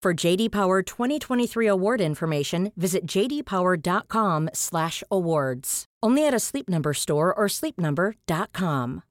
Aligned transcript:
For 0.00 0.26
JD 0.26 0.50
Power 0.50 0.82
2023 0.82 1.66
award 1.66 2.00
information, 2.00 2.70
visit 2.76 3.04
jdpower.com/awards. 3.04 5.84
Only 6.06 6.24
at 6.24 6.34
a 6.34 6.38
Sleep 6.38 6.68
Number 6.68 6.94
store 6.94 7.34
or 7.34 7.48
sleepnumber.com. 7.48 9.02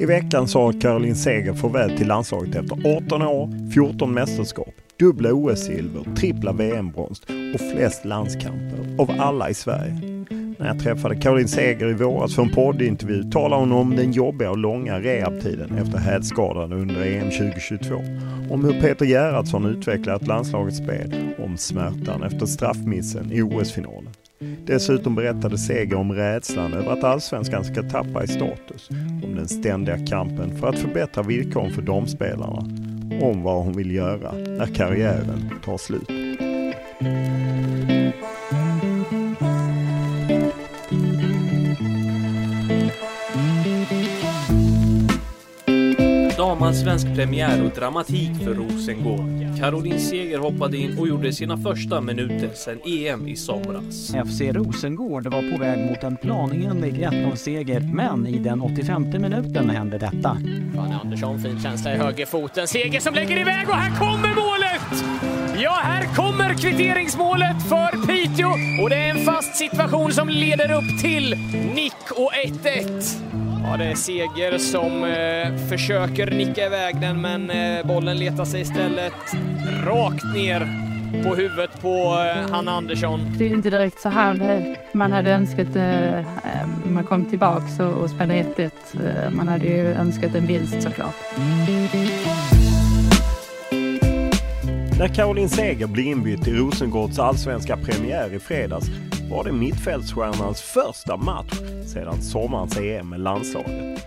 I 0.00 0.06
veckan 0.06 0.48
sa 0.48 0.72
Caroline 0.72 1.14
Seger 1.14 1.54
farväl 1.54 1.96
till 1.96 2.08
landslaget 2.08 2.56
efter 2.56 2.86
18 2.86 3.22
år, 3.22 3.48
14 3.74 4.14
mästerskap, 4.14 4.74
dubbla 4.98 5.32
OS-silver, 5.32 6.14
trippla 6.16 6.52
VM-brons 6.52 7.22
och 7.54 7.60
flest 7.60 8.04
landskamper 8.04 8.78
av 8.98 9.10
alla 9.18 9.50
i 9.50 9.54
Sverige. 9.54 10.24
När 10.58 10.66
jag 10.66 10.78
träffade 10.78 11.16
Caroline 11.16 11.48
Seger 11.48 11.88
i 11.88 11.92
våras 11.92 12.34
för 12.34 12.42
en 12.42 12.50
poddintervju 12.50 13.22
talade 13.22 13.62
hon 13.62 13.72
om 13.72 13.96
den 13.96 14.12
jobbiga 14.12 14.50
och 14.50 14.58
långa 14.58 15.00
rehabtiden 15.00 15.78
efter 15.78 15.98
hälskadan 15.98 16.72
under 16.72 17.06
EM 17.06 17.30
2022. 17.30 17.94
Om 18.50 18.64
hur 18.64 18.80
Peter 18.80 19.06
Gerhardsson 19.06 19.66
utvecklat 19.66 20.26
landslagets 20.26 20.78
spel, 20.78 21.14
om 21.38 21.56
smärtan 21.56 22.22
efter 22.22 22.46
straffmissen 22.46 23.32
i 23.32 23.42
OS-finalen. 23.42 24.12
Dessutom 24.66 25.14
berättade 25.14 25.58
Seger 25.58 25.96
om 25.96 26.12
rädslan 26.12 26.72
över 26.72 26.92
att 26.92 27.04
allsvenskan 27.04 27.64
ska 27.64 27.82
tappa 27.82 28.24
i 28.24 28.28
status, 28.28 28.90
om 29.24 29.34
den 29.34 29.48
ständiga 29.48 30.06
kampen 30.06 30.58
för 30.58 30.68
att 30.68 30.78
förbättra 30.78 31.22
villkoren 31.22 31.72
för 31.72 31.82
damspelarna, 31.82 32.64
om 33.22 33.42
vad 33.42 33.64
hon 33.64 33.72
vill 33.72 33.94
göra 33.94 34.32
när 34.32 34.74
karriären 34.74 35.50
tar 35.64 35.78
slut. 35.78 36.08
Damallsvensk 46.38 47.06
premiär 47.14 47.64
och 47.64 47.70
dramatik 47.70 48.30
för 48.44 48.54
Rosengård. 48.54 49.58
Caroline 49.60 50.00
Seger 50.00 50.38
hoppade 50.38 50.76
in 50.76 50.98
och 50.98 51.08
gjorde 51.08 51.32
sina 51.32 51.56
första 51.56 52.00
minuter 52.00 52.50
sedan 52.54 52.78
EM 52.86 53.28
i 53.28 53.36
somras. 53.36 54.10
FC 54.26 54.40
Rosengård 54.40 55.26
var 55.26 55.52
på 55.52 55.58
väg 55.58 55.90
mot 55.90 56.04
en 56.04 56.16
planingenlig 56.16 56.94
1-0-seger, 56.94 57.80
men 57.80 58.26
i 58.26 58.38
den 58.38 58.60
85 58.60 59.10
minuten 59.10 59.70
hände 59.70 59.98
detta. 59.98 60.36
Fanny 60.76 60.94
Andersson, 61.04 61.38
fin 61.38 61.60
känsla 61.60 61.94
i 61.94 61.96
högerfoten. 61.96 62.68
Seger 62.68 63.00
som 63.00 63.14
lägger 63.14 63.38
iväg 63.38 63.68
och 63.68 63.74
här 63.74 63.98
kommer 63.98 64.34
målet! 64.34 65.04
Ja, 65.62 65.80
här 65.82 66.14
kommer 66.14 66.54
kvitteringsmålet 66.54 67.62
för 67.68 68.06
Piteå 68.06 68.48
och 68.82 68.90
det 68.90 68.96
är 68.96 69.10
en 69.10 69.24
fast 69.24 69.56
situation 69.56 70.12
som 70.12 70.28
leder 70.28 70.72
upp 70.72 71.00
till 71.02 71.34
nick 71.74 72.10
och 72.16 72.32
1-1. 72.32 73.47
Ja, 73.64 73.76
det 73.76 73.84
är 73.84 73.94
Seger 73.94 74.58
som 74.58 75.04
eh, 75.04 75.68
försöker 75.68 76.30
nicka 76.30 76.66
iväg 76.66 77.00
den, 77.00 77.20
men 77.20 77.50
eh, 77.50 77.86
bollen 77.86 78.18
letar 78.18 78.44
sig 78.44 78.60
istället 78.60 79.12
rakt 79.86 80.34
ner 80.34 80.88
på 81.24 81.34
huvudet 81.34 81.80
på 81.80 81.88
eh, 81.88 82.50
Hanna 82.50 82.72
Andersson. 82.72 83.20
Det 83.38 83.44
är 83.44 83.48
inte 83.50 83.70
direkt 83.70 84.00
så 84.00 84.08
här 84.08 84.76
man 84.92 85.12
hade 85.12 85.30
önskat 85.30 85.76
eh, 85.76 86.24
man 86.84 87.04
kom 87.04 87.24
tillbaks 87.24 87.80
och, 87.80 87.92
och 87.92 88.10
spelade 88.10 88.42
1-1. 88.42 88.70
Eh, 88.94 89.30
man 89.30 89.48
hade 89.48 89.66
ju 89.66 89.86
önskat 89.86 90.34
en 90.34 90.46
vinst 90.46 90.82
såklart. 90.82 91.14
När 94.98 95.08
Caroline 95.08 95.48
Seger 95.48 95.86
blev 95.86 96.06
inbytt 96.06 96.48
i 96.48 96.52
Rosengårds 96.52 97.18
allsvenska 97.18 97.76
premiär 97.76 98.34
i 98.34 98.38
fredags 98.38 98.86
var 99.30 99.44
det 99.44 99.52
mittfältsstjärnans 99.52 100.60
första 100.60 101.16
match 101.16 101.52
sedan 101.86 102.22
sommarens 102.22 102.78
EM 102.78 103.08
med 103.08 103.20
landslaget. 103.20 104.06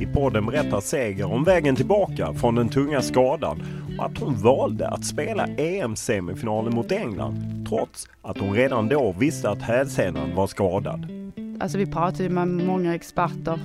I 0.00 0.06
podden 0.06 0.46
berättar 0.46 0.80
Seger 0.80 1.32
om 1.32 1.44
vägen 1.44 1.76
tillbaka 1.76 2.34
från 2.34 2.54
den 2.54 2.68
tunga 2.68 3.02
skadan 3.02 3.62
och 3.98 4.04
att 4.04 4.18
hon 4.18 4.34
valde 4.34 4.88
att 4.88 5.04
spela 5.04 5.46
EM-semifinalen 5.46 6.74
mot 6.74 6.92
England 6.92 7.66
trots 7.68 8.08
att 8.22 8.38
hon 8.38 8.54
redan 8.54 8.88
då 8.88 9.14
visste 9.18 9.50
att 9.50 9.62
hälsenan 9.62 10.34
var 10.34 10.46
skadad. 10.46 11.06
Alltså 11.60 11.78
vi 11.78 11.86
pratade 11.86 12.28
med 12.28 12.48
många 12.48 12.94
experter. 12.94 13.58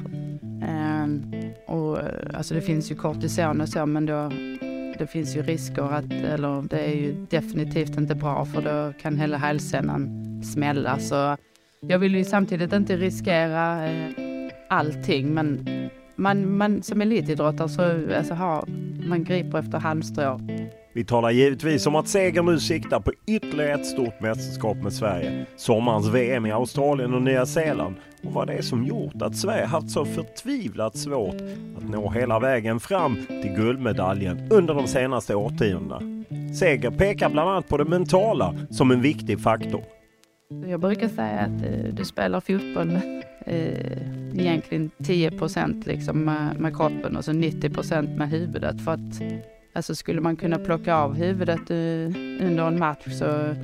Ehm, 0.63 1.33
och 1.67 1.99
eh, 1.99 2.05
alltså 2.33 2.53
det 2.53 2.61
finns 2.61 2.91
ju 2.91 2.95
kortison 2.95 3.61
och 3.61 3.69
så 3.69 3.85
men 3.85 4.05
då 4.05 4.31
det 4.99 5.07
finns 5.07 5.35
ju 5.35 5.41
risker 5.41 5.93
att, 5.93 6.11
eller 6.11 6.61
det 6.61 6.79
är 6.79 6.95
ju 6.95 7.25
definitivt 7.29 7.97
inte 7.97 8.15
bra 8.15 8.45
för 8.45 8.61
då 8.61 8.93
kan 9.01 9.17
hela 9.17 9.37
hälsenan 9.37 10.09
smälla. 10.43 10.99
Så 10.99 11.37
jag 11.81 11.99
vill 11.99 12.15
ju 12.15 12.23
samtidigt 12.23 12.73
inte 12.73 12.97
riskera 12.97 13.87
eh, 13.87 14.11
allting 14.69 15.33
men 15.33 15.65
man, 16.15 16.57
man 16.57 16.83
som 16.83 17.01
elitidrottare 17.01 17.69
så 17.69 18.15
alltså, 18.17 18.33
har, 18.33 18.65
man 19.07 19.23
griper 19.23 19.59
efter 19.59 19.79
halmstrå. 19.79 20.39
Vi 20.95 21.03
talar 21.03 21.31
givetvis 21.31 21.87
om 21.87 21.95
att 21.95 22.07
Seger 22.07 22.43
nu 22.43 22.59
siktar 22.59 22.99
på 22.99 23.11
ytterligare 23.27 23.73
ett 23.73 23.85
stort 23.85 24.21
mästerskap 24.21 24.77
med 24.77 24.93
Sverige. 24.93 25.45
Sommarens 25.55 26.07
VM 26.07 26.45
i 26.45 26.51
Australien 26.51 27.13
och 27.13 27.21
Nya 27.21 27.45
Zeeland 27.45 27.95
och 28.23 28.33
vad 28.33 28.47
det 28.47 28.53
är 28.53 28.61
som 28.61 28.83
gjort 28.83 29.21
att 29.21 29.35
Sverige 29.35 29.65
haft 29.65 29.89
så 29.89 30.05
förtvivlat 30.05 30.97
svårt 30.97 31.35
att 31.77 31.89
nå 31.89 32.09
hela 32.09 32.39
vägen 32.39 32.79
fram 32.79 33.25
till 33.27 33.53
guldmedaljen 33.55 34.47
under 34.51 34.73
de 34.73 34.87
senaste 34.87 35.35
årtiondena. 35.35 36.25
Seger 36.59 36.91
pekar 36.91 37.29
bland 37.29 37.49
annat 37.49 37.67
på 37.67 37.77
det 37.77 37.85
mentala 37.85 38.55
som 38.69 38.91
en 38.91 39.01
viktig 39.01 39.39
faktor. 39.39 39.83
Jag 40.67 40.79
brukar 40.79 41.07
säga 41.07 41.39
att 41.39 41.65
eh, 41.65 41.93
du 41.93 42.05
spelar 42.05 42.39
fotboll 42.39 42.99
eh, 43.45 44.39
egentligen 44.39 44.91
10 45.03 45.31
procent 45.31 45.85
liksom 45.85 46.25
med, 46.25 46.59
med 46.59 46.75
kroppen 46.75 47.17
och 47.17 47.25
så 47.25 47.33
90 47.33 47.69
procent 47.69 48.09
med 48.17 48.29
huvudet. 48.29 48.85
För 48.85 48.91
att 48.91 49.21
alltså 49.73 49.95
skulle 49.95 50.21
man 50.21 50.35
kunna 50.35 50.57
plocka 50.59 50.95
av 50.95 51.15
huvudet 51.15 51.71
under 52.41 52.67
en 52.67 52.79
match 52.79 53.03
så, 53.19 53.55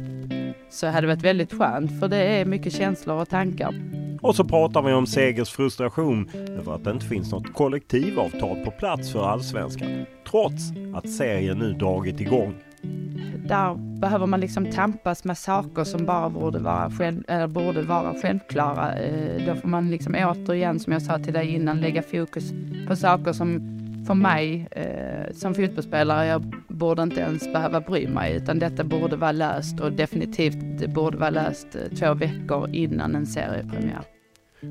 så 0.69 0.87
hade 0.87 1.01
det 1.01 1.13
varit 1.13 1.25
väldigt 1.25 1.53
skönt 1.53 1.99
för 1.99 2.07
det 2.07 2.17
är 2.17 2.45
mycket 2.45 2.73
känslor 2.73 3.21
och 3.21 3.29
tankar. 3.29 3.73
Och 4.21 4.35
så 4.35 4.43
pratar 4.43 4.81
vi 4.81 4.93
om 4.93 5.07
Segers 5.07 5.49
frustration 5.49 6.29
över 6.33 6.75
att 6.75 6.83
det 6.83 6.91
inte 6.91 7.05
finns 7.05 7.31
något 7.31 7.53
kollektivavtal 7.53 8.65
på 8.65 8.71
plats 8.71 9.11
för 9.11 9.27
allsvenskan. 9.27 10.05
Trots 10.31 10.63
att 10.95 11.09
serien 11.09 11.57
nu 11.57 11.73
dragit 11.73 12.21
igång. 12.21 12.53
där 13.47 13.99
behöver 13.99 14.25
man 14.25 14.39
liksom 14.39 14.71
tampas 14.71 15.23
med 15.23 15.37
saker 15.37 15.83
som 15.83 16.05
bara 16.05 16.29
borde 16.29 16.59
vara, 16.59 16.91
själv, 16.91 17.23
eller 17.27 17.47
borde 17.47 17.81
vara 17.81 18.13
självklara. 18.21 18.93
Eh, 18.93 19.45
då 19.45 19.55
får 19.55 19.67
man 19.67 19.91
liksom 19.91 20.15
återigen, 20.15 20.79
som 20.79 20.93
jag 20.93 21.01
sa 21.01 21.19
till 21.19 21.33
dig 21.33 21.47
innan, 21.47 21.81
lägga 21.81 22.01
fokus 22.01 22.53
på 22.87 22.95
saker 22.95 23.33
som 23.33 23.78
för 24.09 24.13
mig 24.13 24.67
eh, 24.71 25.33
som 25.33 25.55
fotbollsspelare, 25.55 26.25
jag 26.25 26.41
borde 26.67 27.03
inte 27.03 27.21
ens 27.21 27.53
behöva 27.53 27.81
bry 27.81 28.07
mig 28.07 28.35
utan 28.35 28.59
detta 28.59 28.83
borde 28.83 29.15
vara 29.15 29.31
löst 29.31 29.79
och 29.79 29.91
definitivt 29.91 30.57
det 30.79 30.87
borde 30.87 31.17
vara 31.17 31.29
löst 31.29 31.75
eh, 31.75 31.97
två 31.97 32.13
veckor 32.13 32.69
innan 32.73 33.15
en 33.15 33.25
seriepremiär. 33.25 34.01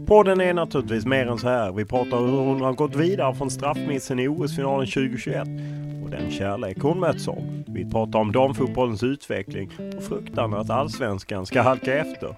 Podden 0.07 0.41
är 0.41 0.55
naturligtvis 0.55 1.07
mer 1.07 1.27
än 1.27 1.39
så 1.39 1.49
här. 1.49 1.73
Vi 1.73 1.85
pratar 1.85 2.17
om 2.17 2.31
hur 2.31 2.39
hon 2.39 2.61
har 2.61 2.73
gått 2.73 2.97
vidare 2.97 3.35
från 3.35 3.51
straffmissen 3.51 4.19
i 4.19 4.29
OS-finalen 4.29 4.87
2021 4.87 5.49
och 6.05 6.11
den 6.11 6.31
kärlek 6.31 6.79
hon 6.83 7.01
möts 7.01 7.29
av. 7.29 7.65
Vi 7.67 7.91
pratar 7.91 8.19
om 8.19 8.33
damfotbollens 8.33 9.03
utveckling 9.03 9.71
och 9.97 10.03
fruktan 10.03 10.55
att 10.55 10.71
allsvenskan 10.71 11.47
ska 11.47 11.63
halka 11.63 11.95
efter. 11.95 12.37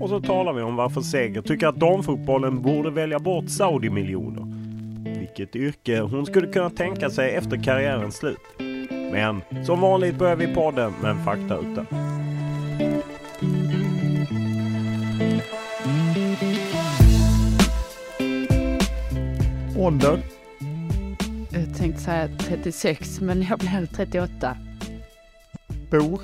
Och 0.00 0.08
så 0.08 0.20
talar 0.20 0.52
vi 0.52 0.62
om 0.62 0.76
varför 0.76 1.00
Seger 1.00 1.42
tycker 1.42 1.66
att 1.66 1.80
damfotbollen 1.80 2.62
borde 2.62 2.90
välja 2.90 3.18
bort 3.18 3.48
Saudi-miljoner. 3.48 4.59
Vilket 5.36 5.56
yrke 5.56 6.00
hon 6.00 6.26
skulle 6.26 6.46
kunna 6.46 6.70
tänka 6.70 7.10
sig 7.10 7.34
efter 7.34 7.62
karriärens 7.62 8.16
slut. 8.16 8.38
Men 9.12 9.40
som 9.64 9.80
vanligt 9.80 10.18
börjar 10.18 10.36
vi 10.36 10.54
podden 10.54 10.92
med 11.02 11.10
en 11.10 11.24
faktaruta. 11.24 11.86
Ålder? 19.78 20.20
Jag 21.50 21.76
tänkte 21.76 22.00
säga 22.02 22.28
36 22.38 23.20
men 23.20 23.42
jag 23.42 23.58
blev 23.58 23.86
38. 23.86 24.56
Bor? 25.90 26.20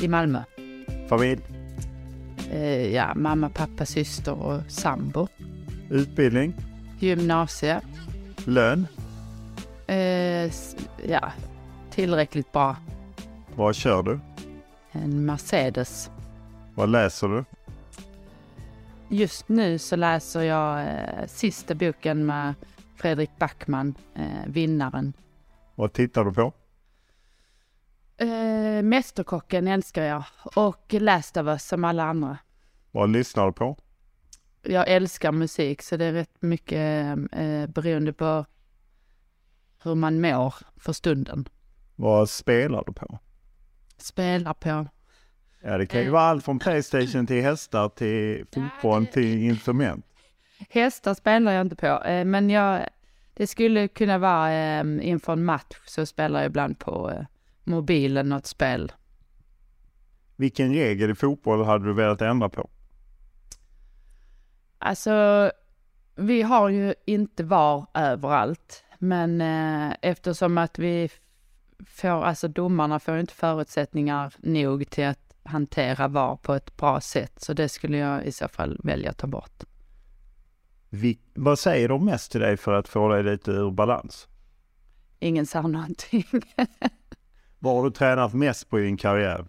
I 0.00 0.08
Malmö. 0.08 0.42
Familj? 1.08 1.40
Eh, 2.52 2.94
ja, 2.94 3.14
mamma, 3.14 3.50
pappa, 3.50 3.86
syster 3.86 4.32
och 4.32 4.60
sambo. 4.68 5.28
Utbildning? 5.90 6.54
Gymnasie. 6.98 7.80
Lön? 8.44 8.86
Eh, 9.86 10.50
ja, 11.08 11.32
tillräckligt 11.90 12.52
bra. 12.52 12.76
Vad 13.54 13.74
kör 13.74 14.02
du? 14.02 14.20
En 14.92 15.26
Mercedes. 15.26 16.10
Vad 16.74 16.88
läser 16.88 17.28
du? 17.28 17.44
Just 19.08 19.48
nu 19.48 19.78
så 19.78 19.96
läser 19.96 20.42
jag 20.42 20.80
eh, 20.80 21.26
sista 21.26 21.74
boken 21.74 22.26
med 22.26 22.54
Fredrik 22.96 23.30
Backman, 23.38 23.94
eh, 24.14 24.46
Vinnaren. 24.46 25.12
Vad 25.74 25.92
tittar 25.92 26.24
du 26.24 26.32
på? 26.32 26.52
Eh, 28.16 28.82
Mästerkocken 28.82 29.68
älskar 29.68 30.02
jag 30.02 30.24
och 30.56 30.92
Last 30.92 31.36
of 31.36 31.46
Us 31.46 31.68
som 31.68 31.84
alla 31.84 32.02
andra. 32.04 32.38
Vad 32.90 33.10
lyssnar 33.10 33.46
du 33.46 33.52
på? 33.52 33.76
Jag 34.72 34.88
älskar 34.88 35.32
musik 35.32 35.82
så 35.82 35.96
det 35.96 36.04
är 36.04 36.12
rätt 36.12 36.42
mycket 36.42 37.18
eh, 37.32 37.66
beroende 37.66 38.12
på 38.12 38.44
hur 39.82 39.94
man 39.94 40.20
mår 40.20 40.54
för 40.76 40.92
stunden. 40.92 41.48
Vad 41.96 42.30
spelar 42.30 42.84
du 42.86 42.92
på? 42.92 43.18
Spelar 43.96 44.54
på? 44.54 44.86
Ja, 45.62 45.78
det 45.78 45.86
kan 45.86 46.00
ju 46.00 46.10
vara 46.10 46.22
allt 46.22 46.44
från 46.44 46.58
Playstation 46.58 47.26
till 47.26 47.42
hästar 47.42 47.88
till 47.88 48.44
fotboll 48.54 49.06
till 49.06 49.42
instrument. 49.42 50.04
Hästar 50.70 51.14
spelar 51.14 51.52
jag 51.52 51.60
inte 51.60 51.76
på, 51.76 51.86
eh, 52.04 52.24
men 52.24 52.50
jag, 52.50 52.88
det 53.34 53.46
skulle 53.46 53.88
kunna 53.88 54.18
vara 54.18 54.52
eh, 54.52 54.84
inför 55.00 55.32
en 55.32 55.44
match 55.44 55.76
så 55.86 56.06
spelar 56.06 56.40
jag 56.40 56.46
ibland 56.46 56.78
på 56.78 57.10
eh, 57.10 57.24
mobilen 57.64 58.28
något 58.28 58.46
spel. 58.46 58.92
Vilken 60.36 60.74
regel 60.74 61.10
i 61.10 61.14
fotboll 61.14 61.64
hade 61.64 61.84
du 61.84 61.92
velat 61.92 62.22
ändra 62.22 62.48
på? 62.48 62.70
Alltså, 64.78 65.50
vi 66.14 66.42
har 66.42 66.68
ju 66.68 66.94
inte 67.04 67.44
VAR 67.44 67.86
överallt, 67.94 68.84
men 68.98 69.40
eh, 69.40 69.96
eftersom 70.02 70.58
att 70.58 70.78
vi 70.78 71.10
får, 71.86 72.24
alltså 72.24 72.48
domarna 72.48 73.00
får 73.00 73.18
inte 73.18 73.34
förutsättningar 73.34 74.34
nog 74.38 74.90
till 74.90 75.06
att 75.06 75.34
hantera 75.42 76.08
VAR 76.08 76.36
på 76.36 76.54
ett 76.54 76.76
bra 76.76 77.00
sätt, 77.00 77.32
så 77.36 77.52
det 77.52 77.68
skulle 77.68 77.96
jag 77.96 78.24
i 78.24 78.32
så 78.32 78.48
fall 78.48 78.80
välja 78.84 79.10
att 79.10 79.18
ta 79.18 79.26
bort. 79.26 79.64
Vi, 80.90 81.18
vad 81.34 81.58
säger 81.58 81.88
de 81.88 82.04
mest 82.04 82.32
till 82.32 82.40
dig 82.40 82.56
för 82.56 82.72
att 82.72 82.88
få 82.88 83.08
dig 83.08 83.22
lite 83.22 83.50
ur 83.50 83.70
balans? 83.70 84.28
Ingen 85.18 85.46
sa 85.46 85.62
någonting. 85.62 86.24
vad 87.58 87.76
har 87.76 87.84
du 87.84 87.90
tränat 87.90 88.34
mest 88.34 88.70
på 88.70 88.80
i 88.80 88.82
din 88.82 88.96
karriär? 88.96 89.46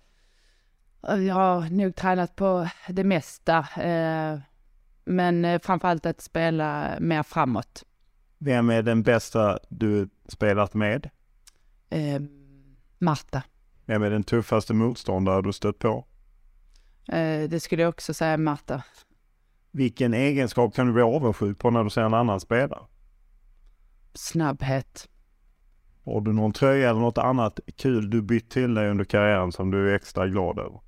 Jag 1.01 1.35
har 1.35 1.69
nog 1.69 1.95
tränat 1.95 2.35
på 2.35 2.67
det 2.87 3.03
mesta. 3.03 3.57
Eh, 3.81 4.39
men 5.09 5.45
eh, 5.45 5.61
framförallt 5.61 6.05
att 6.05 6.21
spela 6.21 6.97
mer 6.99 7.23
framåt. 7.23 7.83
Vem 8.37 8.69
är 8.69 8.81
den 8.81 9.03
bästa 9.03 9.59
du 9.69 10.09
spelat 10.27 10.73
med? 10.73 11.09
Eh, 11.89 12.21
Marta. 12.99 13.43
Vem 13.85 14.03
är 14.03 14.09
den 14.09 14.23
tuffaste 14.23 14.73
motståndare 14.73 15.41
du 15.41 15.53
stött 15.53 15.79
på? 15.79 16.05
Eh, 17.07 17.49
det 17.49 17.59
skulle 17.59 17.81
jag 17.81 17.89
också 17.89 18.13
säga 18.13 18.37
Marta. 18.37 18.83
Vilken 19.71 20.13
egenskap 20.13 20.75
kan 20.75 20.87
du 20.87 20.93
bli 20.93 21.01
avundsjuk 21.01 21.59
på 21.59 21.71
när 21.71 21.83
du 21.83 21.89
ser 21.89 22.01
en 22.01 22.13
annan 22.13 22.39
spelare? 22.39 22.83
Snabbhet. 24.13 25.09
Har 26.05 26.21
du 26.21 26.33
någon 26.33 26.53
tröja 26.53 26.89
eller 26.89 26.99
något 26.99 27.17
annat 27.17 27.59
kul 27.75 28.09
du 28.09 28.21
bytt 28.21 28.49
till 28.49 28.73
dig 28.73 28.89
under 28.89 29.05
karriären 29.05 29.51
som 29.51 29.71
du 29.71 29.91
är 29.91 29.95
extra 29.95 30.27
glad 30.27 30.59
över? 30.59 30.79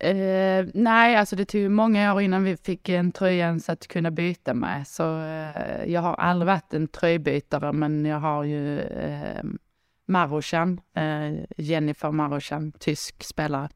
Eh, 0.00 0.66
nej, 0.74 1.16
alltså 1.16 1.36
det 1.36 1.44
tog 1.44 1.70
många 1.70 2.14
år 2.14 2.20
innan 2.22 2.44
vi 2.44 2.56
fick 2.56 2.88
en 2.88 3.12
tröja 3.12 3.46
ens 3.46 3.68
att 3.68 3.88
kunna 3.88 4.10
byta 4.10 4.54
med. 4.54 4.86
Så 4.86 5.20
eh, 5.20 5.84
jag 5.86 6.00
har 6.00 6.14
aldrig 6.14 6.46
varit 6.46 6.74
en 6.74 6.88
tröjbytare, 6.88 7.72
men 7.72 8.04
jag 8.04 8.20
har 8.20 8.44
ju 8.44 8.80
eh, 8.80 9.42
Marochan, 10.06 10.80
eh, 10.94 11.44
Jennifer 11.56 12.10
Marochan, 12.10 12.72
tysk 12.72 13.24
spelare. 13.24 13.68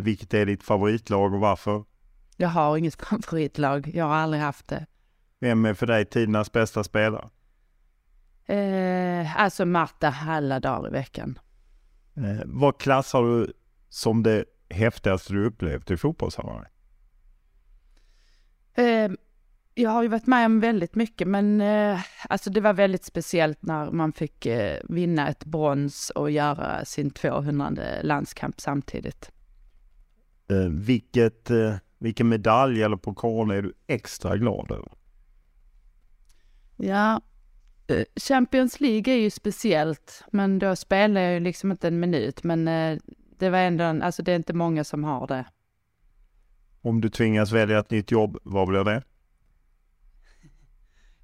Vilket 0.00 0.34
är 0.34 0.46
ditt 0.46 0.62
favoritlag 0.62 1.34
och 1.34 1.40
varför? 1.40 1.84
Jag 2.36 2.48
har 2.48 2.76
inget 2.76 2.94
favoritlag. 3.24 3.90
Jag 3.94 4.04
har 4.04 4.14
aldrig 4.14 4.42
haft 4.42 4.68
det. 4.68 4.86
Vem 5.40 5.64
är 5.64 5.74
för 5.74 5.86
dig 5.86 6.04
tidernas 6.04 6.52
bästa 6.52 6.84
spelare? 6.84 7.28
Alltså 9.36 9.64
Marta 9.64 10.14
alla 10.28 10.60
dagar 10.60 10.88
i 10.88 10.92
veckan. 10.92 11.38
Vad 12.44 12.78
klassar 12.78 13.22
du 13.22 13.52
som 13.88 14.22
det 14.22 14.44
häftigaste 14.70 15.32
du 15.32 15.46
upplevt 15.46 15.90
i 15.90 15.96
fotbollssammanhang? 15.96 16.66
Eh, 18.74 19.10
jag 19.74 19.90
har 19.90 20.02
ju 20.02 20.08
varit 20.08 20.26
med 20.26 20.46
om 20.46 20.60
väldigt 20.60 20.94
mycket, 20.94 21.28
men 21.28 21.60
eh, 21.60 22.00
alltså 22.28 22.50
det 22.50 22.60
var 22.60 22.72
väldigt 22.72 23.04
speciellt 23.04 23.62
när 23.62 23.90
man 23.90 24.12
fick 24.12 24.46
eh, 24.46 24.80
vinna 24.88 25.28
ett 25.28 25.44
brons 25.44 26.10
och 26.10 26.30
göra 26.30 26.84
sin 26.84 27.10
200 27.10 27.72
landskamp 28.02 28.60
samtidigt. 28.60 29.30
Eh, 30.50 30.68
vilket, 30.70 31.50
eh, 31.50 31.74
vilken 31.98 32.28
medalj 32.28 32.82
eller 32.82 32.96
pokal 32.96 33.50
är 33.50 33.62
du 33.62 33.72
extra 33.86 34.36
glad 34.36 34.70
över? 34.70 34.92
Ja, 36.76 37.20
Champions 38.16 38.80
League 38.80 39.14
är 39.14 39.18
ju 39.18 39.30
speciellt, 39.30 40.24
men 40.32 40.58
då 40.58 40.76
spelar 40.76 41.20
jag 41.20 41.34
ju 41.34 41.40
liksom 41.40 41.70
inte 41.70 41.88
en 41.88 42.00
minut, 42.00 42.42
men 42.44 42.68
det 43.38 43.50
var 43.50 43.58
ändå, 43.58 43.84
en, 43.84 44.02
alltså 44.02 44.22
det 44.22 44.32
är 44.32 44.36
inte 44.36 44.52
många 44.52 44.84
som 44.84 45.04
har 45.04 45.26
det. 45.26 45.44
Om 46.80 47.00
du 47.00 47.08
tvingas 47.08 47.52
välja 47.52 47.78
ett 47.78 47.90
nytt 47.90 48.10
jobb, 48.10 48.38
vad 48.42 48.68
blir 48.68 48.84
det? 48.84 49.02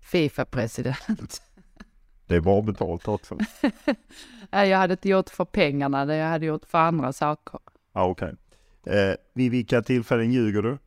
Fifa-president. 0.01 1.43
Det 2.27 2.37
är 2.37 2.41
bra 2.41 2.63
betalt 2.63 3.09
också. 3.09 3.39
jag 4.51 4.79
hade 4.79 4.93
inte 4.93 5.09
gjort 5.09 5.31
för 5.31 5.45
pengarna, 5.45 6.05
det 6.05 6.17
jag 6.17 6.29
hade 6.29 6.47
gjort 6.47 6.65
för 6.65 6.79
andra 6.79 7.13
saker. 7.13 7.61
Ja, 7.93 8.05
okej. 8.05 8.35
Okay. 8.83 9.11
Eh, 9.11 9.17
vid 9.35 9.51
vilka 9.51 9.83
tillfällen 9.83 10.33
ljuger 10.33 10.63
du? 10.63 10.79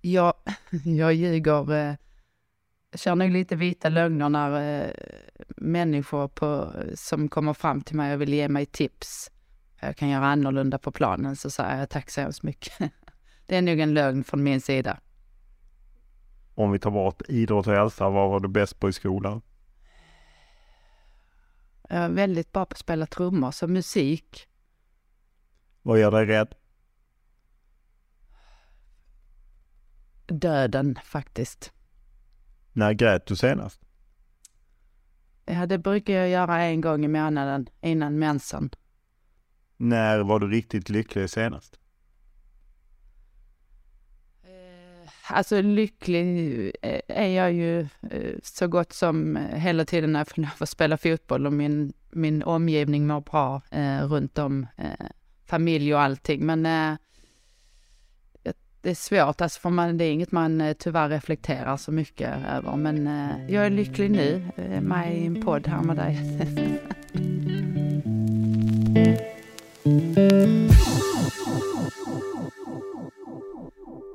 Jag, 0.00 0.34
jag 0.84 1.14
ljuger, 1.14 1.72
eh, 1.72 1.94
kör 2.98 3.14
nog 3.14 3.30
lite 3.30 3.56
vita 3.56 3.88
lögner 3.88 4.28
när 4.28 4.82
eh, 4.84 4.90
människor 5.56 6.28
på, 6.28 6.72
som 6.94 7.28
kommer 7.28 7.54
fram 7.54 7.80
till 7.80 7.96
mig 7.96 8.14
och 8.14 8.20
vill 8.20 8.34
ge 8.34 8.48
mig 8.48 8.66
tips. 8.66 9.30
Jag 9.80 9.96
kan 9.96 10.08
göra 10.08 10.26
annorlunda 10.26 10.78
på 10.78 10.92
planen, 10.92 11.36
så 11.36 11.50
säger 11.50 11.78
jag 11.78 11.88
tack 11.90 12.10
så 12.10 12.20
hemskt 12.20 12.42
mycket. 12.42 12.72
Det 13.46 13.56
är 13.56 13.62
nog 13.62 13.80
en 13.80 13.94
lögn 13.94 14.24
från 14.24 14.42
min 14.42 14.60
sida. 14.60 15.00
Om 16.54 16.72
vi 16.72 16.78
tar 16.78 16.90
bort 16.90 17.22
idrott 17.28 17.66
och 17.66 17.72
hälsa, 17.72 18.08
vad 18.08 18.30
var 18.30 18.40
du 18.40 18.48
bäst 18.48 18.80
på 18.80 18.88
i 18.88 18.92
skolan? 18.92 19.42
Jag 21.88 21.98
är 21.98 22.08
väldigt 22.08 22.52
bra 22.52 22.64
på 22.64 22.72
att 22.72 22.78
spela 22.78 23.06
trummor, 23.06 23.50
så 23.50 23.66
musik. 23.66 24.48
Vad 25.82 26.00
gör 26.00 26.10
dig 26.10 26.26
rädd? 26.26 26.54
Döden, 30.26 30.98
faktiskt. 31.04 31.72
När 32.78 32.92
grät 32.92 33.26
du 33.26 33.36
senast? 33.36 33.80
Ja, 35.46 35.66
det 35.66 35.78
brukar 35.78 36.14
jag 36.14 36.28
göra 36.28 36.62
en 36.62 36.80
gång 36.80 37.04
i 37.04 37.08
månaden 37.08 37.68
innan 37.80 38.18
mensen. 38.18 38.70
När 39.76 40.20
var 40.20 40.40
du 40.40 40.48
riktigt 40.48 40.88
lycklig 40.88 41.30
senast? 41.30 41.78
Alltså 45.30 45.62
lycklig 45.62 46.72
eh, 46.82 47.00
är 47.08 47.28
jag 47.28 47.52
ju 47.52 47.80
eh, 47.80 48.34
så 48.42 48.66
gott 48.66 48.92
som 48.92 49.36
hela 49.36 49.84
tiden 49.84 50.12
när 50.12 50.20
jag 50.20 50.28
får 50.28 50.42
lov 50.42 50.50
att 50.58 50.68
spela 50.68 50.96
fotboll 50.96 51.46
och 51.46 51.52
min, 51.52 51.92
min 52.10 52.42
omgivning 52.42 53.06
mår 53.06 53.20
bra 53.20 53.62
eh, 53.70 54.08
runt 54.08 54.38
om, 54.38 54.66
eh, 54.76 55.06
familj 55.46 55.94
och 55.94 56.00
allting. 56.00 56.46
Men 56.46 56.66
eh, 56.66 56.98
det 58.88 58.92
är 58.92 58.94
svårt, 58.94 59.40
alltså 59.40 59.60
för 59.60 59.70
man, 59.70 59.98
det 59.98 60.04
är 60.04 60.12
inget 60.12 60.32
man 60.32 60.60
eh, 60.60 60.76
tyvärr 60.78 61.08
reflekterar 61.08 61.76
så 61.76 61.92
mycket 61.92 62.30
över. 62.54 62.76
Men 62.76 63.06
eh, 63.06 63.54
jag 63.54 63.66
är 63.66 63.70
lycklig 63.70 64.10
nu, 64.10 64.42
eh, 64.56 64.80
med 64.80 65.18
i 65.18 65.26
en 65.26 65.42
podd 65.42 65.66
här 65.66 65.82
med 65.82 65.96
dig. 65.96 66.18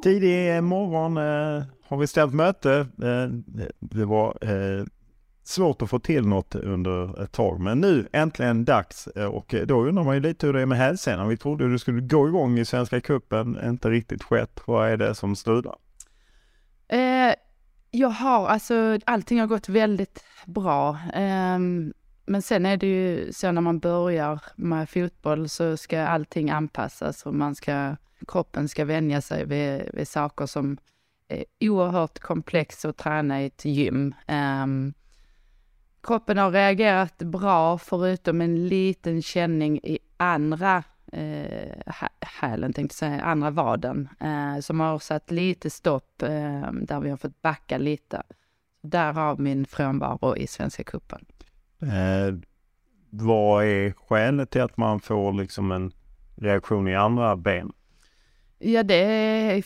Tidig 0.04 0.64
morgon 0.64 1.18
eh, 1.18 1.64
har 1.88 1.98
vi 1.98 2.08
ställt 2.08 2.34
möte. 2.34 2.88
Eh, 3.04 3.28
det 3.80 4.06
var 4.06 4.38
eh, 4.42 4.86
svårt 5.44 5.82
att 5.82 5.90
få 5.90 6.00
till 6.00 6.28
något 6.28 6.56
under 6.56 7.24
ett 7.24 7.32
tag, 7.32 7.60
men 7.60 7.82
nu 7.82 8.08
äntligen 8.14 8.66
dags 8.66 9.08
eh, 9.08 9.26
och 9.26 9.54
eh, 9.54 9.66
då 9.66 9.86
undrar 9.86 10.04
man 10.04 10.16
ju 10.16 10.22
lite 10.22 10.46
hur 10.46 10.54
det 10.54 10.62
är 10.62 10.66
med 10.66 10.78
hälsenan. 10.78 11.28
Vi 11.28 11.38
trodde 11.38 11.72
det 11.72 11.80
skulle 11.80 12.02
gå 12.02 12.28
igång 12.28 12.60
i 12.60 12.66
Svenska 12.66 13.02
Cupen, 13.02 13.60
inte 13.70 13.90
riktigt 13.90 14.24
skett. 14.24 14.60
Vad 14.66 14.90
är 14.90 14.98
det 14.98 15.16
som 15.16 15.36
strular? 15.36 15.76
Eh, 16.88 17.34
jag 17.92 18.10
har, 18.10 18.48
alltså 18.48 19.00
allting 19.06 19.40
har 19.40 19.48
gått 19.48 19.70
väldigt 19.70 20.24
bra. 20.46 20.90
Eh, 21.14 21.60
men 22.26 22.42
sen 22.42 22.66
är 22.66 22.78
det 22.78 22.88
ju 22.88 23.34
så 23.34 23.52
när 23.52 23.62
man 23.62 23.80
börjar 23.80 24.42
med 24.56 24.90
fotboll 24.90 25.50
så 25.50 25.78
ska 25.78 26.02
allting 26.02 26.50
anpassas 26.50 27.26
och 27.26 27.34
man 27.34 27.56
ska, 27.56 27.96
kroppen 28.28 28.70
ska 28.70 28.86
vänja 28.86 29.22
sig 29.22 29.46
vid, 29.46 29.90
vid 29.94 30.08
saker 30.08 30.46
som 30.46 30.78
är 31.28 31.46
oerhört 31.60 32.20
komplex 32.20 32.86
att 32.86 32.98
träna 32.98 33.42
i 33.42 33.46
ett 33.46 33.66
gym. 33.66 34.16
Um, 34.28 34.94
kroppen 36.04 36.38
har 36.38 36.52
reagerat 36.52 37.18
bra 37.18 37.78
förutom 37.78 38.42
en 38.42 38.68
liten 38.68 39.22
känning 39.22 39.80
i 39.84 40.00
andra 40.18 40.84
eh, 41.12 41.94
hälen, 42.20 42.74
tänkte 42.74 42.96
säga, 42.96 43.22
andra 43.22 43.50
vaden, 43.50 44.10
eh, 44.20 44.60
som 44.60 44.80
har 44.80 45.00
satt 45.00 45.32
lite 45.32 45.70
stopp 45.70 46.22
eh, 46.22 46.72
där 46.72 47.00
vi 47.00 47.10
har 47.10 47.18
fått 47.18 47.42
backa 47.42 47.78
lite. 47.78 48.24
Därav 48.82 49.40
min 49.40 49.66
frånvaro 49.66 50.38
i 50.38 50.48
Svenska 50.48 50.84
cupen. 50.84 51.26
Eh, 51.82 52.36
vad 53.10 53.66
är 53.66 53.92
skälet 53.92 54.50
till 54.50 54.62
att 54.62 54.78
man 54.78 55.00
får 55.00 55.34
liksom 55.34 55.72
en 55.72 55.92
reaktion 56.36 56.88
i 56.88 56.96
andra 56.96 57.36
ben? 57.36 57.72
Ja, 58.66 58.84
det 58.84 58.96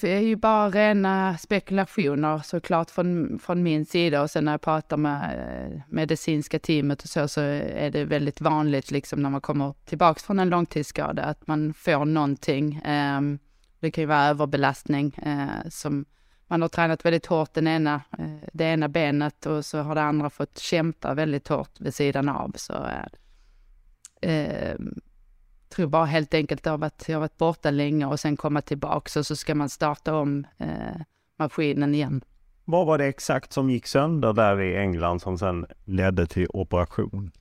är 0.03 0.19
ju 0.19 0.35
bara 0.35 0.69
rena 0.69 1.37
spekulationer 1.37 2.41
såklart 2.45 2.91
från, 2.91 3.39
från 3.39 3.63
min 3.63 3.85
sida 3.85 4.21
och 4.21 4.31
sen 4.31 4.45
när 4.45 4.51
jag 4.51 4.61
pratar 4.61 4.97
med 4.97 5.39
eh, 5.39 5.81
medicinska 5.89 6.59
teamet 6.59 7.03
och 7.03 7.09
så, 7.09 7.27
så 7.27 7.41
är 7.41 7.91
det 7.91 8.05
väldigt 8.05 8.41
vanligt 8.41 8.91
liksom 8.91 9.21
när 9.21 9.29
man 9.29 9.41
kommer 9.41 9.73
tillbaks 9.85 10.23
från 10.23 10.39
en 10.39 10.49
långtidsskada 10.49 11.23
att 11.23 11.47
man 11.47 11.73
får 11.73 12.05
någonting. 12.05 12.81
Ehm, 12.85 13.39
det 13.79 13.91
kan 13.91 14.01
ju 14.01 14.05
vara 14.05 14.25
överbelastning 14.27 15.15
eh, 15.15 15.69
som 15.69 16.05
man 16.47 16.61
har 16.61 16.69
tränat 16.69 17.05
väldigt 17.05 17.25
hårt 17.25 17.53
den 17.53 17.67
ena, 17.67 18.01
eh, 18.19 18.49
det 18.53 18.63
ena 18.63 18.87
benet 18.87 19.45
och 19.45 19.65
så 19.65 19.77
har 19.79 19.95
det 19.95 20.01
andra 20.03 20.29
fått 20.29 20.57
kämpa 20.57 21.13
väldigt 21.13 21.47
hårt 21.47 21.81
vid 21.81 21.93
sidan 21.93 22.29
av. 22.29 22.51
Så 22.55 22.73
ehm, 24.21 24.99
tror 25.69 25.87
bara 25.87 26.05
helt 26.05 26.33
enkelt 26.33 26.67
av 26.67 26.83
att 26.83 27.05
jag 27.07 27.19
varit 27.19 27.37
borta 27.37 27.71
länge 27.71 28.05
och 28.05 28.19
sen 28.19 28.37
komma 28.37 28.61
tillbaka 28.61 29.19
och 29.19 29.25
så 29.25 29.35
ska 29.35 29.55
man 29.55 29.69
starta 29.69 30.15
om 30.15 30.47
eh, 30.57 31.01
maskinen 31.39 31.95
igen. 31.95 32.21
Vad 32.65 32.87
var 32.87 32.97
det 32.97 33.05
exakt 33.05 33.53
som 33.53 33.69
gick 33.69 33.87
sönder 33.87 34.33
där 34.33 34.61
i 34.61 34.77
England 34.77 35.21
som 35.21 35.37
sen 35.37 35.65
ledde 35.85 36.27
till 36.27 36.47
operation? 36.49 37.31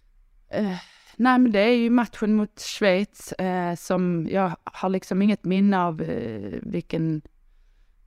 Eh, 0.48 0.76
nej 1.16 1.38
men 1.38 1.52
det 1.52 1.60
är 1.60 1.74
ju 1.74 1.90
matchen 1.90 2.34
mot 2.34 2.60
Schweiz 2.60 3.32
eh, 3.32 3.74
som 3.74 4.28
jag 4.30 4.56
har 4.64 4.88
liksom 4.88 5.22
inget 5.22 5.44
minne 5.44 5.82
av 5.82 6.02
eh, 6.02 6.58
vilken 6.62 7.22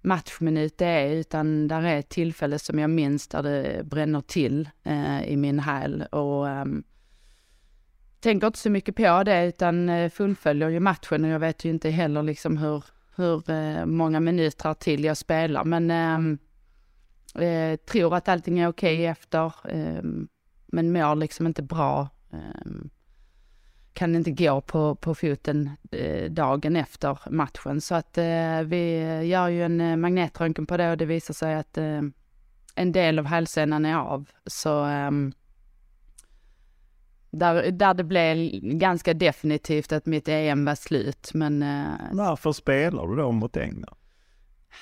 matchminut 0.01 0.77
det 0.77 0.85
är, 0.85 1.09
utan 1.09 1.67
där 1.67 1.81
är 1.81 1.99
ett 1.99 2.09
tillfälle 2.09 2.59
som 2.59 2.79
jag 2.79 2.89
minns 2.89 3.27
där 3.27 3.43
det 3.43 3.83
bränner 3.85 4.21
till 4.21 4.69
eh, 4.83 5.23
i 5.23 5.38
min 5.38 5.59
häl 5.59 6.01
och 6.01 6.45
um, 6.45 6.83
tänker 8.19 8.47
inte 8.47 8.59
så 8.59 8.69
mycket 8.69 8.95
på 8.95 9.23
det 9.23 9.45
utan 9.45 9.89
eh, 9.89 10.09
fullföljer 10.09 10.69
ju 10.69 10.79
matchen 10.79 11.23
och 11.23 11.29
jag 11.29 11.39
vet 11.39 11.65
ju 11.65 11.69
inte 11.69 11.89
heller 11.89 12.23
liksom 12.23 12.57
hur, 12.57 12.83
hur 13.15 13.49
eh, 13.49 13.85
många 13.85 14.19
minuter 14.19 14.73
till 14.73 15.03
jag 15.03 15.17
spelar 15.17 15.63
men 15.63 15.91
ehm, 15.91 16.38
eh, 17.35 17.75
tror 17.75 18.15
att 18.15 18.29
allting 18.29 18.59
är 18.59 18.67
okej 18.67 18.95
okay 18.95 19.05
efter 19.05 19.53
eh, 19.69 20.03
men 20.67 20.91
mår 20.91 21.15
liksom 21.15 21.47
inte 21.47 21.63
bra 21.63 22.09
ehm, 22.33 22.89
kan 23.93 24.15
inte 24.15 24.31
gå 24.31 24.61
på, 24.61 24.95
på 24.95 25.15
foten 25.15 25.69
eh, 25.91 26.31
dagen 26.31 26.75
efter 26.75 27.19
matchen. 27.29 27.81
Så 27.81 27.95
att 27.95 28.17
eh, 28.17 28.61
vi 28.65 28.99
gör 29.23 29.47
ju 29.47 29.63
en 29.63 29.81
eh, 29.81 29.95
magnetröntgen 29.95 30.65
på 30.65 30.77
det 30.77 30.91
och 30.91 30.97
det 30.97 31.05
visar 31.05 31.33
sig 31.33 31.55
att 31.55 31.77
eh, 31.77 32.01
en 32.75 32.91
del 32.91 33.19
av 33.19 33.25
hälsenan 33.25 33.85
är 33.85 33.95
av. 33.95 34.29
Så 34.45 34.83
ehm, 34.83 35.33
där, 37.31 37.71
där 37.71 37.93
det 37.93 38.03
blev 38.03 38.50
ganska 38.62 39.13
definitivt 39.13 39.91
att 39.91 40.05
mitt 40.05 40.27
EM 40.27 40.65
var 40.65 40.75
slut. 40.75 41.31
Men, 41.33 41.63
eh, 41.63 41.93
Varför 42.12 42.51
spelar 42.51 43.07
du 43.07 43.15
då 43.15 43.31
mot 43.31 43.57
England? 43.57 43.95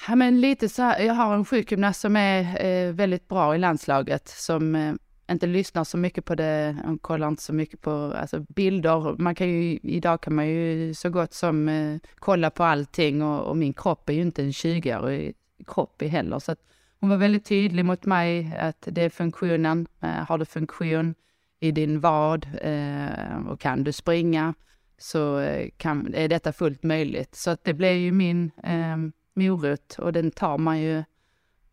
Ja, 0.07 0.15
men 0.15 0.41
lite 0.41 0.69
så 0.69 0.81
här, 0.81 0.99
jag 0.99 1.13
har 1.13 1.35
en 1.35 1.45
sjukgymnast 1.45 2.01
som 2.01 2.15
är 2.15 2.65
eh, 2.65 2.93
väldigt 2.93 3.27
bra 3.27 3.55
i 3.55 3.57
landslaget 3.57 4.27
som 4.27 4.97
inte 5.31 5.47
lyssnar 5.47 5.83
så 5.83 5.97
mycket 5.97 6.25
på 6.25 6.35
det, 6.35 6.77
och 6.87 7.01
kollar 7.01 7.27
inte 7.27 7.43
så 7.43 7.53
mycket 7.53 7.81
på 7.81 7.91
alltså, 7.91 8.39
bilder. 8.39 9.21
Man 9.21 9.35
kan 9.35 9.49
ju, 9.49 9.79
idag 9.83 10.21
kan 10.21 10.35
man 10.35 10.47
ju 10.47 10.93
så 10.93 11.09
gott 11.09 11.33
som 11.33 11.69
eh, 11.69 11.97
kolla 12.15 12.49
på 12.49 12.63
allting 12.63 13.21
och, 13.21 13.41
och, 13.45 13.57
min 13.57 13.73
kropp 13.73 14.09
är 14.09 14.13
ju 14.13 14.21
inte 14.21 14.43
en 14.43 14.51
20-årig 14.51 15.35
kropp 15.67 16.01
heller. 16.01 16.39
Så 16.39 16.51
att 16.51 16.59
hon 16.99 17.09
var 17.09 17.17
väldigt 17.17 17.45
tydlig 17.45 17.85
mot 17.85 18.05
mig 18.05 18.57
att 18.59 18.87
det 18.91 19.01
är 19.01 19.09
funktionen. 19.09 19.87
Eh, 20.01 20.09
har 20.09 20.37
du 20.37 20.45
funktion 20.45 21.15
i 21.59 21.71
din 21.71 21.99
vad 21.99 22.47
eh, 22.61 23.47
och 23.47 23.59
kan 23.59 23.83
du 23.83 23.91
springa 23.91 24.53
så 24.97 25.39
eh, 25.39 25.69
kan, 25.77 26.13
är 26.13 26.27
detta 26.27 26.53
fullt 26.53 26.83
möjligt. 26.83 27.35
Så 27.35 27.49
att 27.49 27.63
det 27.63 27.73
blev 27.73 27.93
ju 27.93 28.11
min 28.11 28.51
eh, 28.63 28.97
morot 29.33 29.95
och 29.99 30.13
den 30.13 30.31
tar 30.31 30.57
man 30.57 30.79
ju 30.79 31.03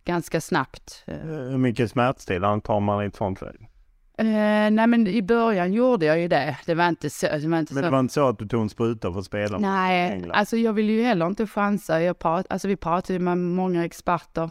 ganska 0.05 0.41
snabbt. 0.41 1.05
Eh, 1.07 1.19
hur 1.19 1.59
mycket 1.59 1.91
smärtstillande 1.91 2.65
tar 2.65 2.81
man 2.81 3.05
i 3.05 3.07
ett 3.07 3.17
sånt 3.17 3.41
läge? 3.41 3.69
Uh, 4.21 4.71
nej 4.71 4.87
men 4.87 5.07
i 5.07 5.23
början 5.23 5.73
gjorde 5.73 6.07
jag 6.07 6.21
ju 6.21 6.29
det. 6.29 6.57
Det 6.67 6.75
var 6.75 6.89
inte 6.89 7.11
så. 7.11 7.27
Det 7.27 7.49
var 7.49 7.59
inte 7.59 7.75
men 7.75 7.83
det 7.83 7.91
var 7.91 8.01
inte 8.01 8.15
så 8.15 8.29
att 8.29 8.39
du 8.39 8.49
tog 8.49 8.63
en 8.63 8.69
spruta 8.69 9.13
för 9.13 9.19
att 9.19 9.27
spela? 9.27 9.59
Nej, 9.59 10.25
alltså 10.33 10.57
jag 10.57 10.73
vill 10.73 10.91
ju 10.91 11.03
heller 11.03 11.27
inte 11.27 11.47
chansa. 11.47 12.03
Jag 12.03 12.19
prat, 12.19 12.47
alltså 12.51 12.69
vi 12.69 12.77
pratar 12.77 13.15
ju 13.15 13.21
med 13.21 13.39
många 13.39 13.85
experter. 13.85 14.51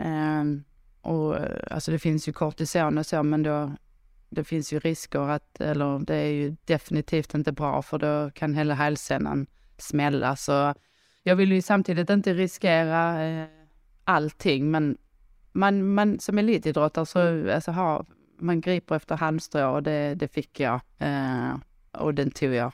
Uh, 0.00 0.60
och 1.00 1.36
alltså 1.70 1.90
det 1.90 1.98
finns 1.98 2.28
ju 2.28 2.32
kortison 2.32 2.98
och 2.98 3.06
så 3.06 3.22
men 3.22 3.42
då 3.42 3.72
det 4.28 4.44
finns 4.44 4.72
ju 4.72 4.78
risker 4.78 5.28
att, 5.28 5.60
eller 5.60 5.98
det 5.98 6.14
är 6.14 6.30
ju 6.30 6.56
definitivt 6.64 7.34
inte 7.34 7.52
bra 7.52 7.82
för 7.82 7.98
då 7.98 8.30
kan 8.30 8.54
hela 8.54 8.74
hälsenan 8.74 9.46
smälla. 9.78 10.36
Så 10.36 10.74
jag 11.22 11.36
vill 11.36 11.52
ju 11.52 11.62
samtidigt 11.62 12.10
inte 12.10 12.34
riskera 12.34 13.24
eh, 13.24 13.46
allting, 14.04 14.70
men 14.70 14.98
man, 15.52 15.94
man 15.94 16.20
som 16.20 16.38
elitidrottare 16.38 17.06
så 17.06 17.52
alltså, 17.54 17.70
har, 17.70 18.06
man 18.38 18.60
griper 18.60 18.94
efter 18.94 19.16
halmstrå 19.16 19.70
och 19.70 19.82
det, 19.82 20.14
det 20.14 20.28
fick 20.28 20.60
jag 20.60 20.80
eh, 20.98 21.54
och 21.92 22.14
den 22.14 22.30
tog 22.30 22.54
jag. 22.54 22.72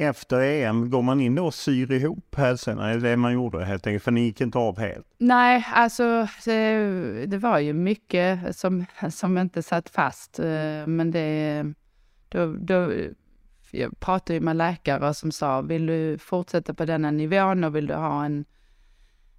Efter 0.00 0.40
EM, 0.40 0.90
går 0.90 1.02
man 1.02 1.20
in 1.20 1.34
då 1.34 1.46
och 1.46 1.54
syr 1.54 1.92
ihop 1.92 2.34
hälsorna? 2.36 2.90
Är 2.90 2.94
det 2.94 3.10
det 3.10 3.16
man 3.16 3.32
gjorde 3.32 3.64
helt 3.64 3.86
enkelt? 3.86 4.04
För 4.04 4.10
ni 4.10 4.20
gick 4.20 4.40
inte 4.40 4.58
av 4.58 4.78
helt? 4.78 5.06
Nej, 5.18 5.66
alltså 5.72 6.28
det, 6.44 7.26
det 7.26 7.38
var 7.38 7.58
ju 7.58 7.72
mycket 7.72 8.56
som, 8.56 8.84
som 9.10 9.38
inte 9.38 9.62
satt 9.62 9.90
fast. 9.90 10.38
Eh, 10.38 10.86
men 10.86 11.10
det, 11.10 11.64
då, 12.28 12.46
då 12.46 12.92
jag 13.70 14.00
pratade 14.00 14.34
ju 14.34 14.40
med 14.40 14.56
läkare 14.56 15.14
som 15.14 15.32
sa, 15.32 15.60
vill 15.60 15.86
du 15.86 16.18
fortsätta 16.18 16.74
på 16.74 16.84
denna 16.84 17.10
nivån 17.10 17.64
och 17.64 17.76
vill 17.76 17.86
du 17.86 17.94
ha 17.94 18.24
en 18.24 18.44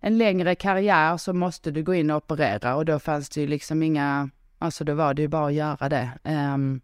en 0.01 0.17
längre 0.17 0.55
karriär 0.55 1.17
så 1.17 1.33
måste 1.33 1.71
du 1.71 1.83
gå 1.83 1.93
in 1.93 2.11
och 2.11 2.17
operera 2.17 2.75
och 2.75 2.85
då 2.85 2.99
fanns 2.99 3.29
det 3.29 3.41
ju 3.41 3.47
liksom 3.47 3.83
inga, 3.83 4.29
alltså 4.59 4.83
då 4.83 4.93
var 4.93 5.13
det 5.13 5.21
ju 5.21 5.27
bara 5.27 5.47
att 5.47 5.53
göra 5.53 5.89
det. 5.89 6.11
Um, 6.23 6.81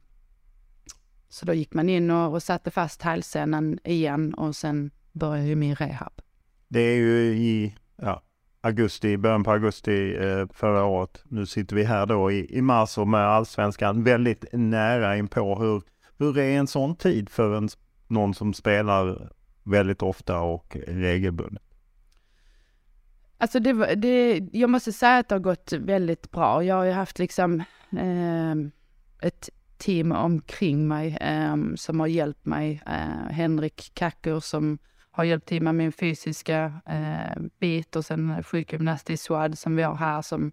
så 1.29 1.45
då 1.45 1.53
gick 1.53 1.73
man 1.73 1.89
in 1.89 2.11
och, 2.11 2.33
och 2.33 2.43
satte 2.43 2.71
fast 2.71 3.01
hälsenan 3.01 3.79
igen 3.83 4.33
och 4.33 4.55
sen 4.55 4.91
började 5.11 5.47
ju 5.47 5.55
min 5.55 5.75
rehab. 5.75 6.21
Det 6.67 6.79
är 6.79 6.95
ju 6.95 7.19
i, 7.35 7.75
ja, 7.95 8.21
augusti, 8.61 9.17
början 9.17 9.43
på 9.43 9.51
augusti 9.51 10.15
eh, 10.15 10.47
förra 10.53 10.85
året. 10.85 11.23
Nu 11.23 11.45
sitter 11.45 11.75
vi 11.75 11.83
här 11.83 12.05
då 12.05 12.31
i, 12.31 12.57
i 12.57 12.61
mars 12.61 12.97
och 12.97 13.07
med 13.07 13.27
allsvenskan 13.27 14.03
väldigt 14.03 14.45
nära 14.53 15.17
inpå. 15.17 15.55
Hur, 15.55 15.81
hur 16.17 16.37
är 16.37 16.57
en 16.57 16.67
sån 16.67 16.95
tid 16.95 17.29
för 17.29 17.57
en, 17.57 17.69
någon 18.07 18.33
som 18.33 18.53
spelar 18.53 19.31
väldigt 19.63 20.01
ofta 20.01 20.39
och 20.39 20.77
regelbundet? 20.87 21.63
Alltså 23.37 23.59
det, 23.59 23.95
det, 23.95 24.41
jag 24.51 24.69
måste 24.69 24.93
säga 24.93 25.17
att 25.17 25.29
det 25.29 25.35
har 25.35 25.39
gått 25.39 25.73
väldigt 25.73 26.31
bra. 26.31 26.63
Jag 26.63 26.75
har 26.75 26.83
ju 26.83 26.91
haft 26.91 27.19
liksom 27.19 27.63
eh, 27.91 28.55
ett 29.27 29.49
team 29.77 30.11
omkring 30.11 30.87
mig 30.87 31.17
ehm, 31.21 31.77
som 31.77 31.99
har 31.99 32.07
hjälpt 32.07 32.45
mig. 32.45 32.81
Eh, 32.85 33.31
Henrik 33.31 33.91
Kacker 33.93 34.39
som 34.39 34.77
har 35.11 35.23
hjälpt 35.23 35.47
till 35.47 35.61
med 35.61 35.75
min 35.75 35.91
fysiska 35.91 36.73
eh, 36.85 37.41
bit 37.59 37.95
och 37.95 38.05
sen 38.05 38.43
sjukgymnast 38.43 39.09
i 39.09 39.17
Swad 39.17 39.57
som 39.57 39.75
vi 39.75 39.83
har 39.83 39.95
här 39.95 40.21
som 40.21 40.51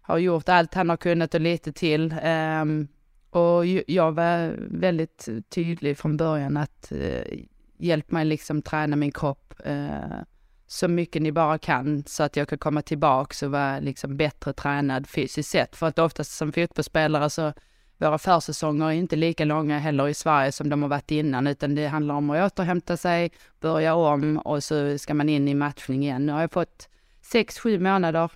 har 0.00 0.18
gjort 0.18 0.48
allt 0.48 0.74
han 0.74 0.88
har 0.88 0.96
kunnat 0.96 1.34
och 1.34 1.40
lite 1.40 1.72
till. 1.72 2.14
Um, 2.24 2.88
och 3.30 3.66
jag 3.66 4.12
var 4.12 4.56
väldigt 4.70 5.28
tydlig 5.48 5.98
från 5.98 6.16
början 6.16 6.56
att 6.56 6.92
uh, 6.92 7.38
hjälp 7.78 8.10
mig 8.10 8.24
liksom 8.24 8.62
träna 8.62 8.96
min 8.96 9.12
kropp 9.12 9.54
uh, 9.66 10.22
så 10.66 10.88
mycket 10.88 11.22
ni 11.22 11.32
bara 11.32 11.58
kan 11.58 12.04
så 12.06 12.22
att 12.22 12.36
jag 12.36 12.48
kan 12.48 12.58
komma 12.58 12.82
tillbaks 12.82 13.42
och 13.42 13.50
vara 13.50 13.80
liksom 13.80 14.16
bättre 14.16 14.52
tränad 14.52 15.06
fysiskt 15.06 15.50
sett. 15.50 15.76
För 15.76 15.86
att 15.86 15.98
oftast 15.98 16.32
som 16.32 16.52
fotbollsspelare 16.52 17.30
så 17.30 17.52
våra 18.00 18.18
försäsonger 18.18 18.86
är 18.86 18.92
inte 18.92 19.16
lika 19.16 19.44
långa 19.44 19.78
heller 19.78 20.08
i 20.08 20.14
Sverige 20.14 20.52
som 20.52 20.68
de 20.68 20.82
har 20.82 20.88
varit 20.88 21.10
innan, 21.10 21.46
utan 21.46 21.74
det 21.74 21.86
handlar 21.86 22.14
om 22.14 22.30
att 22.30 22.52
återhämta 22.52 22.96
sig, 22.96 23.30
börja 23.60 23.94
om 23.94 24.38
och 24.38 24.64
så 24.64 24.98
ska 24.98 25.14
man 25.14 25.28
in 25.28 25.48
i 25.48 25.54
matchning 25.54 26.02
igen. 26.02 26.26
Nu 26.26 26.32
har 26.32 26.40
jag 26.40 26.52
fått 26.52 26.88
sex, 27.22 27.58
sju 27.58 27.78
månader 27.78 28.30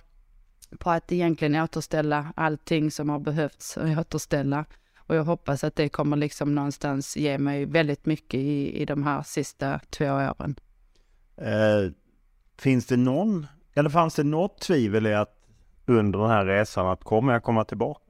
på 0.79 0.89
att 0.89 1.11
egentligen 1.11 1.55
återställa 1.55 2.33
allting 2.35 2.91
som 2.91 3.09
har 3.09 3.19
behövts 3.19 3.77
återställa. 3.77 4.65
Och 4.97 5.15
jag 5.15 5.23
hoppas 5.23 5.63
att 5.63 5.75
det 5.75 5.89
kommer 5.89 6.17
liksom 6.17 6.55
någonstans 6.55 7.17
ge 7.17 7.37
mig 7.37 7.65
väldigt 7.65 8.05
mycket 8.05 8.39
i, 8.39 8.81
i 8.81 8.85
de 8.85 9.03
här 9.03 9.23
sista 9.23 9.79
två 9.89 10.05
åren. 10.05 10.55
Eh, 11.37 11.91
finns 12.57 12.85
det 12.85 12.97
någon, 12.97 13.47
eller 13.73 13.89
fanns 13.89 14.15
det 14.15 14.23
något 14.23 14.61
tvivel 14.61 15.07
i 15.07 15.13
att 15.13 15.31
under 15.85 16.19
den 16.19 16.29
här 16.29 16.45
resan 16.45 16.87
att 16.87 17.03
kommer 17.03 17.33
jag 17.33 17.43
komma 17.43 17.63
tillbaka? 17.63 18.04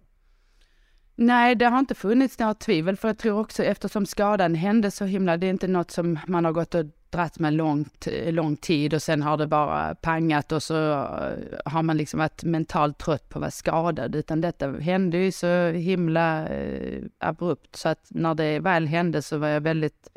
Nej, 1.16 1.56
det 1.56 1.66
har 1.66 1.80
inte 1.80 1.96
funnits 1.96 2.40
några 2.40 2.54
tvivel, 2.54 2.98
för 2.98 3.08
jag 3.08 3.18
tror 3.18 3.40
också 3.40 3.64
eftersom 3.64 4.06
skadan 4.06 4.56
hände 4.56 4.92
så 4.92 5.06
himla, 5.06 5.38
det 5.38 5.48
är 5.48 5.50
inte 5.50 5.68
något 5.68 5.92
som 5.92 6.20
man 6.28 6.46
har 6.46 6.52
gått 6.52 6.76
och 6.76 6.86
dratt 7.10 7.40
med 7.40 7.54
långt, 7.54 8.08
lång 8.26 8.58
tid 8.58 8.94
och 8.94 9.02
sen 9.02 9.22
har 9.22 9.38
det 9.38 9.48
bara 9.48 9.96
pangat 9.96 10.52
och 10.52 10.64
så 10.64 10.92
eh, 10.92 11.34
har 11.66 11.84
man 11.84 11.98
liksom 11.98 12.20
varit 12.20 12.44
mentalt 12.44 12.98
trött 12.98 13.30
på 13.30 13.40
att 13.40 13.42
vara 13.42 13.52
skadad, 13.52 14.16
utan 14.16 14.42
detta 14.42 14.72
hände 14.72 15.18
ju 15.18 15.32
så 15.32 15.68
himla 15.68 16.48
eh, 16.48 17.04
abrupt. 17.18 17.76
Så 17.76 17.90
att 17.90 18.08
när 18.10 18.36
det 18.36 18.60
väl 18.60 18.88
hände 18.88 19.22
så 19.22 19.38
var 19.38 19.48
jag 19.48 19.62
väldigt 19.62 20.10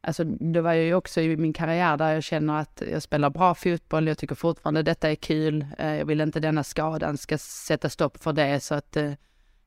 Alltså 0.00 0.24
det 0.24 0.60
var 0.60 0.72
ju 0.72 0.94
också 0.94 1.20
i 1.20 1.36
min 1.36 1.52
karriär 1.52 1.96
där 1.96 2.12
jag 2.12 2.22
känner 2.22 2.60
att 2.60 2.82
jag 2.92 3.02
spelar 3.02 3.30
bra 3.30 3.54
fotboll, 3.54 4.08
jag 4.08 4.18
tycker 4.18 4.34
fortfarande 4.34 4.82
detta 4.82 5.10
är 5.10 5.14
kul, 5.14 5.66
eh, 5.78 5.94
jag 5.94 6.06
vill 6.06 6.20
inte 6.20 6.40
denna 6.40 6.64
skadan 6.64 7.16
ska 7.16 7.38
sätta 7.38 7.88
stopp 7.88 8.22
för 8.22 8.32
det. 8.32 8.60
Så 8.60 8.74
att 8.74 8.96
eh, 8.96 9.12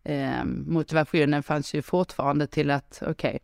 eh, 0.10 0.46
motivationen 0.46 1.44
fanns 1.44 1.74
ju 1.74 1.82
fortfarande 1.82 2.48
till 2.48 2.72
att 2.72 3.00
okej, 3.02 3.12
okay, 3.12 3.40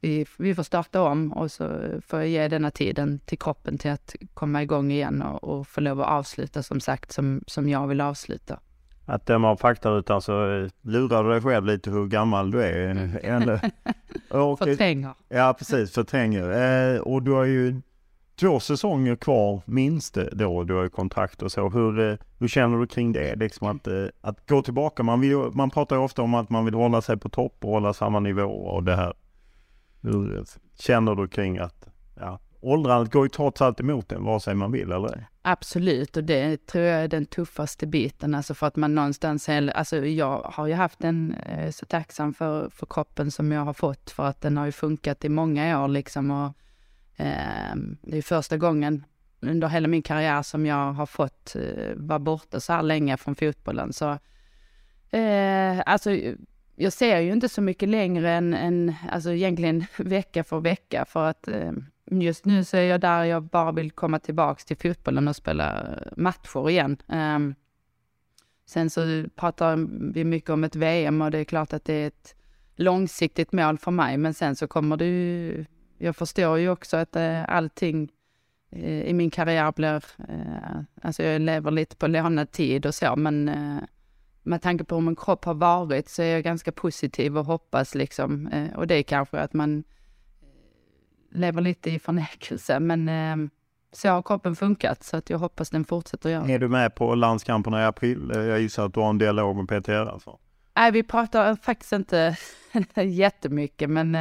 vi, 0.00 0.26
vi 0.38 0.54
får 0.54 0.62
starta 0.62 1.02
om 1.02 1.32
och 1.32 1.50
så 1.50 1.80
får 2.06 2.18
jag 2.18 2.28
ge 2.28 2.48
denna 2.48 2.70
tiden 2.70 3.18
till 3.18 3.38
kroppen 3.38 3.78
till 3.78 3.90
att 3.90 4.14
komma 4.34 4.62
igång 4.62 4.90
igen 4.90 5.22
och, 5.22 5.44
och 5.44 5.66
få 5.66 5.80
lov 5.80 6.00
att 6.00 6.08
avsluta 6.08 6.62
som 6.62 6.80
sagt 6.80 7.12
som, 7.12 7.42
som 7.46 7.68
jag 7.68 7.86
vill 7.86 8.00
avsluta. 8.00 8.60
Att 9.06 9.26
döma 9.26 9.50
av 9.50 9.56
faktarutan 9.56 10.22
så 10.22 10.50
eh, 10.50 10.68
lurar 10.82 11.24
du 11.24 11.30
dig 11.30 11.40
själv 11.40 11.66
lite 11.66 11.90
hur 11.90 12.06
gammal 12.06 12.50
du 12.50 12.62
är. 12.62 13.20
Eller, 13.22 13.70
och, 14.30 14.58
förtränger. 14.58 15.14
Ja 15.28 15.54
precis, 15.58 15.92
förtränger. 15.92 16.50
Eh, 16.94 17.00
och 17.00 17.22
du 17.22 17.30
har 17.30 17.44
ju 17.44 17.80
två 18.36 18.60
säsonger 18.60 19.16
kvar 19.16 19.62
minst 19.64 20.18
då 20.32 20.64
du 20.64 20.74
har 20.74 20.88
kontrakt 20.88 21.42
och 21.42 21.52
så. 21.52 21.68
Hur, 21.68 22.10
eh, 22.10 22.16
hur 22.38 22.48
känner 22.48 22.78
du 22.78 22.86
kring 22.86 23.12
det? 23.12 23.34
Liksom 23.36 23.66
att, 23.66 23.86
eh, 23.86 24.04
att 24.20 24.48
gå 24.48 24.62
tillbaka. 24.62 25.02
Man, 25.02 25.20
vill, 25.20 25.36
man 25.36 25.70
pratar 25.70 25.96
ju 25.96 26.02
ofta 26.02 26.22
om 26.22 26.34
att 26.34 26.50
man 26.50 26.64
vill 26.64 26.74
hålla 26.74 27.02
sig 27.02 27.16
på 27.16 27.28
topp 27.28 27.56
och 27.60 27.70
hålla 27.70 27.94
samma 27.94 28.20
nivå 28.20 28.42
och 28.42 28.82
det 28.82 28.96
här. 28.96 29.14
Hur 30.02 30.36
eh, 30.36 30.42
känner 30.78 31.14
du 31.14 31.28
kring 31.28 31.58
att 31.58 31.88
ja, 32.14 32.38
åldrandet 32.60 33.12
går 33.12 33.24
ju 33.24 33.28
trots 33.28 33.62
allt 33.62 33.80
emot 33.80 34.12
en 34.12 34.24
vare 34.24 34.40
sig 34.40 34.54
man 34.54 34.72
vill 34.72 34.92
eller 34.92 35.26
Absolut, 35.44 36.16
och 36.16 36.24
det 36.24 36.66
tror 36.66 36.84
jag 36.84 37.02
är 37.02 37.08
den 37.08 37.26
tuffaste 37.26 37.86
biten, 37.86 38.34
alltså 38.34 38.54
för 38.54 38.66
att 38.66 38.76
man 38.76 38.94
någonstans, 38.94 39.48
alltså 39.48 39.96
jag 39.96 40.38
har 40.38 40.66
ju 40.66 40.74
haft 40.74 41.04
en, 41.04 41.36
så 41.72 41.86
tacksam 41.86 42.34
för, 42.34 42.70
för 42.70 42.86
kroppen 42.86 43.30
som 43.30 43.52
jag 43.52 43.64
har 43.64 43.72
fått, 43.72 44.10
för 44.10 44.26
att 44.26 44.40
den 44.40 44.56
har 44.56 44.66
ju 44.66 44.72
funkat 44.72 45.24
i 45.24 45.28
många 45.28 45.84
år 45.84 45.88
liksom 45.88 46.30
och 46.30 46.52
Ehm, 47.16 47.96
det 48.02 48.18
är 48.18 48.22
första 48.22 48.56
gången 48.56 49.04
under 49.40 49.68
hela 49.68 49.88
min 49.88 50.02
karriär 50.02 50.42
som 50.42 50.66
jag 50.66 50.92
har 50.92 51.06
fått 51.06 51.56
eh, 51.56 51.94
vara 51.96 52.18
borta 52.18 52.60
så 52.60 52.72
här 52.72 52.82
länge 52.82 53.16
från 53.16 53.34
fotbollen. 53.34 53.92
Så, 53.92 54.18
eh, 55.16 55.82
alltså, 55.86 56.10
jag 56.76 56.92
ser 56.92 57.20
ju 57.20 57.32
inte 57.32 57.48
så 57.48 57.62
mycket 57.62 57.88
längre 57.88 58.30
än, 58.30 58.54
än 58.54 58.94
alltså 59.10 59.32
egentligen 59.32 59.84
vecka 59.96 60.44
för 60.44 60.60
vecka 60.60 61.04
för 61.04 61.24
att 61.24 61.48
ehm, 61.48 61.86
just 62.10 62.44
nu 62.44 62.64
så 62.64 62.76
är 62.76 62.82
jag 62.82 63.00
där 63.00 63.24
jag 63.24 63.42
bara 63.42 63.72
vill 63.72 63.90
komma 63.90 64.18
tillbaks 64.18 64.64
till 64.64 64.76
fotbollen 64.76 65.28
och 65.28 65.36
spela 65.36 65.98
matcher 66.16 66.70
igen. 66.70 66.96
Ehm, 67.08 67.54
sen 68.66 68.90
så 68.90 69.24
pratar 69.36 69.88
vi 70.12 70.24
mycket 70.24 70.50
om 70.50 70.64
ett 70.64 70.76
VM 70.76 71.22
och 71.22 71.30
det 71.30 71.38
är 71.38 71.44
klart 71.44 71.72
att 71.72 71.84
det 71.84 71.94
är 71.94 72.06
ett 72.06 72.34
långsiktigt 72.76 73.52
mål 73.52 73.78
för 73.78 73.90
mig, 73.90 74.18
men 74.18 74.34
sen 74.34 74.56
så 74.56 74.66
kommer 74.66 74.96
det 74.96 75.04
ju 75.04 75.64
jag 76.02 76.16
förstår 76.16 76.58
ju 76.58 76.70
också 76.70 76.96
att 76.96 77.16
eh, 77.16 77.44
allting 77.48 78.12
eh, 78.70 79.02
i 79.02 79.12
min 79.12 79.30
karriär 79.30 79.72
blir, 79.72 80.04
eh, 80.28 80.80
alltså 81.02 81.22
jag 81.22 81.40
lever 81.40 81.70
lite 81.70 81.96
på 81.96 82.06
lånad 82.06 82.50
tid 82.50 82.86
och 82.86 82.94
så, 82.94 83.16
men 83.16 83.48
eh, 83.48 83.82
med 84.42 84.62
tanke 84.62 84.84
på 84.84 84.94
hur 84.94 85.02
min 85.02 85.16
kropp 85.16 85.44
har 85.44 85.54
varit 85.54 86.08
så 86.08 86.22
är 86.22 86.26
jag 86.26 86.44
ganska 86.44 86.72
positiv 86.72 87.38
och 87.38 87.44
hoppas 87.44 87.94
liksom, 87.94 88.46
eh, 88.46 88.76
och 88.76 88.86
det 88.86 88.94
är 88.94 89.02
kanske 89.02 89.38
att 89.38 89.52
man 89.52 89.78
eh, 89.78 91.38
lever 91.38 91.60
lite 91.60 91.90
i 91.90 91.98
förnekelse, 91.98 92.80
men 92.80 93.08
eh, 93.08 93.50
så 93.92 94.08
har 94.08 94.22
kroppen 94.22 94.56
funkat 94.56 95.02
så 95.02 95.16
att 95.16 95.30
jag 95.30 95.38
hoppas 95.38 95.70
den 95.70 95.84
fortsätter 95.84 96.30
göra. 96.30 96.48
Är 96.48 96.58
du 96.58 96.68
med 96.68 96.94
på 96.94 97.14
landskamperna 97.14 97.82
i 97.82 97.84
april? 97.84 98.30
Jag 98.34 98.60
gissar 98.60 98.86
att 98.86 98.94
du 98.94 99.00
har 99.00 99.10
en 99.10 99.18
dialog 99.18 99.56
med 99.56 99.68
PTR 99.68 100.06
alltså? 100.06 100.38
Nej, 100.76 100.92
vi 100.92 101.02
pratar 101.02 101.56
faktiskt 101.56 101.92
inte 101.92 102.36
jättemycket, 103.02 103.90
men 103.90 104.16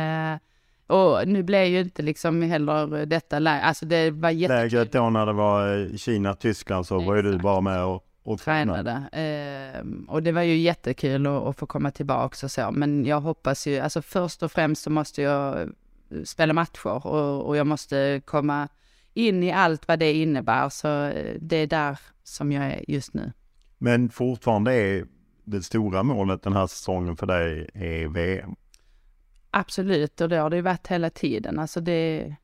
och 0.91 1.27
nu 1.27 1.43
blev 1.43 1.65
ju 1.65 1.79
inte 1.79 2.01
liksom 2.01 2.41
heller 2.41 3.05
detta 3.05 3.39
läge, 3.39 3.61
alltså 3.61 3.85
det 3.85 4.11
var 4.11 4.29
jättekul. 4.29 4.61
Lägret 4.61 4.91
då 4.91 5.09
när 5.09 5.25
det 5.25 5.33
var 5.33 5.77
eh, 5.77 5.95
Kina, 5.95 6.33
Tyskland 6.33 6.85
så 6.85 6.99
var 6.99 7.15
ju 7.15 7.21
du 7.21 7.37
bara 7.37 7.61
med 7.61 7.83
och, 7.83 8.05
och 8.23 8.39
tränade. 8.39 8.91
Eh, 9.11 9.85
och 10.07 10.23
det 10.23 10.31
var 10.31 10.41
ju 10.41 10.55
jättekul 10.55 11.27
att, 11.27 11.43
att 11.43 11.57
få 11.57 11.65
komma 11.65 11.91
tillbaka 11.91 12.45
och 12.45 12.51
så, 12.51 12.71
men 12.71 13.05
jag 13.05 13.21
hoppas 13.21 13.67
ju, 13.67 13.79
alltså 13.79 14.01
först 14.01 14.43
och 14.43 14.51
främst 14.51 14.83
så 14.83 14.89
måste 14.89 15.21
jag 15.21 15.69
spela 16.25 16.53
matcher 16.53 17.07
och, 17.07 17.47
och 17.47 17.57
jag 17.57 17.67
måste 17.67 18.21
komma 18.25 18.67
in 19.13 19.43
i 19.43 19.51
allt 19.51 19.87
vad 19.87 19.99
det 19.99 20.13
innebär, 20.13 20.69
så 20.69 21.03
eh, 21.03 21.35
det 21.39 21.55
är 21.55 21.67
där 21.67 21.99
som 22.23 22.51
jag 22.51 22.65
är 22.65 22.83
just 22.87 23.13
nu. 23.13 23.31
Men 23.77 24.09
fortfarande 24.09 24.73
är 24.73 25.05
det 25.43 25.61
stora 25.61 26.03
målet 26.03 26.43
den 26.43 26.53
här 26.53 26.67
säsongen 26.67 27.17
för 27.17 27.27
dig 27.27 27.69
är 27.73 28.07
VM? 28.07 28.55
Absolut, 29.51 30.21
och 30.21 30.29
det 30.29 30.37
har 30.37 30.49
det 30.49 30.55
ju 30.55 30.61
varit 30.61 30.87
hela 30.87 31.09
tiden. 31.09 31.59
Alltså 31.59 31.81
det, 31.81 32.35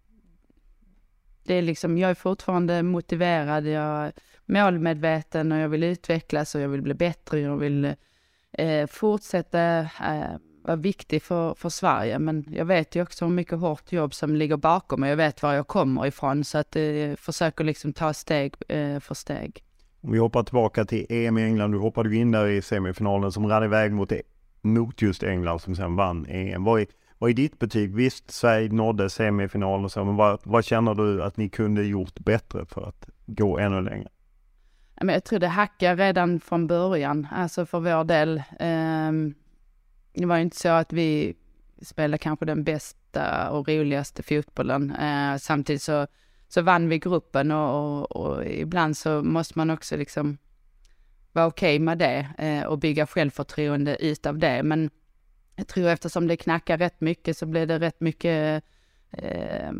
det 1.44 1.54
är 1.54 1.62
liksom, 1.62 1.98
jag 1.98 2.10
är 2.10 2.16
fortfarande 2.16 2.84
motiverad, 2.84 3.68
jag 3.68 4.06
är 4.06 4.12
målmedveten 4.46 5.52
och 5.52 5.58
jag 5.58 5.70
vill 5.70 5.84
utvecklas 5.84 6.56
och 6.56 6.62
jag 6.62 6.70
vill 6.70 6.82
bli 6.82 6.94
bättre. 6.94 7.40
Jag 7.40 7.58
vill 7.58 7.96
eh, 8.52 8.88
fortsätta 8.88 9.80
eh, 9.80 10.38
vara 10.64 10.76
viktig 10.76 11.24
för, 11.24 11.54
för 11.54 11.70
Sverige. 11.70 12.20
Men 12.20 12.46
jag 12.50 12.66
vet 12.66 12.96
ju 12.96 13.02
också 13.02 13.26
hur 13.26 13.32
mycket 13.32 13.60
hårt 13.60 13.92
jobb 13.92 14.14
som 14.14 14.36
ligger 14.36 14.58
bakom 14.58 15.04
och 15.04 15.10
jag 15.10 15.18
vet 15.18 15.44
var 15.44 15.54
jag 15.54 15.68
kommer 15.68 16.06
ifrån. 16.06 16.44
Så 16.44 16.58
att 16.58 16.76
eh, 16.76 17.16
försöker 17.18 17.64
liksom 17.64 17.94
ta 17.94 18.14
steg 18.14 18.56
eh, 18.68 19.00
för 19.00 19.14
steg. 19.14 19.64
Om 20.02 20.12
vi 20.12 20.20
hoppar 20.20 20.44
tillbaka 20.44 20.86
till 20.86 21.06
EM 21.10 21.38
i 21.38 21.44
England. 21.44 21.72
Du 21.72 21.78
hoppade 21.78 22.16
in 22.16 22.32
där 22.32 22.48
i 22.48 22.62
semifinalen 22.62 23.32
som 23.32 23.48
rann 23.48 23.64
iväg 23.64 23.92
mot 23.92 24.12
mot 24.74 25.02
just 25.02 25.24
England 25.24 25.60
som 25.60 25.76
sen 25.76 25.96
vann 25.96 26.26
EM. 26.30 26.64
Vad 26.64 26.82
är, 26.82 26.88
vad 27.18 27.30
är 27.30 27.34
ditt 27.34 27.60
betyg? 27.60 27.96
Visst, 27.96 28.32
Sverige 28.32 28.70
nådde 28.70 29.10
semifinal 29.10 29.84
och 29.84 29.92
så, 29.92 30.06
men 30.06 30.16
vad, 30.16 30.40
vad 30.44 30.66
känner 30.66 30.96
du 30.96 31.24
att 31.24 31.38
ni 31.38 31.50
kunde 31.50 31.84
gjort 31.84 32.20
bättre 32.20 32.66
för 32.66 32.88
att 32.88 33.10
gå 33.26 33.60
ännu 33.60 33.82
längre? 33.82 34.08
Jag 35.02 35.24
tror 35.24 35.40
det 35.40 35.48
hackade 35.48 36.06
redan 36.06 36.40
från 36.40 36.68
början, 36.68 37.28
alltså 37.32 37.66
för 37.66 37.80
vår 37.80 38.04
del. 38.04 38.38
Eh, 38.60 39.12
det 40.14 40.26
var 40.26 40.36
ju 40.36 40.42
inte 40.42 40.58
så 40.58 40.70
att 40.70 40.94
vi 40.94 41.36
spelade 41.82 42.18
kanske 42.18 42.46
den 42.46 42.64
bästa 42.64 43.50
och 43.50 43.70
roligaste 43.70 44.24
fotbollen. 44.24 44.92
Eh, 44.92 45.38
samtidigt 45.38 45.82
så, 45.82 46.08
så 46.48 46.62
vann 46.62 46.90
vi 46.90 47.00
gruppen 47.00 47.52
och, 47.52 48.02
och, 48.02 48.16
och 48.16 48.46
ibland 48.46 48.98
så 48.98 49.24
måste 49.24 49.54
man 49.58 49.70
också 49.70 49.98
liksom 49.98 50.38
vara 51.32 51.46
okej 51.46 51.76
okay 51.76 51.86
med 51.86 51.98
det 51.98 52.28
eh, 52.38 52.64
och 52.64 52.80
bygga 52.80 53.08
självförtroende 53.08 53.98
utav 54.00 54.38
det. 54.38 54.64
Men 54.64 54.90
jag 55.56 55.68
tror 55.68 55.90
eftersom 55.90 56.28
det 56.28 56.38
knackar 56.38 56.78
rätt 56.78 57.02
mycket 57.02 57.38
så 57.38 57.46
blir 57.46 57.66
det 57.66 57.80
rätt 57.80 58.02
mycket 58.02 58.64
eh, 59.12 59.72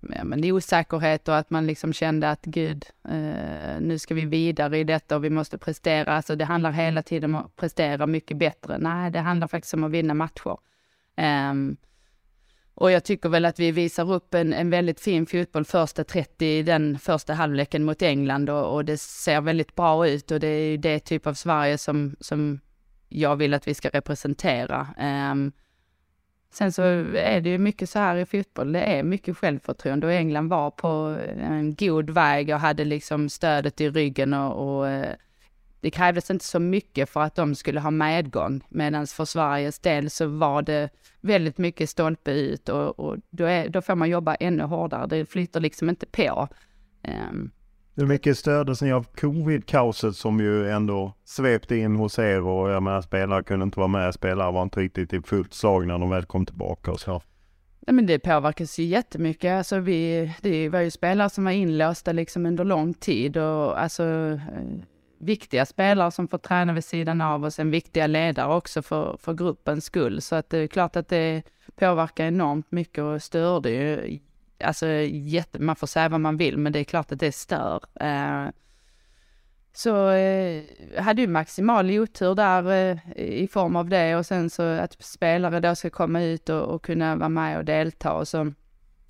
ja, 0.00 0.24
men 0.24 0.44
osäkerhet 0.44 1.28
och 1.28 1.36
att 1.36 1.50
man 1.50 1.66
liksom 1.66 1.92
kände 1.92 2.30
att 2.30 2.44
gud, 2.44 2.86
eh, 3.08 3.80
nu 3.80 3.98
ska 3.98 4.14
vi 4.14 4.24
vidare 4.24 4.78
i 4.78 4.84
detta 4.84 5.16
och 5.16 5.24
vi 5.24 5.30
måste 5.30 5.58
prestera. 5.58 6.12
Alltså 6.12 6.36
det 6.36 6.44
handlar 6.44 6.70
hela 6.70 7.02
tiden 7.02 7.34
om 7.34 7.44
att 7.44 7.56
prestera 7.56 8.06
mycket 8.06 8.36
bättre. 8.36 8.78
Nej, 8.78 9.10
det 9.10 9.20
handlar 9.20 9.48
faktiskt 9.48 9.74
om 9.74 9.84
att 9.84 9.90
vinna 9.90 10.14
matcher. 10.14 10.56
Um, 11.50 11.76
och 12.78 12.90
jag 12.90 13.04
tycker 13.04 13.28
väl 13.28 13.44
att 13.44 13.58
vi 13.58 13.70
visar 13.70 14.12
upp 14.12 14.34
en, 14.34 14.52
en 14.52 14.70
väldigt 14.70 15.00
fin 15.00 15.26
fotboll 15.26 15.64
första 15.64 16.04
30 16.04 16.46
i 16.46 16.62
den 16.62 16.98
första 16.98 17.34
halvleken 17.34 17.84
mot 17.84 18.02
England 18.02 18.50
och, 18.50 18.74
och, 18.74 18.84
det 18.84 18.98
ser 18.98 19.40
väldigt 19.40 19.74
bra 19.74 20.08
ut 20.08 20.30
och 20.30 20.40
det 20.40 20.46
är 20.46 20.70
ju 20.70 20.76
det 20.76 20.98
typ 20.98 21.26
av 21.26 21.34
Sverige 21.34 21.78
som, 21.78 22.16
som 22.20 22.60
jag 23.08 23.36
vill 23.36 23.54
att 23.54 23.68
vi 23.68 23.74
ska 23.74 23.88
representera. 23.88 24.86
Um, 25.32 25.52
sen 26.52 26.72
så 26.72 26.82
är 27.16 27.40
det 27.40 27.50
ju 27.50 27.58
mycket 27.58 27.90
så 27.90 27.98
här 27.98 28.16
i 28.16 28.26
fotboll, 28.26 28.72
det 28.72 28.80
är 28.80 29.02
mycket 29.02 29.36
självförtroende 29.36 30.06
och 30.06 30.12
England 30.12 30.48
var 30.48 30.70
på 30.70 31.18
en 31.40 31.74
god 31.74 32.10
väg 32.10 32.50
och 32.50 32.60
hade 32.60 32.84
liksom 32.84 33.28
stödet 33.28 33.80
i 33.80 33.90
ryggen 33.90 34.34
och, 34.34 34.78
och 34.78 34.88
eh, 34.88 35.14
det 35.80 35.90
krävdes 35.90 36.30
inte 36.30 36.44
så 36.44 36.58
mycket 36.58 37.10
för 37.10 37.20
att 37.20 37.34
de 37.34 37.54
skulle 37.54 37.80
ha 37.80 37.90
medgång, 37.90 38.64
medan 38.68 39.06
för 39.06 39.24
Sveriges 39.24 39.78
del 39.78 40.10
så 40.10 40.26
var 40.26 40.62
det 40.62 40.88
väldigt 41.20 41.58
mycket 41.58 41.90
stolpe 41.90 42.30
ut 42.30 42.68
och, 42.68 43.00
och 43.00 43.16
då, 43.30 43.44
är, 43.44 43.68
då 43.68 43.82
får 43.82 43.94
man 43.94 44.10
jobba 44.10 44.34
ännu 44.34 44.62
hårdare. 44.62 45.06
Det 45.06 45.26
flyter 45.26 45.60
liksom 45.60 45.88
inte 45.88 46.06
på. 46.06 46.48
Um, 47.30 47.50
hur 47.94 48.06
mycket 48.06 48.38
stördes 48.38 48.82
ni 48.82 48.92
av 48.92 49.06
covid-kaoset 49.20 50.16
som 50.16 50.40
ju 50.40 50.70
ändå 50.70 51.12
svepte 51.24 51.76
in 51.76 51.96
hos 51.96 52.18
er 52.18 52.42
och 52.42 52.70
jag 52.70 52.82
menar 52.82 53.00
spelare 53.00 53.42
kunde 53.42 53.64
inte 53.64 53.78
vara 53.78 53.88
med, 53.88 54.14
spelare 54.14 54.52
var 54.52 54.62
inte 54.62 54.80
riktigt 54.80 55.12
i 55.12 55.22
fullt 55.22 55.54
slag 55.54 55.86
när 55.86 55.98
de 55.98 56.10
väl 56.10 56.24
kom 56.24 56.46
tillbaka 56.46 56.90
och 56.90 57.00
så. 57.00 57.22
Nej 57.80 57.94
men 57.94 58.06
det 58.06 58.18
påverkas 58.18 58.78
ju 58.78 58.84
jättemycket. 58.84 59.52
Alltså 59.52 59.78
vi, 59.78 60.32
det 60.42 60.68
var 60.68 60.80
ju 60.80 60.90
spelare 60.90 61.30
som 61.30 61.44
var 61.44 61.50
inlåsta 61.50 62.12
liksom 62.12 62.46
under 62.46 62.64
lång 62.64 62.94
tid 62.94 63.36
och 63.36 63.80
alltså 63.80 64.04
eh, 64.04 64.38
viktiga 65.18 65.66
spelare 65.66 66.10
som 66.10 66.28
får 66.28 66.38
träna 66.38 66.72
vid 66.72 66.84
sidan 66.84 67.20
av 67.20 67.44
och 67.44 67.52
sen 67.52 67.70
viktiga 67.70 68.06
ledare 68.06 68.54
också 68.54 68.82
för, 68.82 69.16
för 69.20 69.34
gruppens 69.34 69.84
skull. 69.84 70.22
Så 70.22 70.34
att 70.34 70.50
det 70.50 70.58
är 70.58 70.66
klart 70.66 70.96
att 70.96 71.08
det 71.08 71.42
påverkar 71.76 72.24
enormt 72.24 72.70
mycket 72.70 73.04
och 73.04 73.22
störde 73.22 73.70
ju. 73.70 74.18
Alltså 74.64 74.86
jätte, 74.86 75.58
man 75.58 75.76
får 75.76 75.86
säga 75.86 76.08
vad 76.08 76.20
man 76.20 76.36
vill, 76.36 76.58
men 76.58 76.72
det 76.72 76.78
är 76.78 76.84
klart 76.84 77.12
att 77.12 77.20
det 77.20 77.32
stör. 77.32 77.80
Eh, 78.00 78.46
så 79.72 80.10
eh, 80.10 80.62
hade 80.98 81.22
ju 81.22 81.28
maximal 81.28 81.90
otur 81.90 82.34
där 82.34 82.72
eh, 82.72 82.98
i 83.16 83.48
form 83.48 83.76
av 83.76 83.88
det 83.88 84.16
och 84.16 84.26
sen 84.26 84.50
så 84.50 84.62
att 84.62 85.04
spelare 85.04 85.60
då 85.60 85.74
ska 85.74 85.90
komma 85.90 86.22
ut 86.22 86.48
och, 86.48 86.62
och 86.62 86.84
kunna 86.84 87.16
vara 87.16 87.28
med 87.28 87.58
och 87.58 87.64
delta 87.64 88.12
och 88.12 88.28
så 88.28 88.52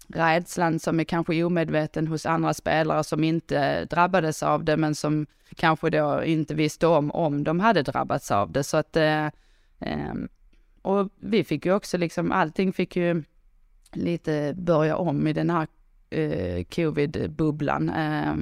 rädslan 0.09 0.79
som 0.79 1.01
är 1.01 1.05
kanske 1.05 1.45
omedveten 1.45 2.07
hos 2.07 2.27
andra 2.27 2.55
spelare 2.55 3.05
som 3.05 3.25
inte 3.25 3.85
drabbades 3.85 4.43
av 4.43 4.65
det, 4.65 4.77
men 4.77 4.95
som 4.95 5.27
kanske 5.57 5.91
då 5.91 6.25
inte 6.25 6.55
visste 6.55 6.87
om 6.87 7.11
om 7.11 7.45
de 7.45 7.61
hade 7.61 7.83
drabbats 7.83 8.31
av 8.31 8.53
det. 8.53 8.65
Så 8.65 8.77
att, 8.77 8.97
eh, 8.97 9.27
eh, 9.81 10.15
och 10.83 11.09
vi 11.21 11.45
fick 11.45 11.67
ju 11.67 11.73
också 11.73 11.99
liksom, 11.99 12.33
allting 12.33 12.73
fick 12.73 12.97
ju 12.97 13.23
lite 13.93 14.55
börja 14.57 14.97
om 14.97 15.27
i 15.27 15.33
den 15.33 15.51
här 15.51 15.67
eh, 16.11 16.65
covid-bubblan. 16.65 17.89
Eh, 17.89 18.35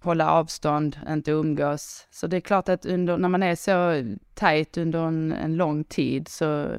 hålla 0.00 0.30
avstånd, 0.30 0.98
inte 1.08 1.30
umgås. 1.30 2.08
Så 2.10 2.26
det 2.26 2.36
är 2.36 2.40
klart 2.40 2.68
att 2.68 2.86
under, 2.86 3.18
när 3.18 3.28
man 3.28 3.42
är 3.42 3.54
så 3.54 4.04
tajt 4.34 4.76
under 4.76 5.06
en, 5.06 5.32
en 5.32 5.56
lång 5.56 5.84
tid 5.84 6.28
så 6.28 6.76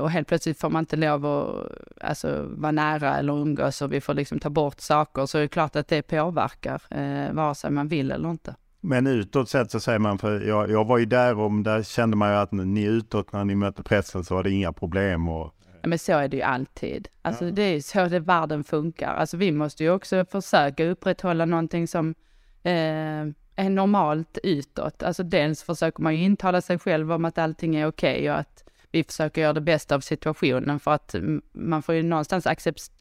och 0.00 0.10
helt 0.10 0.28
plötsligt 0.28 0.60
får 0.60 0.70
man 0.70 0.82
inte 0.82 0.96
lov 0.96 1.26
att 1.26 1.72
alltså, 2.00 2.46
vara 2.48 2.72
nära 2.72 3.18
eller 3.18 3.32
umgås 3.32 3.82
och 3.82 3.92
vi 3.92 4.00
får 4.00 4.14
liksom 4.14 4.38
ta 4.38 4.50
bort 4.50 4.80
saker. 4.80 5.26
Så 5.26 5.38
det 5.38 5.44
är 5.44 5.48
klart 5.48 5.76
att 5.76 5.88
det 5.88 6.02
påverkar, 6.02 6.82
eh, 6.90 7.32
vare 7.32 7.54
sig 7.54 7.70
man 7.70 7.88
vill 7.88 8.12
eller 8.12 8.30
inte. 8.30 8.54
Men 8.80 9.06
utåt 9.06 9.48
sett 9.48 9.70
så 9.70 9.80
säger 9.80 9.98
man, 9.98 10.18
för 10.18 10.40
jag, 10.40 10.70
jag 10.70 10.84
var 10.84 10.98
ju 10.98 11.04
där 11.04 11.38
och 11.38 11.52
där 11.52 11.82
kände 11.82 12.16
man 12.16 12.30
ju 12.30 12.36
att 12.36 12.52
ni 12.52 12.82
utåt 12.82 13.32
när 13.32 13.44
ni 13.44 13.54
mötte 13.54 13.82
pressen 13.82 14.24
så 14.24 14.34
var 14.34 14.42
det 14.42 14.50
inga 14.50 14.72
problem. 14.72 15.28
Och... 15.28 15.54
Men 15.82 15.98
så 15.98 16.12
är 16.12 16.28
det 16.28 16.36
ju 16.36 16.42
alltid. 16.42 17.08
Alltså 17.22 17.44
ja. 17.44 17.50
det 17.50 17.62
är 17.62 17.80
så 17.80 18.08
det 18.08 18.20
världen 18.20 18.64
funkar. 18.64 19.14
Alltså 19.14 19.36
vi 19.36 19.52
måste 19.52 19.84
ju 19.84 19.90
också 19.90 20.24
försöka 20.24 20.84
upprätthålla 20.84 21.44
någonting 21.44 21.88
som 21.88 22.14
eh, 22.62 23.26
är 23.56 23.70
normalt 23.70 24.38
utåt. 24.42 25.02
Alltså 25.02 25.22
dels 25.22 25.62
försöker 25.62 26.02
man 26.02 26.16
ju 26.16 26.22
intala 26.22 26.60
sig 26.60 26.78
själv 26.78 27.12
om 27.12 27.24
att 27.24 27.38
allting 27.38 27.76
är 27.76 27.86
okej 27.86 28.16
okay 28.16 28.30
och 28.30 28.38
att 28.38 28.65
vi 28.96 29.04
försöker 29.04 29.40
göra 29.40 29.52
det 29.52 29.60
bästa 29.60 29.94
av 29.94 30.00
situationen 30.00 30.80
för 30.80 30.90
att 30.90 31.14
man 31.52 31.82
får 31.82 31.94
ju 31.94 32.02
någonstans 32.02 32.46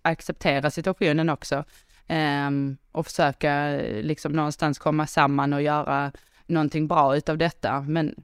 acceptera 0.01 0.71
situationen 0.71 1.29
också. 1.29 1.63
Um, 2.47 2.77
och 2.91 3.05
försöka 3.05 3.53
eh, 3.53 4.03
liksom 4.03 4.31
någonstans 4.31 4.79
komma 4.79 5.07
samman 5.07 5.53
och 5.53 5.61
göra 5.61 6.11
någonting 6.45 6.87
bra 6.87 7.17
utav 7.17 7.37
detta. 7.37 7.81
Men 7.81 8.15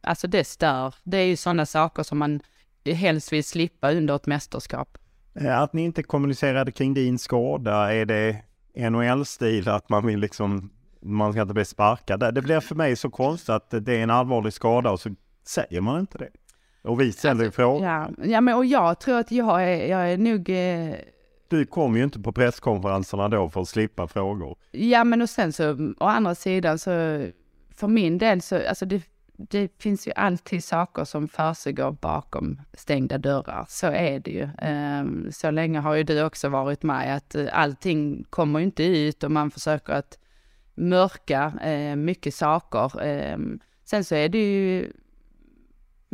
alltså 0.00 0.26
det 0.26 0.44
stör. 0.44 0.94
Det 1.02 1.18
är 1.18 1.26
ju 1.26 1.36
sådana 1.36 1.66
saker 1.66 2.02
som 2.02 2.18
man 2.18 2.40
helst 2.84 3.32
vill 3.32 3.44
slippa 3.44 3.92
under 3.92 4.16
ett 4.16 4.26
mästerskap. 4.26 4.98
Eh, 5.34 5.58
att 5.58 5.72
ni 5.72 5.82
inte 5.82 6.02
kommunicerade 6.02 6.72
kring 6.72 6.94
din 6.94 7.18
skada, 7.18 7.94
är 7.94 8.06
det 8.06 8.42
NHL-stil 8.90 9.68
att 9.68 9.88
man 9.88 10.06
vill 10.06 10.20
liksom, 10.20 10.70
man 11.00 11.32
ska 11.32 11.42
inte 11.42 11.54
bli 11.54 11.64
sparkad? 11.64 12.34
Det 12.34 12.42
blir 12.42 12.60
för 12.60 12.74
mig 12.74 12.96
så 12.96 13.10
konstigt 13.10 13.48
att 13.48 13.70
det 13.70 13.92
är 13.92 14.02
en 14.02 14.10
allvarlig 14.10 14.52
skada 14.52 14.90
och 14.90 15.00
så 15.00 15.14
säger 15.46 15.80
man 15.80 16.00
inte 16.00 16.18
det. 16.18 16.30
Och 16.84 17.00
vi 17.00 17.12
ställer 17.12 17.44
alltså, 17.44 17.56
frågor. 17.56 17.86
Ja, 17.86 18.10
ja, 18.24 18.40
men 18.40 18.54
och 18.54 18.64
jag 18.64 19.00
tror 19.00 19.18
att 19.18 19.30
jag 19.32 19.62
är, 19.62 19.86
jag 19.86 20.12
är 20.12 20.18
nog... 20.18 20.50
Eh... 20.50 20.94
Du 21.48 21.66
kom 21.66 21.96
ju 21.96 22.04
inte 22.04 22.20
på 22.20 22.32
presskonferenserna 22.32 23.28
då 23.28 23.48
för 23.48 23.60
att 23.60 23.68
slippa 23.68 24.08
frågor. 24.08 24.56
Ja, 24.70 25.04
men 25.04 25.22
och 25.22 25.30
sen 25.30 25.52
så 25.52 25.94
å 25.98 26.04
andra 26.04 26.34
sidan 26.34 26.78
så 26.78 26.90
för 27.74 27.88
min 27.88 28.18
del 28.18 28.42
så, 28.42 28.68
alltså 28.68 28.86
det, 28.86 29.02
det 29.36 29.82
finns 29.82 30.06
ju 30.08 30.12
alltid 30.16 30.64
saker 30.64 31.04
som 31.04 31.28
försiggår 31.28 31.92
bakom 31.92 32.60
stängda 32.72 33.18
dörrar. 33.18 33.66
Så 33.68 33.86
är 33.86 34.20
det 34.20 34.30
ju. 34.30 34.48
Um, 35.02 35.32
så 35.32 35.50
länge 35.50 35.78
har 35.78 35.94
ju 35.94 36.02
du 36.02 36.22
också 36.22 36.48
varit 36.48 36.82
med 36.82 37.16
att 37.16 37.34
uh, 37.34 37.48
allting 37.52 38.24
kommer 38.30 38.58
ju 38.58 38.64
inte 38.64 38.84
ut 38.84 39.24
och 39.24 39.30
man 39.30 39.50
försöker 39.50 39.92
att 39.92 40.18
mörka 40.74 41.52
uh, 41.66 41.96
mycket 41.96 42.34
saker. 42.34 43.06
Um, 43.34 43.60
sen 43.84 44.04
så 44.04 44.14
är 44.14 44.28
det 44.28 44.38
ju 44.38 44.92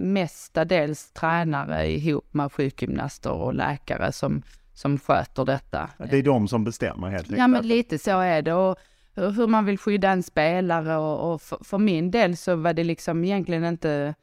mestadels 0.01 1.13
tränare 1.13 1.91
ihop 1.91 2.35
med 2.35 2.53
sjukgymnaster 2.53 3.33
och 3.33 3.55
läkare 3.55 4.13
som, 4.13 4.43
som 4.75 4.99
sköter 4.99 5.45
detta. 5.45 5.91
Det 6.11 6.17
är 6.17 6.23
de 6.23 6.49
som 6.49 6.65
bestämmer 6.65 7.09
helt 7.09 7.23
enkelt? 7.23 7.39
Ja, 7.39 7.47
men 7.47 7.69
lite 7.69 7.99
så 7.99 8.21
är 8.21 8.43
det. 8.43 8.55
Och 8.55 8.79
hur 9.15 9.47
man 9.47 9.65
vill 9.65 9.79
skydda 9.79 10.11
en 10.11 10.23
spelare 10.23 10.97
och, 10.97 11.33
och 11.33 11.43
för, 11.43 11.59
för, 11.65 11.79
min 11.79 12.11
del 12.11 12.37
så 12.37 12.55
var 12.55 12.73
det 12.73 12.85
liksom 12.85 13.25
egentligen 13.25 13.65
inte, 13.65 14.15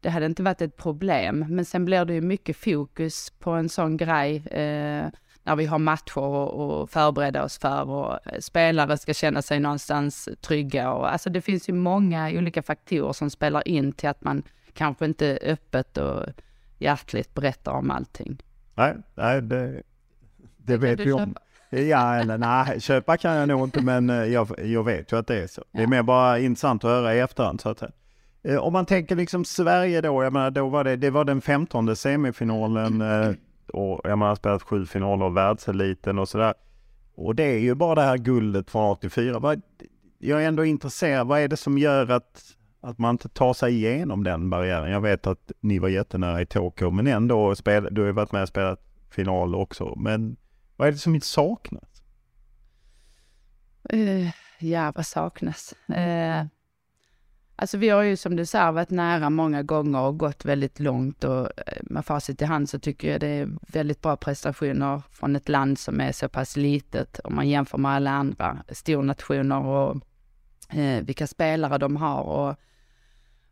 det 0.00 0.10
hade 0.10 0.26
inte 0.26 0.42
varit 0.42 0.62
ett 0.62 0.76
problem. 0.76 1.44
Men 1.48 1.64
sen 1.64 1.84
blir 1.84 2.04
det 2.04 2.14
ju 2.14 2.20
mycket 2.20 2.56
fokus 2.56 3.30
på 3.30 3.50
en 3.50 3.68
sån 3.68 3.96
grej 3.96 4.36
eh, 4.36 5.08
när 5.44 5.56
vi 5.56 5.66
har 5.66 5.78
matcher 5.78 6.18
och, 6.18 6.80
och 6.80 6.90
förbereda 6.90 7.44
oss 7.44 7.58
för 7.58 7.90
och 7.90 8.18
spelare 8.40 8.98
ska 8.98 9.14
känna 9.14 9.42
sig 9.42 9.60
någonstans 9.60 10.28
trygga 10.40 10.92
och 10.92 11.12
alltså 11.12 11.30
det 11.30 11.40
finns 11.40 11.68
ju 11.68 11.72
många 11.72 12.30
olika 12.30 12.62
faktorer 12.62 13.12
som 13.12 13.30
spelar 13.30 13.68
in 13.68 13.92
till 13.92 14.08
att 14.08 14.24
man 14.24 14.42
kanske 14.74 15.04
inte 15.04 15.38
öppet 15.42 15.96
och 15.96 16.26
hjärtligt 16.78 17.34
berättar 17.34 17.72
om 17.72 17.90
allting. 17.90 18.42
Nej, 18.74 18.94
nej 19.14 19.42
det, 19.42 19.82
det 20.56 20.76
vet 20.76 21.00
vi 21.00 21.12
om. 21.12 21.36
Ja, 21.70 22.14
eller 22.14 22.38
nej, 22.38 22.80
köpa 22.80 23.16
kan 23.16 23.34
jag 23.34 23.48
nog 23.48 23.64
inte, 23.64 23.82
men 23.82 24.10
eh, 24.10 24.16
jag, 24.16 24.48
jag 24.58 24.84
vet 24.84 25.12
ju 25.12 25.18
att 25.18 25.26
det 25.26 25.42
är 25.42 25.46
så. 25.46 25.62
Ja. 25.70 25.78
Det 25.78 25.82
är 25.82 25.86
mer 25.86 26.02
bara 26.02 26.38
intressant 26.38 26.84
att 26.84 26.90
höra 26.90 27.14
i 27.14 27.20
efterhand 27.20 27.60
så 27.60 27.68
att 27.68 27.78
säga. 27.78 27.92
Eh, 28.42 28.56
om 28.56 28.72
man 28.72 28.86
tänker 28.86 29.16
liksom 29.16 29.44
Sverige 29.44 30.00
då, 30.00 30.24
jag 30.24 30.32
menar 30.32 30.50
då 30.50 30.68
var 30.68 30.84
det, 30.84 30.96
det 30.96 31.10
var 31.10 31.24
den 31.24 31.40
femtonde 31.40 31.96
semifinalen 31.96 33.00
eh, 33.00 33.32
och 33.72 34.00
jag 34.04 34.18
menar 34.18 34.34
spelat 34.34 34.62
sju 34.62 34.86
finaler 34.86 35.24
av 35.24 35.34
världseliten 35.34 36.18
och 36.18 36.28
sådär. 36.28 36.54
Och 37.14 37.34
det 37.34 37.44
är 37.44 37.58
ju 37.58 37.74
bara 37.74 37.94
det 37.94 38.02
här 38.02 38.18
guldet 38.18 38.70
från 38.70 38.90
84. 38.90 39.56
Jag 40.18 40.42
är 40.42 40.48
ändå 40.48 40.64
intresserad, 40.64 41.26
vad 41.26 41.40
är 41.40 41.48
det 41.48 41.56
som 41.56 41.78
gör 41.78 42.10
att 42.10 42.56
att 42.84 42.98
man 42.98 43.14
inte 43.14 43.28
tar 43.28 43.54
sig 43.54 43.74
igenom 43.74 44.24
den 44.24 44.50
barriären. 44.50 44.90
Jag 44.90 45.00
vet 45.00 45.26
att 45.26 45.52
ni 45.60 45.78
var 45.78 45.88
jättenära 45.88 46.40
i 46.40 46.46
Tokyo, 46.46 46.90
men 46.90 47.06
ändå, 47.06 47.54
spel, 47.54 47.88
du 47.90 48.00
har 48.00 48.06
ju 48.06 48.12
varit 48.12 48.32
med 48.32 48.42
och 48.42 48.48
spelat 48.48 48.80
final 49.10 49.54
också. 49.54 49.94
Men 49.96 50.36
vad 50.76 50.88
är 50.88 50.92
det 50.92 50.98
som 50.98 51.14
inte 51.14 51.26
saknas? 51.26 52.02
Uh, 53.92 54.30
ja, 54.58 54.92
vad 54.96 55.06
saknas? 55.06 55.74
Uh, 55.90 56.46
Alltså 57.56 57.78
vi 57.78 57.88
har 57.88 58.02
ju 58.02 58.16
som 58.16 58.36
du 58.36 58.46
säger 58.46 58.72
varit 58.72 58.90
nära 58.90 59.30
många 59.30 59.62
gånger 59.62 60.00
och 60.00 60.18
gått 60.18 60.44
väldigt 60.44 60.80
långt 60.80 61.24
och 61.24 61.40
eh, 61.40 61.82
med 61.82 62.04
facit 62.04 62.42
i 62.42 62.44
hand 62.44 62.68
så 62.68 62.78
tycker 62.78 63.10
jag 63.10 63.20
det 63.20 63.26
är 63.26 63.48
väldigt 63.68 64.02
bra 64.02 64.16
prestationer 64.16 65.02
från 65.10 65.36
ett 65.36 65.48
land 65.48 65.78
som 65.78 66.00
är 66.00 66.12
så 66.12 66.28
pass 66.28 66.56
litet 66.56 67.20
om 67.24 67.34
man 67.34 67.48
jämför 67.48 67.78
med 67.78 67.90
alla 67.90 68.10
andra 68.10 68.64
stornationer 68.68 69.64
och 69.64 69.96
eh, 70.78 71.04
vilka 71.04 71.26
spelare 71.26 71.78
de 71.78 71.96
har. 71.96 72.22
Och, 72.22 72.56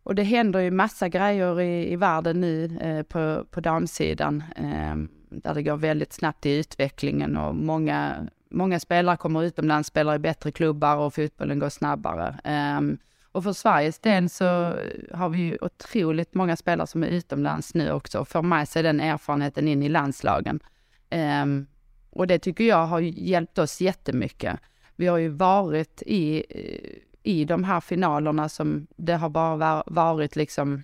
och 0.03 0.15
det 0.15 0.23
händer 0.23 0.61
ju 0.61 0.71
massa 0.71 1.09
grejer 1.09 1.61
i, 1.61 1.93
i 1.93 1.97
världen 1.97 2.41
nu 2.41 2.79
eh, 2.81 3.03
på, 3.03 3.45
på 3.51 3.61
damsidan 3.61 4.43
eh, 4.57 4.97
där 5.31 5.55
det 5.55 5.63
går 5.63 5.77
väldigt 5.77 6.13
snabbt 6.13 6.47
i 6.47 6.59
utvecklingen 6.59 7.37
och 7.37 7.55
många, 7.55 8.29
många 8.51 8.81
spelare 8.81 9.17
kommer 9.17 9.43
utomlands, 9.43 9.89
spelar 9.89 10.15
i 10.15 10.19
bättre 10.19 10.53
klubbar 10.53 10.97
och 10.97 11.15
fotbollen 11.15 11.59
går 11.59 11.69
snabbare. 11.69 12.41
Eh, 12.45 12.81
och 13.33 13.45
för 13.45 13.53
Sveriges 13.53 13.99
del 13.99 14.31
så 14.31 14.45
har 15.13 15.29
vi 15.29 15.39
ju 15.39 15.59
otroligt 15.61 16.35
många 16.35 16.57
spelare 16.57 16.87
som 16.87 17.03
är 17.03 17.09
utomlands 17.09 17.75
nu 17.75 17.93
också 17.93 18.19
och 18.19 18.29
får 18.29 18.43
med 18.43 18.69
sig 18.69 18.83
den 18.83 19.01
erfarenheten 19.01 19.69
in 19.69 19.83
i 19.83 19.89
landslagen. 19.89 20.61
Ehm, 21.11 21.67
och 22.11 22.27
det 22.27 22.39
tycker 22.39 22.65
jag 22.65 22.87
har 22.87 23.01
hjälpt 23.01 23.59
oss 23.59 23.81
jättemycket. 23.81 24.61
Vi 24.97 25.07
har 25.07 25.19
ju 25.19 25.29
varit 25.29 26.03
i, 26.07 26.45
eh, 26.49 27.12
i 27.23 27.45
de 27.45 27.65
här 27.65 27.81
finalerna 27.81 28.49
som 28.49 28.87
det 28.97 29.15
har 29.15 29.29
bara 29.29 29.83
varit 29.87 30.37
liksom 30.37 30.83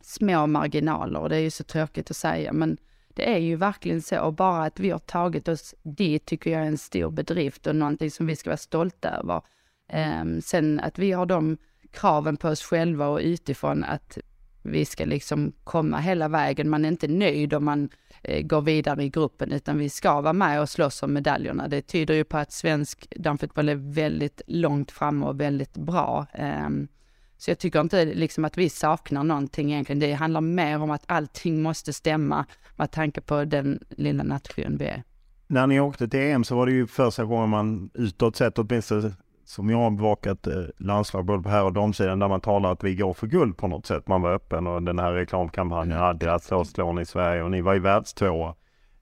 små 0.00 0.46
marginaler 0.46 1.20
och 1.20 1.28
det 1.28 1.36
är 1.36 1.40
ju 1.40 1.50
så 1.50 1.64
tråkigt 1.64 2.10
att 2.10 2.16
säga 2.16 2.52
men 2.52 2.78
det 3.14 3.32
är 3.34 3.38
ju 3.38 3.56
verkligen 3.56 4.02
så 4.02 4.20
och 4.20 4.34
bara 4.34 4.64
att 4.64 4.80
vi 4.80 4.90
har 4.90 4.98
tagit 4.98 5.48
oss 5.48 5.74
dit 5.82 6.26
tycker 6.26 6.50
jag 6.50 6.62
är 6.62 6.66
en 6.66 6.78
stor 6.78 7.10
bedrift 7.10 7.66
och 7.66 7.76
någonting 7.76 8.10
som 8.10 8.26
vi 8.26 8.36
ska 8.36 8.50
vara 8.50 8.56
stolta 8.56 9.08
över. 9.08 9.42
Ehm, 9.88 10.40
sen 10.42 10.80
att 10.80 10.98
vi 10.98 11.12
har 11.12 11.26
de 11.26 11.56
kraven 11.90 12.36
på 12.36 12.48
oss 12.48 12.62
själva 12.62 13.08
och 13.08 13.20
utifrån 13.22 13.84
att 13.84 14.18
vi 14.62 14.84
ska 14.84 15.04
liksom 15.04 15.52
komma 15.64 15.98
hela 15.98 16.28
vägen. 16.28 16.70
Man 16.70 16.84
är 16.84 16.88
inte 16.88 17.08
nöjd 17.08 17.54
om 17.54 17.64
man 17.64 17.88
eh, 18.22 18.42
går 18.42 18.62
vidare 18.62 19.04
i 19.04 19.08
gruppen 19.08 19.52
utan 19.52 19.78
vi 19.78 19.88
ska 19.88 20.20
vara 20.20 20.32
med 20.32 20.60
och 20.60 20.68
slåss 20.68 21.02
om 21.02 21.12
medaljerna. 21.12 21.68
Det 21.68 21.82
tyder 21.82 22.14
ju 22.14 22.24
på 22.24 22.38
att 22.38 22.52
svensk 22.52 23.12
damfotboll 23.16 23.68
är 23.68 23.92
väldigt 23.94 24.42
långt 24.46 24.90
fram 24.90 25.22
och 25.22 25.40
väldigt 25.40 25.74
bra. 25.74 26.26
Um, 26.66 26.88
så 27.36 27.50
jag 27.50 27.58
tycker 27.58 27.80
inte 27.80 28.04
liksom 28.04 28.44
att 28.44 28.58
vi 28.58 28.68
saknar 28.68 29.24
någonting 29.24 29.72
egentligen. 29.72 30.00
Det 30.00 30.12
handlar 30.12 30.40
mer 30.40 30.82
om 30.82 30.90
att 30.90 31.02
allting 31.06 31.62
måste 31.62 31.92
stämma 31.92 32.46
med 32.76 32.90
tanke 32.90 33.20
på 33.20 33.44
den 33.44 33.80
lilla 33.90 34.22
nation 34.22 34.76
vi 34.78 34.84
är. 34.84 35.02
När 35.46 35.66
ni 35.66 35.80
åkte 35.80 36.08
till 36.08 36.20
EM 36.20 36.44
så 36.44 36.56
var 36.56 36.66
det 36.66 36.72
ju 36.72 36.86
första 36.86 37.24
gången 37.24 37.48
man 37.48 37.90
utåt 37.94 38.36
sett 38.36 38.58
åtminstone 38.58 39.12
som 39.48 39.70
jag 39.70 39.78
har 39.78 39.90
bevakat 39.90 40.46
eh, 40.46 40.64
landslag 40.78 41.24
både 41.24 41.42
på 41.42 41.48
här 41.48 41.64
och 41.64 41.72
damsidan 41.72 42.18
där 42.18 42.28
man 42.28 42.40
talar 42.40 42.72
att 42.72 42.84
vi 42.84 42.94
går 42.94 43.14
för 43.14 43.26
guld 43.26 43.56
på 43.56 43.68
något 43.68 43.86
sätt. 43.86 44.08
Man 44.08 44.22
var 44.22 44.32
öppen 44.32 44.66
och 44.66 44.82
den 44.82 44.98
här 44.98 45.12
reklamkampanjen 45.12 45.98
hade 45.98 46.34
att 46.34 46.44
slå 46.66 47.00
i 47.00 47.04
Sverige 47.04 47.42
och 47.42 47.50
ni 47.50 47.60
var 47.60 47.74
ju 47.74 47.80
världstvåa. 47.80 48.54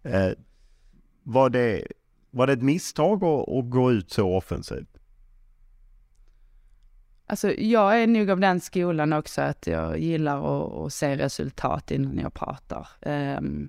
Eh, 0.02 0.30
var, 1.22 1.50
det, 1.50 1.86
var 2.30 2.46
det 2.46 2.52
ett 2.52 2.62
misstag 2.62 3.24
att, 3.24 3.48
att 3.48 3.70
gå 3.70 3.92
ut 3.92 4.10
så 4.10 4.36
offensivt? 4.36 4.98
Alltså 7.26 7.52
jag 7.52 8.02
är 8.02 8.06
nog 8.06 8.30
av 8.30 8.40
den 8.40 8.60
skolan 8.60 9.12
också 9.12 9.42
att 9.42 9.66
jag 9.66 9.98
gillar 9.98 10.36
att, 10.38 10.72
att 10.72 10.92
se 10.92 11.16
resultat 11.16 11.90
innan 11.90 12.18
jag 12.18 12.34
pratar. 12.34 12.88
Um, 13.00 13.68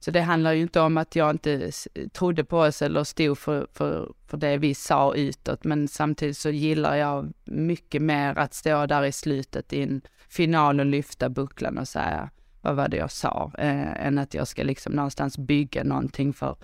så 0.00 0.10
det 0.10 0.20
handlar 0.20 0.52
ju 0.52 0.62
inte 0.62 0.80
om 0.80 0.96
att 0.96 1.16
jag 1.16 1.30
inte 1.30 1.70
trodde 2.12 2.44
på 2.44 2.58
oss 2.58 2.82
eller 2.82 3.04
stod 3.04 3.38
för, 3.38 3.66
för, 3.72 4.12
för 4.26 4.36
det 4.36 4.56
vi 4.56 4.74
sa 4.74 5.14
utåt, 5.14 5.64
men 5.64 5.88
samtidigt 5.88 6.36
så 6.36 6.50
gillar 6.50 6.96
jag 6.96 7.32
mycket 7.44 8.02
mer 8.02 8.38
att 8.38 8.54
stå 8.54 8.86
där 8.86 9.04
i 9.04 9.12
slutet 9.12 9.72
i 9.72 9.82
en 9.82 10.00
final 10.28 10.80
och 10.80 10.86
lyfta 10.86 11.28
bucklan 11.28 11.78
och 11.78 11.88
säga 11.88 12.30
vad 12.60 12.76
var 12.76 12.88
det 12.88 12.96
jag 12.96 13.10
sa, 13.10 13.50
eh, 13.58 14.06
än 14.06 14.18
att 14.18 14.34
jag 14.34 14.48
ska 14.48 14.62
liksom 14.62 14.92
någonstans 14.92 15.38
bygga 15.38 15.84
någonting 15.84 16.32
för, 16.32 16.56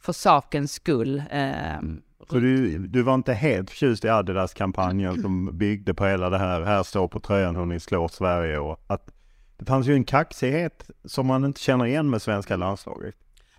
för 0.00 0.12
sakens 0.12 0.72
skull. 0.72 1.22
Eh, 1.30 1.80
så 2.30 2.38
du, 2.38 2.78
du 2.78 3.02
var 3.02 3.14
inte 3.14 3.32
helt 3.32 3.70
förtjust 3.70 4.04
i 4.04 4.08
Adidas-kampanjen 4.08 5.22
som 5.22 5.58
byggde 5.58 5.94
på 5.94 6.06
hela 6.06 6.30
det 6.30 6.38
här, 6.38 6.62
här 6.62 6.82
står 6.82 7.08
på 7.08 7.20
tröjan 7.20 7.56
hur 7.56 7.64
ni 7.64 7.80
slår 7.80 8.08
Sverige 8.08 8.58
och 8.58 8.80
att 8.86 9.15
det 9.56 9.64
fanns 9.64 9.86
ju 9.86 9.94
en 9.94 10.04
kaxighet 10.04 10.90
som 11.04 11.26
man 11.26 11.44
inte 11.44 11.60
känner 11.60 11.86
igen 11.86 12.10
med 12.10 12.22
svenska 12.22 12.56
landslaget. 12.56 13.14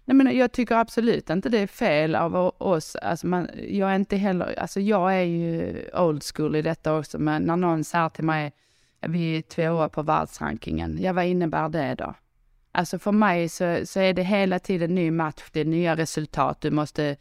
Nej 0.05 0.15
men 0.15 0.37
jag 0.37 0.51
tycker 0.51 0.75
absolut 0.75 1.29
inte 1.29 1.49
det 1.49 1.59
är 1.59 1.67
fel 1.67 2.15
av 2.15 2.35
oss. 2.57 2.95
Alltså 2.95 3.27
man, 3.27 3.49
jag 3.67 3.91
är 3.91 3.95
inte 3.95 4.17
heller, 4.17 4.59
alltså 4.59 4.79
jag 4.79 5.15
är 5.15 5.23
ju 5.23 5.81
old 5.93 6.23
school 6.23 6.55
i 6.55 6.61
detta 6.61 6.97
också, 6.97 7.19
men 7.19 7.43
när 7.43 7.55
någon 7.55 7.83
säger 7.83 8.09
till 8.09 8.23
mig, 8.23 8.53
vi 9.07 9.37
är 9.37 9.41
tvåa 9.41 9.89
på 9.89 10.01
världsrankingen, 10.01 10.97
ja 11.01 11.13
vad 11.13 11.25
innebär 11.25 11.69
det 11.69 11.95
då? 11.95 12.13
Alltså 12.71 12.99
för 12.99 13.11
mig 13.11 13.49
så, 13.49 13.81
så 13.85 13.99
är 13.99 14.13
det 14.13 14.23
hela 14.23 14.59
tiden 14.59 14.95
ny 14.95 15.11
match, 15.11 15.43
det 15.51 15.59
är 15.59 15.65
nya 15.65 15.95
resultat, 15.95 16.61
du 16.61 16.71
måste 16.71 17.17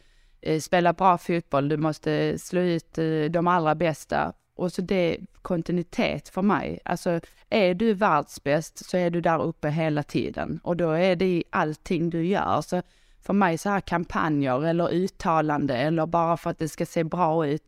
Eh, 0.46 0.60
spela 0.60 0.92
bra 0.92 1.18
fotboll, 1.18 1.68
du 1.68 1.76
måste 1.76 2.38
slå 2.38 2.60
ut 2.60 2.98
eh, 2.98 3.30
de 3.30 3.46
allra 3.46 3.74
bästa. 3.74 4.32
Och 4.56 4.72
så 4.72 4.82
det 4.82 5.14
är 5.14 5.18
kontinuitet 5.42 6.28
för 6.28 6.42
mig. 6.42 6.78
Alltså 6.84 7.20
är 7.50 7.74
du 7.74 7.94
världsbäst 7.94 8.90
så 8.90 8.96
är 8.96 9.10
du 9.10 9.20
där 9.20 9.42
uppe 9.42 9.68
hela 9.68 10.02
tiden 10.02 10.60
och 10.62 10.76
då 10.76 10.90
är 10.90 11.16
det 11.16 11.26
i 11.26 11.44
allting 11.50 12.10
du 12.10 12.26
gör. 12.26 12.60
Så 12.60 12.82
för 13.22 13.32
mig 13.32 13.58
så 13.58 13.68
här 13.68 13.80
kampanjer 13.80 14.64
eller 14.64 14.92
uttalande 14.92 15.76
eller 15.76 16.06
bara 16.06 16.36
för 16.36 16.50
att 16.50 16.58
det 16.58 16.68
ska 16.68 16.86
se 16.86 17.04
bra 17.04 17.46
ut, 17.46 17.62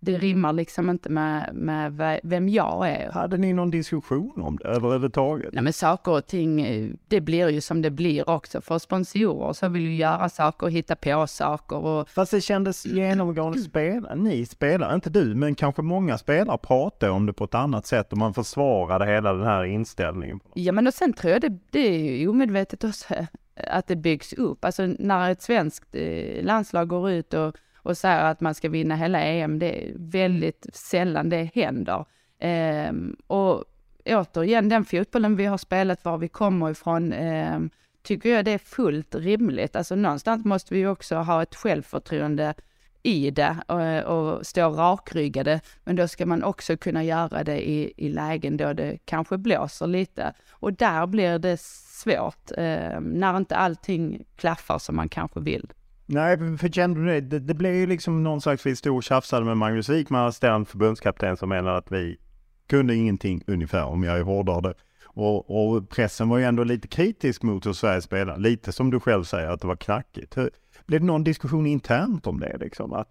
det 0.00 0.18
rimmar 0.18 0.52
liksom 0.52 0.90
inte 0.90 1.08
med, 1.08 1.50
med 1.54 2.20
vem 2.22 2.48
jag 2.48 2.90
är. 2.90 3.10
Hade 3.10 3.36
ni 3.36 3.52
någon 3.52 3.70
diskussion 3.70 4.42
om 4.42 4.56
det 4.56 4.64
överhuvudtaget? 4.64 5.52
Nej 5.52 5.62
men 5.62 5.72
saker 5.72 6.12
och 6.12 6.26
ting, 6.26 6.60
eh, 6.60 6.90
det 7.08 7.20
blir 7.20 7.48
ju 7.48 7.60
som 7.60 7.82
det 7.82 7.90
blir 7.90 8.30
också. 8.30 8.60
För 8.60 8.78
sponsorer 8.78 9.52
så 9.52 9.68
vill 9.68 9.82
ju 9.82 9.96
göra 9.96 10.28
saker 10.28 10.66
och 10.66 10.72
hitta 10.72 10.96
på 10.96 11.26
saker. 11.26 11.76
Och... 11.76 12.08
Fast 12.08 12.30
det 12.30 12.40
kändes 12.40 12.86
genomgående 12.86 13.58
spela, 13.58 14.14
ni 14.14 14.46
spelar, 14.46 14.94
inte 14.94 15.10
du, 15.10 15.34
men 15.34 15.54
kanske 15.54 15.82
många 15.82 16.18
spelare 16.18 16.58
pratar 16.58 17.08
om 17.08 17.26
det 17.26 17.32
på 17.32 17.44
ett 17.44 17.54
annat 17.54 17.86
sätt 17.86 18.12
och 18.12 18.18
man 18.18 18.34
försvarade 18.34 19.06
hela 19.06 19.32
den 19.32 19.46
här 19.46 19.64
inställningen. 19.64 20.40
Ja 20.54 20.72
men 20.72 20.86
och 20.86 20.94
sen 20.94 21.12
tror 21.12 21.32
jag 21.32 21.40
det, 21.40 21.58
det 21.70 21.78
är 22.22 22.28
omedvetet 22.28 22.84
också 22.84 23.14
att 23.70 23.86
det 23.86 23.96
byggs 23.96 24.32
upp. 24.32 24.64
Alltså 24.64 24.86
när 24.98 25.30
ett 25.30 25.42
svenskt 25.42 25.94
eh, 25.94 26.44
landslag 26.44 26.88
går 26.88 27.10
ut 27.10 27.34
och 27.34 27.56
och 27.86 27.96
säger 27.96 28.24
att 28.24 28.40
man 28.40 28.54
ska 28.54 28.68
vinna 28.68 28.96
hela 28.96 29.20
EM. 29.20 29.58
Det 29.58 29.88
är 29.88 29.92
väldigt 29.96 30.66
sällan 30.72 31.28
det 31.28 31.50
händer. 31.54 32.04
Um, 32.88 33.16
och 33.26 33.64
återigen, 34.04 34.68
den 34.68 34.84
fotbollen 34.84 35.36
vi 35.36 35.44
har 35.44 35.58
spelat, 35.58 36.04
var 36.04 36.18
vi 36.18 36.28
kommer 36.28 36.70
ifrån, 36.70 37.12
um, 37.12 37.70
tycker 38.02 38.28
jag 38.28 38.44
det 38.44 38.50
är 38.50 38.58
fullt 38.58 39.14
rimligt. 39.14 39.76
Alltså 39.76 39.94
någonstans 39.94 40.44
måste 40.44 40.74
vi 40.74 40.86
också 40.86 41.16
ha 41.16 41.42
ett 41.42 41.54
självförtroende 41.54 42.54
i 43.02 43.30
det 43.30 43.56
och, 43.66 44.18
och 44.18 44.46
stå 44.46 44.68
rakryggade. 44.68 45.60
Men 45.84 45.96
då 45.96 46.08
ska 46.08 46.26
man 46.26 46.42
också 46.42 46.76
kunna 46.76 47.04
göra 47.04 47.44
det 47.44 47.68
i, 47.68 47.92
i 47.96 48.08
lägen 48.08 48.56
då 48.56 48.72
det 48.72 48.98
kanske 49.04 49.38
blåser 49.38 49.86
lite. 49.86 50.32
Och 50.50 50.72
där 50.72 51.06
blir 51.06 51.38
det 51.38 51.60
svårt, 51.60 52.50
eh, 52.56 53.00
när 53.00 53.36
inte 53.36 53.56
allting 53.56 54.24
klaffar 54.36 54.78
som 54.78 54.96
man 54.96 55.08
kanske 55.08 55.40
vill. 55.40 55.72
Nej, 56.06 56.58
för 56.58 56.68
kände 56.68 57.00
du 57.00 57.20
det? 57.20 57.38
Det, 57.38 57.54
blev 57.54 57.74
ju 57.74 57.86
liksom 57.86 58.22
någon 58.22 58.40
slags, 58.40 58.66
vi 58.66 58.76
stod 58.76 58.96
och 58.96 59.02
tjafsade 59.02 59.46
med 59.46 59.56
Magnus 59.56 59.88
Wikman, 59.88 60.26
assisterande 60.26 60.66
förbundskapten, 60.66 61.36
som 61.36 61.48
menade 61.48 61.76
att 61.76 61.92
vi 61.92 62.16
kunde 62.68 62.94
ingenting 62.94 63.42
ungefär, 63.46 63.84
om 63.84 64.02
jag 64.02 64.18
är 64.18 64.22
hårdare. 64.22 64.74
Och, 65.04 65.70
och, 65.70 65.88
pressen 65.88 66.28
var 66.28 66.38
ju 66.38 66.44
ändå 66.44 66.64
lite 66.64 66.88
kritisk 66.88 67.42
mot 67.42 67.66
hur 67.66 67.72
Sverige 67.72 68.02
spelar. 68.02 68.38
Lite 68.38 68.72
som 68.72 68.90
du 68.90 69.00
själv 69.00 69.24
säger, 69.24 69.48
att 69.48 69.60
det 69.60 69.66
var 69.66 69.76
knackigt. 69.76 70.34
Blev 70.86 71.00
det 71.00 71.06
någon 71.06 71.24
diskussion 71.24 71.66
internt 71.66 72.26
om 72.26 72.40
det 72.40 72.56
liksom? 72.60 72.92
Att 72.92 73.08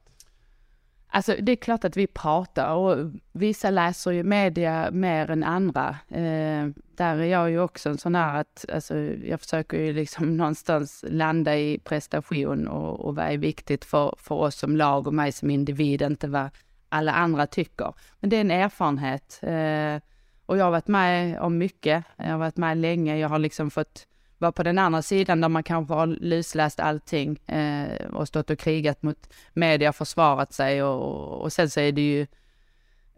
Alltså 1.15 1.35
det 1.41 1.51
är 1.51 1.55
klart 1.55 1.85
att 1.85 1.97
vi 1.97 2.07
pratar 2.07 2.73
och 2.73 3.11
vissa 3.31 3.69
läser 3.69 4.11
ju 4.11 4.23
media 4.23 4.89
mer 4.91 5.31
än 5.31 5.43
andra. 5.43 5.97
Eh, 6.09 6.67
där 6.95 7.17
är 7.17 7.25
jag 7.25 7.49
ju 7.49 7.59
också 7.59 7.89
en 7.89 7.97
sån 7.97 8.15
här 8.15 8.39
att, 8.41 8.65
alltså 8.73 8.97
jag 8.99 9.41
försöker 9.41 9.77
ju 9.77 9.93
liksom 9.93 10.37
någonstans 10.37 11.05
landa 11.07 11.57
i 11.57 11.79
prestation 11.79 12.67
och, 12.67 12.99
och 12.99 13.15
vad 13.15 13.25
är 13.25 13.37
viktigt 13.37 13.85
för, 13.85 14.15
för 14.17 14.35
oss 14.35 14.55
som 14.55 14.77
lag 14.77 15.07
och 15.07 15.13
mig 15.13 15.31
som 15.31 15.49
individ, 15.49 16.01
inte 16.01 16.27
vad 16.27 16.49
alla 16.89 17.11
andra 17.11 17.47
tycker. 17.47 17.93
Men 18.19 18.29
det 18.29 18.35
är 18.37 18.41
en 18.41 18.51
erfarenhet. 18.51 19.39
Eh, 19.41 20.09
och 20.45 20.57
jag 20.57 20.63
har 20.63 20.71
varit 20.71 20.87
med 20.87 21.39
om 21.39 21.57
mycket. 21.57 22.03
Jag 22.17 22.25
har 22.31 22.37
varit 22.37 22.57
med 22.57 22.77
länge. 22.77 23.17
Jag 23.17 23.29
har 23.29 23.39
liksom 23.39 23.71
fått 23.71 24.07
vara 24.45 24.51
på 24.51 24.63
den 24.63 24.79
andra 24.79 25.01
sidan 25.01 25.41
där 25.41 25.49
man 25.49 25.63
kanske 25.63 25.93
har 25.93 26.07
lusläst 26.07 26.79
allting 26.79 27.39
eh, 27.47 28.05
och 28.13 28.27
stått 28.27 28.49
och 28.49 28.59
krigat 28.59 29.03
mot 29.03 29.29
media, 29.53 29.93
försvarat 29.93 30.53
sig 30.53 30.83
och, 30.83 31.41
och 31.41 31.53
sen 31.53 31.69
så 31.69 31.79
är 31.79 31.91
det 31.91 32.01
ju, 32.01 32.27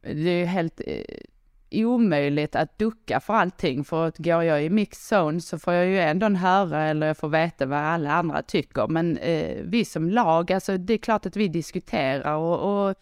det 0.01 0.29
är 0.29 0.39
ju 0.39 0.45
helt 0.45 0.81
eh, 0.85 1.03
omöjligt 1.71 2.55
att 2.55 2.77
ducka 2.77 3.19
för 3.19 3.33
allting 3.33 3.83
för 3.83 4.07
att 4.07 4.17
går 4.17 4.43
jag 4.43 4.63
i 4.63 4.69
mixed 4.69 5.17
zone 5.17 5.41
så 5.41 5.59
får 5.59 5.73
jag 5.73 5.85
ju 5.85 5.99
ändå 5.99 6.29
höra 6.29 6.83
eller 6.83 7.07
jag 7.07 7.17
får 7.17 7.29
veta 7.29 7.65
vad 7.65 7.79
alla 7.79 8.11
andra 8.11 8.41
tycker. 8.41 8.87
Men 8.87 9.17
eh, 9.17 9.57
vi 9.63 9.85
som 9.85 10.09
lag, 10.09 10.51
alltså 10.51 10.77
det 10.77 10.93
är 10.93 10.97
klart 10.97 11.25
att 11.25 11.35
vi 11.35 11.47
diskuterar 11.47 12.35
och, 12.35 12.87
och 12.87 12.95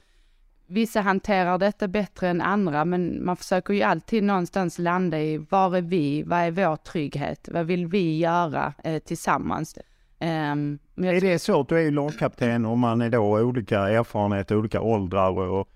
vissa 0.67 1.01
hanterar 1.01 1.58
detta 1.58 1.88
bättre 1.88 2.30
än 2.30 2.41
andra, 2.41 2.86
men 2.86 3.25
man 3.25 3.38
försöker 3.38 3.73
ju 3.73 3.82
alltid 3.82 4.23
någonstans 4.23 4.80
landa 4.80 5.19
i 5.19 5.38
var 5.38 5.78
är 5.78 5.82
vi, 5.82 6.23
vad 6.23 6.39
är 6.39 6.51
vår 6.51 6.75
trygghet, 6.75 7.49
vad 7.51 7.65
vill 7.65 7.88
vi 7.88 8.17
göra 8.17 8.73
eh, 8.84 8.99
tillsammans? 8.99 9.78
Um, 10.19 10.80
är 10.95 11.21
det 11.21 11.39
svårt? 11.39 11.69
Du 11.69 11.78
är 11.78 11.82
ju 11.82 11.91
lagkapten 11.91 12.65
och 12.65 12.78
man 12.78 13.01
är 13.01 13.10
då 13.10 13.39
olika 13.39 13.80
erfarenheter, 13.80 14.58
olika 14.58 14.82
åldrar 14.82 15.39
och 15.39 15.69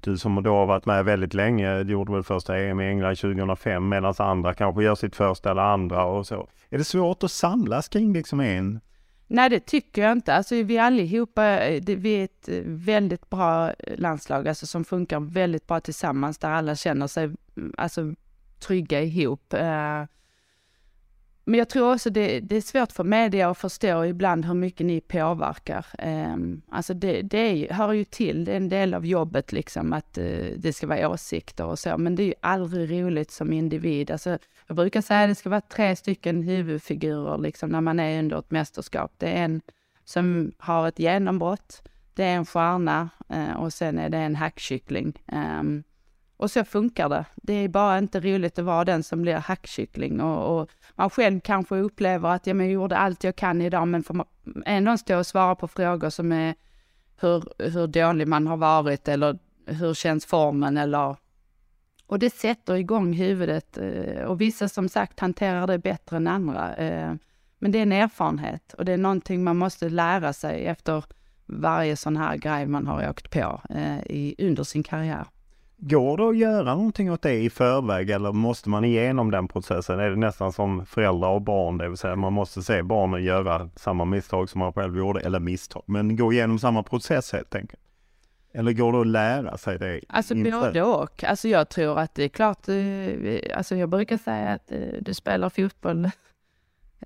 du 0.00 0.18
som 0.18 0.42
då 0.42 0.56
har 0.56 0.66
varit 0.66 0.86
med 0.86 1.04
väldigt 1.04 1.34
länge, 1.34 1.82
du 1.82 1.92
gjorde 1.92 2.12
väl 2.12 2.22
första 2.22 2.58
EM 2.58 2.80
i 2.80 2.88
England 2.88 3.16
2005 3.16 3.88
medan 3.88 4.14
andra 4.18 4.54
kanske 4.54 4.82
gör 4.82 4.94
sitt 4.94 5.16
första 5.16 5.50
eller 5.50 5.62
andra 5.62 6.04
och 6.04 6.26
så. 6.26 6.48
Är 6.70 6.78
det 6.78 6.84
svårt 6.84 7.22
att 7.22 7.30
samlas 7.30 7.88
kring 7.88 8.12
liksom 8.12 8.40
en 8.40 8.80
Nej, 9.26 9.50
det 9.50 9.60
tycker 9.60 10.02
jag 10.02 10.12
inte. 10.12 10.34
Alltså 10.34 10.54
vi 10.62 10.78
allihopa, 10.78 11.60
eh, 11.60 11.82
vi 11.86 12.20
är 12.20 12.24
ett 12.24 12.48
eh, 12.48 12.62
väldigt 12.64 13.30
bra 13.30 13.70
eh, 13.70 13.98
landslag, 13.98 14.48
alltså 14.48 14.66
som 14.66 14.84
funkar 14.84 15.20
väldigt 15.20 15.66
bra 15.66 15.80
tillsammans, 15.80 16.38
där 16.38 16.50
alla 16.50 16.76
känner 16.76 17.06
sig 17.06 17.24
mm, 17.24 17.74
alltså, 17.76 18.14
trygga 18.58 19.02
ihop. 19.02 19.52
Eh, 19.52 20.04
men 21.44 21.58
jag 21.58 21.68
tror 21.68 21.92
också 21.92 22.10
det, 22.10 22.40
det 22.40 22.56
är 22.56 22.60
svårt 22.60 22.92
för 22.92 23.04
media 23.04 23.50
att 23.50 23.58
förstå 23.58 24.04
ibland 24.04 24.44
hur 24.44 24.54
mycket 24.54 24.86
ni 24.86 25.00
påverkar. 25.00 25.86
Ehm, 25.98 26.62
alltså 26.68 26.94
det, 26.94 27.22
det 27.22 27.38
är, 27.38 27.74
hör 27.74 27.92
ju 27.92 28.04
till, 28.04 28.44
det 28.44 28.52
är 28.52 28.56
en 28.56 28.68
del 28.68 28.94
av 28.94 29.06
jobbet 29.06 29.52
liksom 29.52 29.92
att 29.92 30.18
eh, 30.18 30.46
det 30.56 30.72
ska 30.72 30.86
vara 30.86 31.08
åsikter 31.08 31.64
och 31.64 31.78
så, 31.78 31.98
men 31.98 32.16
det 32.16 32.22
är 32.22 32.26
ju 32.26 32.34
aldrig 32.40 32.90
roligt 32.90 33.30
som 33.30 33.52
individ. 33.52 34.10
Alltså 34.10 34.38
jag 34.66 34.76
brukar 34.76 35.00
säga 35.00 35.22
att 35.22 35.30
det 35.30 35.34
ska 35.34 35.50
vara 35.50 35.60
tre 35.60 35.96
stycken 35.96 36.42
huvudfigurer 36.42 37.38
liksom 37.38 37.70
när 37.70 37.80
man 37.80 38.00
är 38.00 38.18
under 38.18 38.38
ett 38.38 38.50
mästerskap. 38.50 39.12
Det 39.18 39.28
är 39.28 39.44
en 39.44 39.60
som 40.04 40.52
har 40.58 40.88
ett 40.88 40.98
genombrott, 40.98 41.88
det 42.14 42.24
är 42.24 42.36
en 42.36 42.46
stjärna 42.46 43.08
eh, 43.28 43.52
och 43.52 43.72
sen 43.72 43.98
är 43.98 44.08
det 44.08 44.18
en 44.18 44.36
hackkyckling. 44.36 45.22
Um, 45.60 45.82
och 46.36 46.50
så 46.50 46.64
funkar 46.64 47.08
det. 47.08 47.24
Det 47.36 47.52
är 47.52 47.68
bara 47.68 47.98
inte 47.98 48.20
roligt 48.20 48.58
att 48.58 48.64
vara 48.64 48.84
den 48.84 49.02
som 49.02 49.22
blir 49.22 49.34
hackkyckling 49.34 50.20
och, 50.20 50.60
och 50.60 50.70
man 50.94 51.10
själv 51.10 51.40
kanske 51.40 51.76
upplever 51.76 52.28
att 52.28 52.46
ja, 52.46 52.54
men 52.54 52.66
jag 52.66 52.72
gjorde 52.72 52.96
allt 52.96 53.24
jag 53.24 53.36
kan 53.36 53.62
idag 53.62 53.88
men 53.88 54.02
får 54.02 54.14
man 54.14 54.26
ändå 54.66 54.98
stå 54.98 55.18
och 55.18 55.26
svara 55.26 55.54
på 55.54 55.68
frågor 55.68 56.10
som 56.10 56.32
är 56.32 56.54
hur, 57.20 57.44
hur 57.58 57.86
dålig 57.86 58.28
man 58.28 58.46
har 58.46 58.56
varit 58.56 59.08
eller 59.08 59.38
hur 59.66 59.94
känns 59.94 60.26
formen 60.26 60.76
eller 60.76 61.16
och 62.06 62.18
det 62.18 62.30
sätter 62.30 62.74
igång 62.74 63.12
huvudet 63.12 63.78
eh, 63.78 64.24
och 64.24 64.40
vissa 64.40 64.68
som 64.68 64.88
sagt 64.88 65.20
hanterar 65.20 65.66
det 65.66 65.78
bättre 65.78 66.16
än 66.16 66.26
andra. 66.26 66.76
Eh, 66.76 67.14
men 67.58 67.72
det 67.72 67.78
är 67.78 67.82
en 67.82 67.92
erfarenhet 67.92 68.72
och 68.72 68.84
det 68.84 68.92
är 68.92 68.96
någonting 68.96 69.44
man 69.44 69.56
måste 69.56 69.88
lära 69.88 70.32
sig 70.32 70.66
efter 70.66 71.04
varje 71.46 71.96
sån 71.96 72.16
här 72.16 72.36
grej 72.36 72.66
man 72.66 72.86
har 72.86 73.10
åkt 73.10 73.30
på 73.30 73.60
eh, 73.70 74.32
under 74.38 74.64
sin 74.64 74.82
karriär. 74.82 75.26
Går 75.76 76.16
det 76.16 76.28
att 76.28 76.36
göra 76.36 76.74
någonting 76.74 77.12
åt 77.12 77.22
det 77.22 77.34
i 77.34 77.50
förväg 77.50 78.10
eller 78.10 78.32
måste 78.32 78.68
man 78.68 78.84
igenom 78.84 79.30
den 79.30 79.48
processen? 79.48 80.00
Är 80.00 80.10
det 80.10 80.16
nästan 80.16 80.52
som 80.52 80.86
föräldrar 80.86 81.28
och 81.28 81.42
barn, 81.42 81.78
det 81.78 81.88
vill 81.88 81.98
säga 81.98 82.16
man 82.16 82.32
måste 82.32 82.62
se 82.62 82.82
barnen 82.82 83.24
göra 83.24 83.70
samma 83.76 84.04
misstag 84.04 84.50
som 84.50 84.58
man 84.58 84.72
själv 84.72 84.96
gjorde, 84.96 85.20
eller 85.20 85.40
misstag, 85.40 85.82
men 85.86 86.16
gå 86.16 86.32
igenom 86.32 86.58
samma 86.58 86.82
process 86.82 87.32
helt 87.32 87.54
enkelt? 87.54 87.80
Eller 88.52 88.72
går 88.72 88.92
det 88.92 89.00
att 89.00 89.06
lära 89.06 89.58
sig 89.58 89.78
det? 89.78 90.00
Alltså 90.08 90.34
inför? 90.34 90.60
både 90.60 90.82
och. 90.82 91.24
Alltså 91.24 91.48
jag 91.48 91.68
tror 91.68 91.98
att 91.98 92.14
det 92.14 92.24
är 92.24 92.28
klart, 92.28 92.68
eh, 92.68 93.56
alltså 93.56 93.76
jag 93.76 93.88
brukar 93.88 94.16
säga 94.16 94.48
att 94.48 94.72
eh, 94.72 94.78
du 95.00 95.14
spelar 95.14 95.50
fotboll 95.50 96.04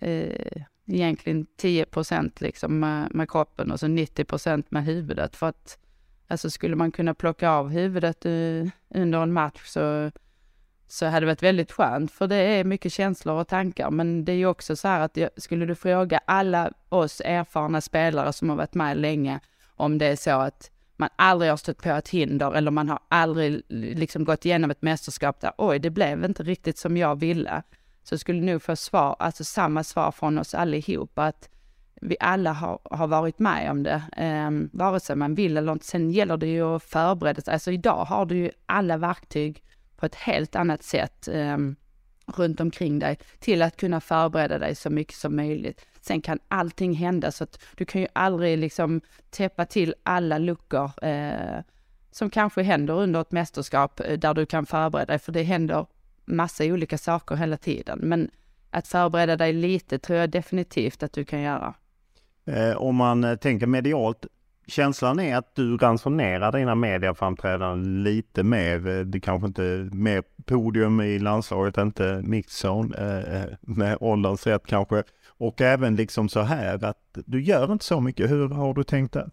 eh, 0.01 0.63
egentligen 0.87 1.47
10 1.57 1.85
procent 1.85 2.41
liksom 2.41 2.81
med, 2.81 3.15
med, 3.15 3.31
kroppen 3.31 3.71
och 3.71 3.81
så 3.81 3.89
90 3.89 4.25
procent 4.25 4.71
med 4.71 4.85
huvudet. 4.85 5.37
För 5.37 5.47
att 5.47 5.79
alltså 6.29 6.51
skulle 6.51 6.77
man 6.77 6.93
kunna 6.93 7.15
plocka 7.15 7.51
av 7.51 7.69
huvudet 7.69 8.27
under 8.95 9.23
en 9.23 9.33
match 9.33 9.63
så, 9.67 10.11
så 10.89 11.07
hade 11.07 11.21
det 11.21 11.27
varit 11.27 11.43
väldigt 11.43 11.73
skönt. 11.73 12.13
För 12.13 12.27
det 12.27 12.37
är 12.37 12.65
mycket 12.65 12.93
känslor 12.93 13.41
och 13.41 13.49
tankar. 13.49 13.91
Men 13.91 14.25
det 14.25 14.33
är 14.33 14.37
ju 14.37 14.47
också 14.47 14.77
så 14.77 14.89
här 14.89 15.01
att 15.01 15.17
jag, 15.17 15.31
skulle 15.37 15.67
du 15.67 15.75
fråga 15.75 16.21
alla 16.25 16.73
oss 16.89 17.23
erfarna 17.25 17.81
spelare 17.81 18.33
som 18.33 18.49
har 18.49 18.57
varit 18.57 18.75
med 18.75 18.97
länge 18.97 19.41
om 19.77 19.99
det 19.99 20.07
är 20.07 20.17
så 20.17 20.31
att 20.31 20.71
man 20.97 21.09
aldrig 21.17 21.51
har 21.51 21.57
stött 21.57 21.83
på 21.83 21.89
ett 21.89 22.09
hinder 22.09 22.55
eller 22.55 22.71
man 22.71 22.89
har 22.89 22.99
aldrig 23.09 23.63
liksom 23.69 24.25
gått 24.25 24.45
igenom 24.45 24.71
ett 24.71 24.83
mästerskap 24.83 25.41
där 25.41 25.53
oj, 25.59 25.79
det 25.79 25.91
blev 25.91 26.25
inte 26.25 26.43
riktigt 26.43 26.79
som 26.79 26.97
jag 26.97 27.21
ville. 27.21 27.63
Så 28.03 28.19
skulle 28.19 28.41
nog 28.41 28.63
få 28.63 28.77
svar, 28.77 29.17
alltså 29.19 29.45
samma 29.45 29.85
svar 29.85 30.11
från 30.11 30.39
oss 30.39 30.55
allihopa 30.55 31.25
att 31.25 31.49
vi 32.01 32.17
alla 32.21 32.53
har, 32.53 32.81
har 32.85 33.07
varit 33.07 33.39
med 33.39 33.71
om 33.71 33.83
det, 33.83 34.03
eh, 34.17 34.51
vare 34.73 35.01
sig 35.01 35.17
man 35.17 35.35
vill 35.35 35.57
eller 35.57 35.73
inte. 35.73 35.87
Sen 35.87 36.11
gäller 36.11 36.37
det 36.37 36.47
ju 36.47 36.63
att 36.63 36.83
förbereda 36.83 37.41
sig. 37.41 37.53
Alltså 37.53 37.73
idag 37.73 38.05
har 38.05 38.27
du 38.27 38.37
ju 38.37 38.51
alla 38.67 38.97
verktyg 38.97 39.63
på 39.97 40.07
ett 40.07 40.15
helt 40.15 40.57
annat 40.57 40.83
sätt 40.83 41.29
eh, 41.29 41.59
runt 42.27 42.61
omkring 42.61 42.99
dig 42.99 43.19
till 43.39 43.63
att 43.63 43.77
kunna 43.77 44.01
förbereda 44.01 44.59
dig 44.59 44.75
så 44.75 44.91
mycket 44.91 45.17
som 45.17 45.37
möjligt. 45.37 45.87
Sen 46.01 46.21
kan 46.21 46.39
allting 46.49 46.95
hända 46.95 47.33
så 47.33 47.45
att 47.45 47.63
du 47.77 47.85
kan 47.85 48.01
ju 48.01 48.07
aldrig 48.13 48.59
liksom 48.59 49.01
täppa 49.31 49.65
till 49.65 49.95
alla 50.03 50.39
luckor 50.39 51.05
eh, 51.05 51.61
som 52.11 52.31
kanske 52.31 52.63
händer 52.63 52.95
under 52.95 53.21
ett 53.21 53.33
mästerskap 53.33 54.01
eh, 54.01 54.19
där 54.19 54.35
du 54.35 54.47
kan 54.47 54.67
förbereda 54.67 55.07
dig, 55.07 55.19
för 55.19 55.33
det 55.33 55.43
händer 55.43 55.87
massa 56.25 56.65
olika 56.65 56.99
saker 56.99 57.37
hela 57.37 57.57
tiden. 57.57 57.99
Men 58.03 58.31
att 58.71 58.89
förbereda 58.89 59.37
dig 59.37 59.53
lite 59.53 59.99
tror 59.99 60.19
jag 60.19 60.31
definitivt 60.31 61.03
att 61.03 61.13
du 61.13 61.25
kan 61.25 61.41
göra. 61.41 61.75
Eh, 62.49 62.77
om 62.77 62.97
man 62.97 63.25
eh, 63.25 63.37
tänker 63.37 63.67
medialt, 63.67 64.27
känslan 64.67 65.21
är 65.21 65.37
att 65.37 65.55
du 65.55 65.77
ransonerar 65.77 66.53
dina 66.53 66.75
mediaframträdanden 66.75 68.03
lite 68.03 68.43
mer. 68.43 68.89
Eh, 68.89 69.01
det 69.01 69.21
kanske 69.21 69.47
inte 69.47 69.89
mer 69.93 70.23
podium 70.45 71.01
i 71.01 71.19
landslaget, 71.19 71.79
inte 71.79 72.23
mixzon 72.25 72.95
eh, 72.95 73.19
eh, 73.19 73.49
med 73.61 73.97
ålderns 74.01 74.47
rätt 74.47 74.67
kanske. 74.67 75.03
Och 75.27 75.61
även 75.61 75.97
liksom 75.97 76.29
så 76.29 76.41
här 76.41 76.85
att 76.85 77.19
du 77.27 77.43
gör 77.43 77.73
inte 77.73 77.85
så 77.85 78.01
mycket. 78.01 78.31
Hur 78.31 78.49
har 78.49 78.75
du 78.75 78.85
tänkt 78.85 79.13
där? 79.13 79.31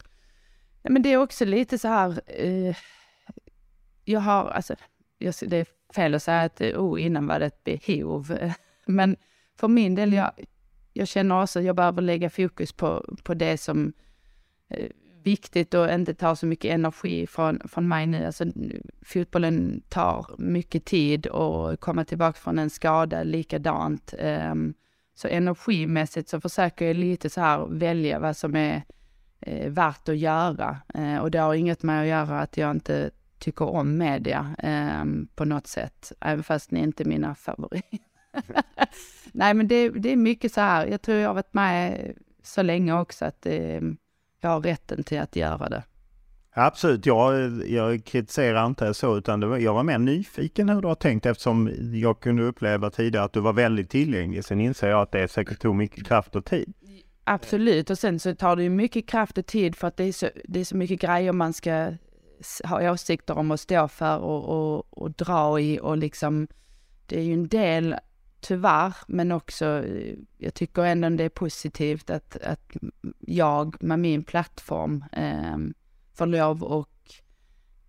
Ja, 0.82 0.89
men 0.89 1.01
det 1.01 1.13
är 1.13 1.17
också 1.17 1.45
lite 1.45 1.78
så 1.78 1.88
här. 1.88 2.21
Eh, 2.25 2.75
jag 4.06 4.19
har, 4.19 4.49
alltså, 4.49 4.75
det 5.19 5.58
är 5.58 5.65
fel 5.95 6.15
att 6.15 6.23
säga 6.23 6.41
att 6.41 6.62
oh, 6.62 7.01
innan 7.01 7.28
var 7.28 7.39
det 7.39 7.45
ett 7.45 7.63
behov. 7.63 8.38
Men 8.86 9.15
för 9.60 9.67
min 9.67 9.95
del, 9.95 10.13
jag, 10.13 10.32
jag 10.97 11.08
känner 11.08 11.41
också 11.41 11.60
att 11.60 11.65
jag 11.65 11.75
behöver 11.75 12.01
lägga 12.01 12.29
fokus 12.29 12.73
på, 12.73 13.15
på 13.23 13.34
det 13.34 13.58
som 13.58 13.93
är 14.69 14.91
viktigt 15.23 15.73
och 15.73 15.91
inte 15.91 16.13
tar 16.13 16.36
så 16.36 16.45
mycket 16.45 16.71
energi 16.71 17.27
från, 17.27 17.62
från 17.67 17.88
mig 17.88 18.08
nu. 18.08 18.25
Alltså, 18.25 18.45
fotbollen 19.01 19.81
tar 19.89 20.25
mycket 20.38 20.86
tid 20.86 21.27
och 21.27 21.79
komma 21.79 22.05
tillbaka 22.05 22.39
från 22.39 22.60
en 22.60 22.69
skada 22.69 23.23
likadant. 23.23 24.13
Um, 24.19 24.73
så 25.15 25.27
energimässigt 25.27 26.29
så 26.29 26.41
försöker 26.41 26.86
jag 26.86 26.95
lite 26.95 27.29
så 27.29 27.41
här 27.41 27.65
välja 27.67 28.19
vad 28.19 28.38
som 28.38 28.55
är 28.55 28.84
eh, 29.39 29.69
värt 29.69 30.10
att 30.10 30.17
göra. 30.17 30.77
Eh, 30.93 31.17
och 31.17 31.31
det 31.31 31.39
har 31.39 31.53
inget 31.53 31.84
med 31.84 32.01
att 32.01 32.08
göra 32.08 32.39
att 32.39 32.58
jag 32.58 32.71
inte 32.71 33.12
tycker 33.39 33.65
om 33.65 33.97
media 33.97 34.55
eh, 34.60 35.05
på 35.36 35.45
något 35.45 35.67
sätt, 35.67 36.12
även 36.21 36.43
fast 36.43 36.71
ni 36.71 36.79
inte 36.79 37.03
är 37.03 37.05
mina 37.05 37.36
favoriter. 37.36 37.99
Nej, 39.31 39.53
men 39.53 39.67
det, 39.67 39.89
det, 39.89 40.11
är 40.11 40.15
mycket 40.15 40.53
så 40.53 40.61
här. 40.61 40.87
Jag 40.87 41.01
tror 41.01 41.17
jag 41.17 41.29
har 41.29 41.33
varit 41.33 41.53
med 41.53 42.13
så 42.43 42.61
länge 42.61 42.99
också 42.99 43.25
att 43.25 43.45
eh, 43.45 43.81
jag 44.41 44.49
har 44.49 44.61
rätten 44.61 45.03
till 45.03 45.19
att 45.19 45.35
göra 45.35 45.69
det. 45.69 45.83
Absolut, 46.57 47.05
jag, 47.05 47.51
jag 47.67 48.05
kritiserar 48.05 48.65
inte 48.65 48.93
så 48.93 49.17
utan 49.17 49.39
det 49.39 49.47
var, 49.47 49.57
jag 49.57 49.73
var 49.73 49.83
mer 49.83 49.97
nyfiken 49.97 50.69
hur 50.69 50.81
du 50.81 50.87
har 50.87 50.95
tänkt 50.95 51.25
eftersom 51.25 51.71
jag 51.93 52.19
kunde 52.19 52.43
uppleva 52.43 52.89
tidigare 52.89 53.25
att 53.25 53.33
du 53.33 53.39
var 53.39 53.53
väldigt 53.53 53.89
tillgänglig. 53.89 54.45
Sen 54.45 54.61
inser 54.61 54.89
jag 54.89 55.01
att 55.01 55.11
det 55.11 55.27
säkert 55.27 55.61
tog 55.61 55.75
mycket 55.75 56.07
kraft 56.07 56.35
och 56.35 56.45
tid. 56.45 56.73
Absolut, 57.23 57.89
och 57.89 57.97
sen 57.97 58.19
så 58.19 58.35
tar 58.35 58.55
det 58.55 58.63
ju 58.63 58.69
mycket 58.69 59.07
kraft 59.07 59.37
och 59.37 59.45
tid 59.45 59.75
för 59.75 59.87
att 59.87 59.97
det 59.97 60.03
är 60.03 60.11
så, 60.11 60.29
det 60.43 60.59
är 60.59 60.63
så 60.63 60.77
mycket 60.77 61.01
grejer 61.01 61.31
man 61.31 61.53
ska 61.53 61.91
ha 62.63 62.91
åsikter 62.91 63.37
om 63.37 63.51
och 63.51 63.59
stå 63.59 63.87
för 63.87 64.17
och, 64.17 64.43
och, 64.45 64.85
och 64.89 65.11
dra 65.11 65.59
i 65.59 65.79
och 65.79 65.97
liksom, 65.97 66.47
det 67.05 67.19
är 67.19 67.23
ju 67.23 67.33
en 67.33 67.47
del 67.47 67.95
tyvärr, 68.45 68.95
men 69.08 69.31
också, 69.31 69.84
jag 70.38 70.53
tycker 70.53 70.81
ändå 70.81 71.10
det 71.10 71.23
är 71.23 71.29
positivt 71.29 72.10
att, 72.10 72.38
att 72.38 72.71
jag 73.19 73.84
med 73.84 73.99
min 73.99 74.23
plattform 74.23 75.05
eh, 75.12 75.58
får 76.13 76.25
lov 76.25 76.63
och 76.63 76.89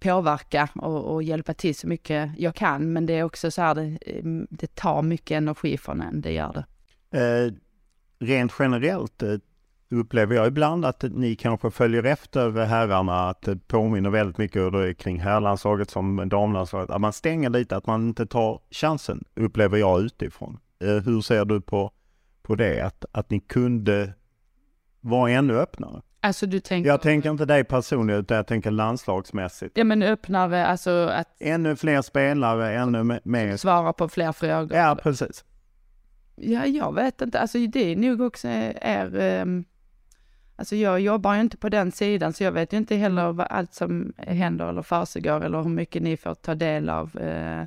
påverka 0.00 0.68
och, 0.74 1.14
och, 1.14 1.22
hjälpa 1.22 1.54
till 1.54 1.74
så 1.74 1.88
mycket 1.88 2.30
jag 2.38 2.54
kan. 2.54 2.92
Men 2.92 3.06
det 3.06 3.12
är 3.12 3.22
också 3.22 3.50
så 3.50 3.62
här, 3.62 3.74
det, 3.74 3.98
ehm, 4.06 4.46
det 4.50 4.74
tar 4.74 5.02
mycket 5.02 5.36
energi 5.36 5.78
från 5.78 6.00
en, 6.00 6.20
det 6.20 6.32
gör 6.32 6.52
det. 6.52 6.64
Eh, 7.18 7.52
rent 8.18 8.52
generellt 8.58 9.22
eh, 9.22 9.34
upplever 9.90 10.36
jag 10.36 10.46
ibland 10.46 10.84
att 10.84 11.02
ni 11.02 11.34
kanske 11.36 11.70
följer 11.70 12.04
efter 12.04 12.50
herrarna, 12.64 13.28
att 13.28 13.42
det 13.42 13.68
påminner 13.68 14.10
väldigt 14.10 14.38
mycket 14.38 14.62
hur 14.62 14.70
det 14.70 14.88
är 14.88 14.92
kring 14.92 15.20
herrlandslaget 15.20 15.90
som 15.90 16.28
damlandslaget, 16.28 16.90
att 16.90 17.00
man 17.00 17.12
stänger 17.12 17.50
lite, 17.50 17.76
att 17.76 17.86
man 17.86 18.08
inte 18.08 18.26
tar 18.26 18.60
chansen, 18.70 19.24
upplever 19.34 19.78
jag 19.78 20.00
utifrån. 20.00 20.58
Eh, 20.80 20.88
hur 20.88 21.20
ser 21.20 21.44
du 21.44 21.60
på, 21.60 21.90
på 22.42 22.54
det, 22.54 22.80
att, 22.80 23.04
att 23.12 23.30
ni 23.30 23.40
kunde 23.40 24.12
vara 25.00 25.30
ännu 25.30 25.58
öppnare? 25.58 26.02
Alltså 26.20 26.46
du 26.46 26.60
tänker... 26.60 26.90
Jag 26.90 27.02
tänker 27.02 27.30
inte 27.30 27.44
dig 27.44 27.64
personligen, 27.64 28.20
utan 28.20 28.36
jag 28.36 28.46
tänker 28.46 28.70
landslagsmässigt. 28.70 29.78
Ja 29.78 29.84
men 29.84 30.02
öppnare, 30.02 30.66
alltså 30.66 30.90
att 30.90 31.28
Ännu 31.38 31.76
fler 31.76 32.02
spelare, 32.02 32.74
ännu 32.74 32.98
me- 32.98 33.20
mer... 33.24 33.56
svara 33.56 33.92
på 33.92 34.08
fler 34.08 34.32
frågor. 34.32 34.76
Ja, 34.76 34.98
precis. 35.02 35.44
Ja, 36.36 36.66
jag 36.66 36.94
vet 36.94 37.22
inte. 37.22 37.40
Alltså 37.40 37.58
det 37.58 37.92
är 37.92 37.96
nog 37.96 38.20
också 38.20 38.48
är... 38.48 39.20
ehm, 39.20 39.64
alltså 40.56 40.76
jag 40.76 41.00
jobbar 41.00 41.34
ju 41.34 41.40
inte 41.40 41.56
på 41.56 41.68
den 41.68 41.92
sidan, 41.92 42.32
så 42.32 42.44
jag 42.44 42.52
vet 42.52 42.72
ju 42.72 42.76
inte 42.76 42.96
heller 42.96 43.32
vad 43.32 43.46
allt 43.50 43.74
som 43.74 44.12
händer 44.16 44.68
eller 44.68 44.82
försiggår 44.82 45.44
eller 45.44 45.62
hur 45.62 45.70
mycket 45.70 46.02
ni 46.02 46.16
får 46.16 46.34
ta 46.34 46.54
del 46.54 46.88
av. 46.88 47.18
Eh, 47.18 47.64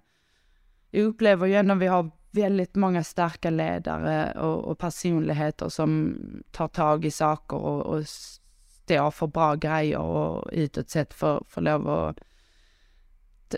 jag 0.92 1.04
upplever 1.04 1.48
ju 1.48 1.56
ändå 1.56 1.74
att 1.74 1.80
vi 1.80 1.88
har 1.88 2.12
väldigt 2.32 2.76
många 2.76 3.04
starka 3.04 3.50
ledare 3.50 4.40
och, 4.40 4.64
och 4.64 4.78
personligheter 4.78 5.70
som 5.70 6.20
tar 6.52 6.68
tag 6.68 7.06
i 7.06 7.12
saker 7.12 7.58
och, 7.58 7.86
och 7.86 8.08
står 8.08 9.12
för 9.12 9.28
bra 9.28 9.56
grejer 9.56 10.00
och 10.00 10.50
utåt 10.52 10.90
sett 10.90 11.14
för, 11.14 11.44
för 11.48 11.62
lov 11.62 11.90
att 11.90 12.20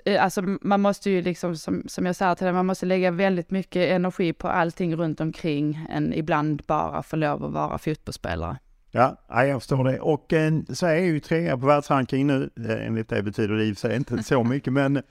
Eh, 0.05 0.23
Alltså 0.23 0.41
man 0.61 0.81
måste 0.81 1.09
ju 1.09 1.21
liksom, 1.21 1.57
som, 1.57 1.83
som 1.87 2.05
jag 2.05 2.15
sa 2.15 2.35
till 2.35 2.45
dig, 2.45 2.53
man 2.53 2.65
måste 2.65 2.85
lägga 2.85 3.11
väldigt 3.11 3.51
mycket 3.51 3.89
energi 3.89 4.33
på 4.33 4.47
allting 4.47 4.95
runt 4.95 5.21
omkring 5.21 5.87
än 5.89 6.13
ibland 6.13 6.63
bara 6.67 7.03
få 7.03 7.15
lov 7.15 7.45
att 7.45 7.51
vara 7.51 7.77
fotbollsspelare. 7.77 8.57
Ja, 8.91 9.17
ja, 9.29 9.45
jag 9.45 9.61
förstår 9.61 9.83
det. 9.83 9.99
Och 9.99 10.33
eh, 10.33 10.53
Sverige 10.69 11.01
är 11.01 11.05
ju 11.05 11.19
trea 11.19 11.57
på 11.57 11.65
världsranking 11.65 12.27
nu. 12.27 12.49
Enligt 12.69 13.09
det 13.09 13.23
betyder 13.23 13.55
det 13.55 13.65
i 13.65 13.71
och 13.71 13.77
för 13.77 13.87
sig 13.87 13.95
inte 13.95 14.23
så 14.23 14.43
mycket, 14.53 14.73
men 14.73 15.01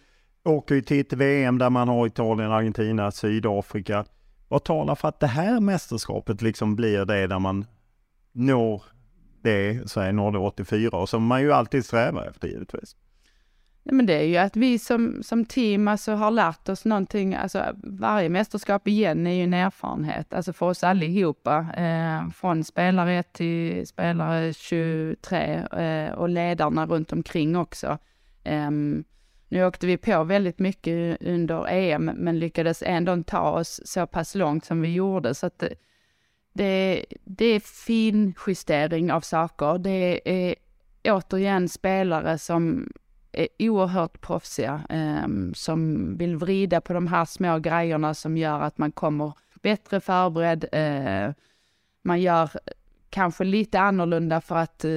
åker 0.45 0.75
ju 0.75 0.83
till 0.83 1.01
ett 1.01 1.13
VM 1.13 1.59
där 1.59 1.71
man 1.71 1.89
har 1.89 2.07
Italien, 2.07 2.53
Argentina, 2.53 3.11
Sydafrika. 3.11 4.05
Vad 4.49 4.65
talar 4.65 4.95
för 4.95 5.09
att 5.09 5.21
det 5.21 5.27
här 5.27 5.61
mästerskapet 5.61 6.43
liksom 6.43 6.77
blir 6.77 7.05
det 7.05 7.27
där 7.27 7.39
man 7.39 7.67
når 8.33 8.83
det, 9.43 9.91
Sverige 9.91 10.13
nådde 10.13 10.39
84 10.39 10.99
och 10.99 11.09
som 11.09 11.27
man 11.27 11.43
ju 11.43 11.53
alltid 11.53 11.85
strävar 11.85 12.27
efter 12.27 12.49
givetvis. 12.49 12.97
Ja, 13.83 13.93
men 13.93 14.07
det 14.07 14.15
är 14.15 14.25
ju 14.25 14.37
att 14.37 14.57
vi 14.57 14.79
som, 14.79 15.23
som 15.23 15.45
team 15.45 15.89
alltså 15.89 16.13
har 16.13 16.31
lärt 16.31 16.69
oss 16.69 16.85
någonting, 16.85 17.35
alltså 17.35 17.65
varje 17.83 18.29
mästerskap 18.29 18.89
igen 18.89 19.27
är 19.27 19.33
ju 19.33 19.43
en 19.43 19.55
erfarenhet, 19.55 20.35
alltså 20.35 20.53
för 20.53 20.67
oss 20.67 20.85
allihopa, 20.85 21.67
eh, 21.77 22.31
från 22.31 22.65
spelare 22.65 23.13
1 23.13 23.33
till 23.33 23.87
spelare 23.87 24.53
23 24.53 25.55
eh, 25.73 26.13
och 26.13 26.29
ledarna 26.29 26.87
runt 26.87 27.13
omkring 27.13 27.57
också. 27.57 27.99
Eh, 28.45 28.71
nu 29.49 29.65
åkte 29.65 29.87
vi 29.87 29.97
på 29.97 30.25
väldigt 30.25 30.59
mycket 30.59 31.23
under 31.23 31.69
EM, 31.69 32.05
men 32.05 32.39
lyckades 32.39 32.83
ändå 32.87 33.23
ta 33.23 33.51
oss 33.51 33.81
så 33.85 34.07
pass 34.07 34.35
långt 34.35 34.65
som 34.65 34.81
vi 34.81 34.93
gjorde, 34.93 35.35
så 35.35 35.47
att 35.47 35.59
det, 35.59 35.75
det, 36.53 37.05
det 37.25 37.45
är 37.45 37.61
fin 37.61 38.35
justering 38.47 39.13
av 39.13 39.21
saker. 39.21 39.79
Det 39.79 40.21
är 40.25 40.55
återigen 41.05 41.69
spelare 41.69 42.39
som 42.39 42.89
är 43.33 43.49
oerhört 43.59 44.21
proffsiga, 44.21 44.83
eh, 44.89 45.29
som 45.55 46.17
vill 46.17 46.37
vrida 46.37 46.81
på 46.81 46.93
de 46.93 47.07
här 47.07 47.25
små 47.25 47.59
grejerna 47.59 48.15
som 48.15 48.37
gör 48.37 48.61
att 48.61 48.79
man 48.79 48.93
kommer 48.93 49.33
bättre 49.63 50.01
förberedd. 50.01 50.65
Eh, 50.73 51.35
man 52.03 52.21
gör 52.21 52.51
kanske 53.11 53.45
lite 53.45 53.81
annorlunda 53.81 54.41
för 54.41 54.57
att 54.57 54.85
eh, 54.85 54.91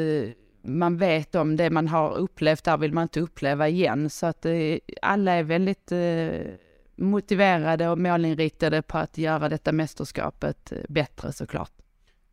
man 0.62 0.98
vet 0.98 1.36
om 1.36 1.56
det 1.56 1.70
man 1.70 1.88
har 1.88 2.18
upplevt 2.18 2.64
där 2.64 2.78
vill 2.78 2.94
man 2.94 3.02
inte 3.02 3.20
uppleva 3.20 3.68
igen. 3.68 4.10
Så 4.10 4.26
att 4.26 4.46
eh, 4.46 4.78
alla 5.02 5.32
är 5.32 5.44
väldigt 5.44 5.92
eh, 5.92 6.54
motiverade 6.96 7.90
och 7.90 7.98
målinriktade 7.98 8.82
på 8.82 8.98
att 8.98 9.18
göra 9.18 9.50
detta 9.50 9.72
mästerskapet 9.72 10.72
eh, 10.72 10.78
bättre 10.90 11.34
såklart. 11.34 11.83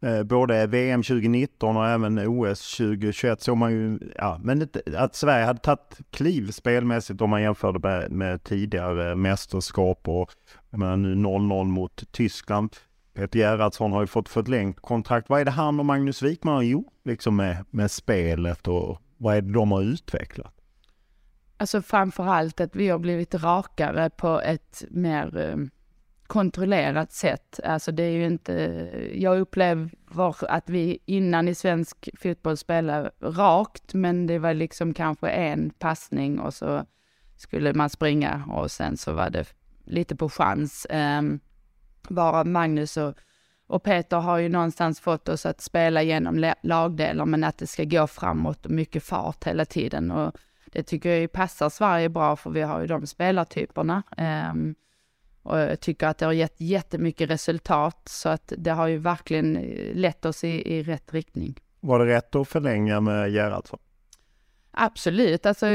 Eh, 0.03 0.23
både 0.23 0.67
VM 0.67 1.03
2019 1.03 1.77
och 1.77 1.89
även 1.89 2.19
OS 2.19 2.77
2021 2.77 3.43
såg 3.43 3.57
man 3.57 3.73
ju, 3.73 3.99
ja, 4.17 4.41
men 4.43 4.69
att 4.97 5.15
Sverige 5.15 5.45
hade 5.45 5.61
tagit 5.61 5.99
kliv 6.11 6.51
spelmässigt 6.51 7.21
om 7.21 7.31
man 7.31 7.43
jämförde 7.43 7.79
med, 7.79 8.11
med 8.11 8.45
tidigare 8.45 9.17
mästerskap 9.17 10.09
och 10.09 10.31
jag 10.71 10.79
menar, 10.79 10.97
nu 10.97 11.15
0-0 11.15 11.65
mot 11.65 12.13
Tyskland. 12.13 12.77
Peter 13.15 13.39
Gerhardsson 13.39 13.93
har 13.93 14.01
ju 14.01 14.07
fått 14.07 14.29
förlängt 14.29 14.81
kontrakt. 14.81 15.29
Vad 15.29 15.41
är 15.41 15.45
det 15.45 15.51
han 15.51 15.81
och 15.81 15.87
Magnus 15.87 16.23
Wikman 16.23 16.55
har 16.55 16.63
gjort 16.63 16.93
liksom 17.05 17.37
med, 17.37 17.65
med 17.71 17.91
spelet 17.91 18.69
och 18.69 18.99
vad 19.17 19.37
är 19.37 19.43
det 19.43 19.53
de 19.53 19.73
har 19.73 19.83
utvecklat? 19.83 20.55
Alltså 21.57 21.83
framför 21.83 22.27
allt 22.27 22.61
att 22.61 22.77
vi 22.77 22.89
har 22.89 22.99
blivit 22.99 23.35
rakare 23.35 24.11
på 24.11 24.41
ett 24.41 24.85
mer 24.91 25.39
eh, 25.39 25.57
kontrollerat 26.31 27.12
sätt. 27.12 27.61
Alltså 27.64 27.93
det 27.93 28.03
är 28.03 28.11
ju 28.11 28.26
inte, 28.26 28.53
jag 29.14 29.41
upplever 29.41 29.91
att 30.49 30.70
vi 30.70 30.99
innan 31.07 31.49
i 31.49 31.55
svensk 31.55 32.09
fotboll 32.22 32.57
spelade 32.57 33.11
rakt, 33.20 33.95
men 33.95 34.26
det 34.26 34.39
var 34.39 34.55
liksom 34.55 34.95
kanske 34.95 35.28
en 35.28 35.70
passning 35.70 36.41
och 36.41 36.55
så 36.55 36.85
skulle 37.37 37.74
man 37.74 37.91
springa 37.91 38.45
och 38.49 38.70
sen 38.70 38.97
så 38.97 39.12
var 39.12 39.31
det 39.31 39.45
lite 39.85 40.16
på 40.16 40.28
chans. 40.28 40.87
Ehm, 40.91 41.26
um, 41.26 41.41
bara 42.09 42.45
Magnus 42.45 42.97
och, 42.97 43.14
och 43.66 43.83
Peter 43.83 44.16
har 44.16 44.39
ju 44.39 44.49
någonstans 44.49 45.01
fått 45.01 45.28
oss 45.28 45.47
att 45.47 45.61
spela 45.61 46.03
genom 46.03 46.53
lagdelar, 46.62 47.26
men 47.26 47.45
att 47.45 47.59
det 47.59 47.66
ska 47.66 47.85
gå 47.85 48.07
framåt 48.07 48.64
och 48.66 48.72
mycket 48.72 49.05
fart 49.05 49.45
hela 49.45 49.64
tiden. 49.64 50.11
Och 50.11 50.37
det 50.66 50.83
tycker 50.83 51.09
jag 51.09 51.20
ju 51.20 51.28
passar 51.28 51.68
Sverige 51.68 52.09
bra, 52.09 52.37
för 52.37 52.51
vi 52.51 52.62
har 52.62 52.81
ju 52.81 52.87
de 52.87 53.07
spelartyperna. 53.07 54.03
Um, 54.51 54.74
och 55.43 55.59
jag 55.59 55.80
tycker 55.80 56.07
att 56.07 56.18
det 56.18 56.26
har 56.26 56.32
gett 56.32 56.61
jättemycket 56.61 57.30
resultat, 57.30 58.01
så 58.05 58.28
att 58.28 58.53
det 58.59 58.70
har 58.70 58.86
ju 58.86 58.99
verkligen 58.99 59.53
lett 59.95 60.24
oss 60.24 60.45
i, 60.45 60.74
i 60.74 60.82
rätt 60.82 61.14
riktning. 61.14 61.55
Var 61.80 61.99
det 61.99 62.07
rätt 62.07 62.34
att 62.34 62.49
förlänga 62.49 63.01
med 63.01 63.30
Gerhardsson? 63.30 63.78
Absolut, 64.70 65.47
alltså 65.47 65.66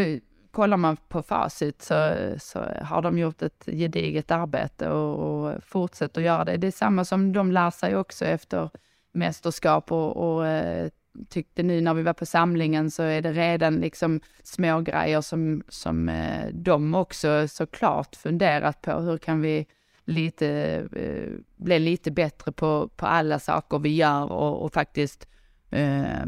kollar 0.52 0.78
man 0.78 0.98
på 0.98 1.22
facit 1.22 1.82
så, 1.82 2.16
så 2.38 2.60
har 2.82 3.02
de 3.02 3.18
gjort 3.18 3.42
ett 3.42 3.66
gediget 3.66 4.32
arbete 4.32 4.90
och, 4.90 5.20
och 5.20 5.64
fortsätter 5.64 6.22
göra 6.22 6.46
det. 6.46 6.58
Det 6.58 6.68
är 6.68 6.72
samma 6.72 7.06
som 7.06 7.34
de 7.34 7.52
lär 7.52 7.72
sig 7.72 7.98
också 7.98 8.26
efter 8.26 8.70
mästerskap 9.12 9.92
och, 9.92 10.18
och 10.18 10.48
eh, 10.48 10.90
tyckte 11.30 11.64
nu 11.64 11.82
när 11.82 11.94
vi 11.94 12.04
var 12.04 12.14
på 12.14 12.26
samlingen 12.26 12.92
så 12.92 13.04
är 13.04 13.22
det 13.22 13.32
redan 13.32 13.76
liksom 13.76 14.20
små 14.44 14.82
grejer 14.82 15.22
som, 15.22 15.64
som 15.68 16.10
eh, 16.10 16.48
de 16.54 16.96
också 16.96 17.48
såklart 17.48 18.16
funderat 18.16 18.82
på. 18.82 18.92
Hur 18.92 19.18
kan 19.18 19.42
vi 19.42 19.66
lite, 20.06 20.48
eh, 20.92 21.32
bli 21.56 21.80
lite 21.80 22.12
bättre 22.12 22.52
på, 22.52 22.90
på 22.96 23.06
alla 23.06 23.40
saker 23.40 23.80
vi 23.80 23.96
gör 23.96 24.32
och, 24.32 24.64
och 24.64 24.74
faktiskt 24.74 25.28
eh, 25.70 26.26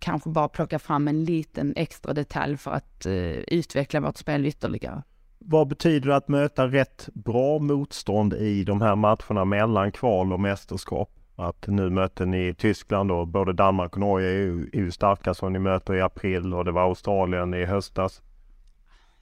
kanske 0.00 0.30
bara 0.30 0.48
plocka 0.48 0.78
fram 0.78 1.08
en 1.08 1.24
liten 1.24 1.72
extra 1.76 2.12
detalj 2.12 2.56
för 2.56 2.70
att 2.70 3.06
eh, 3.06 3.12
utveckla 3.30 4.00
vårt 4.00 4.16
spel 4.16 4.46
ytterligare. 4.46 5.02
Vad 5.38 5.68
betyder 5.68 6.08
det 6.08 6.16
att 6.16 6.28
möta 6.28 6.66
rätt 6.66 7.08
bra 7.14 7.58
motstånd 7.58 8.34
i 8.34 8.64
de 8.64 8.80
här 8.80 8.96
matcherna 8.96 9.44
mellan 9.44 9.92
kval 9.92 10.32
och 10.32 10.40
mästerskap? 10.40 11.19
Att 11.40 11.66
nu 11.66 11.90
möter 11.90 12.26
ni 12.26 12.54
Tyskland 12.54 13.12
och 13.12 13.28
både 13.28 13.52
Danmark 13.52 13.92
och 13.92 14.00
Norge 14.00 14.28
är 14.28 14.32
ju, 14.32 14.70
är 14.72 14.78
ju 14.78 14.90
starka 14.90 15.34
som 15.34 15.52
ni 15.52 15.58
möter 15.58 15.94
i 15.94 16.00
april 16.00 16.54
och 16.54 16.64
det 16.64 16.72
var 16.72 16.82
Australien 16.82 17.54
i 17.54 17.64
höstas. 17.64 18.22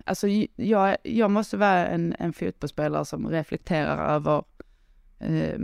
Alltså 0.04 0.28
jag, 0.56 0.96
jag 1.02 1.30
måste 1.30 1.56
vara 1.56 1.86
en, 1.86 2.14
en 2.18 2.32
fotbollsspelare 2.32 3.04
som 3.04 3.28
reflekterar 3.28 4.14
över 4.14 4.44
eh, 5.18 5.58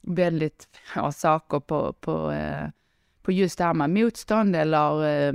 väldigt 0.00 0.68
få 0.94 1.12
saker 1.12 1.60
på, 1.60 1.92
på, 1.92 2.30
eh, 2.30 2.68
på 3.22 3.32
just 3.32 3.58
det 3.58 3.64
här 3.64 3.74
med 3.74 3.90
motstånd 3.90 4.56
eller 4.56 5.04
eh, 5.04 5.34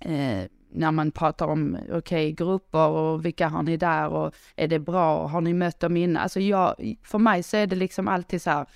eh 0.00 0.48
när 0.70 0.92
man 0.92 1.10
pratar 1.10 1.46
om, 1.46 1.78
okej, 1.82 1.96
okay, 1.96 2.32
grupper 2.32 2.88
och 2.88 3.24
vilka 3.24 3.48
har 3.48 3.62
ni 3.62 3.76
där 3.76 4.08
och 4.08 4.34
är 4.56 4.68
det 4.68 4.78
bra, 4.78 5.26
har 5.26 5.40
ni 5.40 5.52
mött 5.52 5.80
dem 5.80 5.96
innan? 5.96 6.22
Alltså 6.22 6.40
jag, 6.40 6.96
för 7.02 7.18
mig 7.18 7.42
så 7.42 7.56
är 7.56 7.66
det 7.66 7.76
liksom 7.76 8.08
alltid 8.08 8.42
så 8.42 8.50
här, 8.50 8.66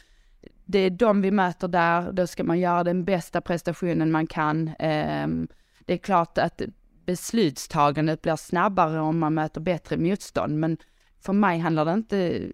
det 0.64 0.78
är 0.78 0.90
de 0.90 1.22
vi 1.22 1.30
möter 1.30 1.68
där, 1.68 2.12
då 2.12 2.26
ska 2.26 2.44
man 2.44 2.60
göra 2.60 2.84
den 2.84 3.04
bästa 3.04 3.40
prestationen 3.40 4.10
man 4.10 4.26
kan. 4.26 4.70
Ehm, 4.78 5.48
det 5.80 5.92
är 5.92 5.98
klart 5.98 6.38
att 6.38 6.62
beslutstagandet 7.06 8.22
blir 8.22 8.36
snabbare 8.36 9.00
om 9.00 9.18
man 9.18 9.34
möter 9.34 9.60
bättre 9.60 9.96
motstånd, 9.96 10.58
men 10.58 10.76
för 11.20 11.32
mig 11.32 11.58
handlar 11.58 11.84
det 11.84 11.92
inte 11.92 12.50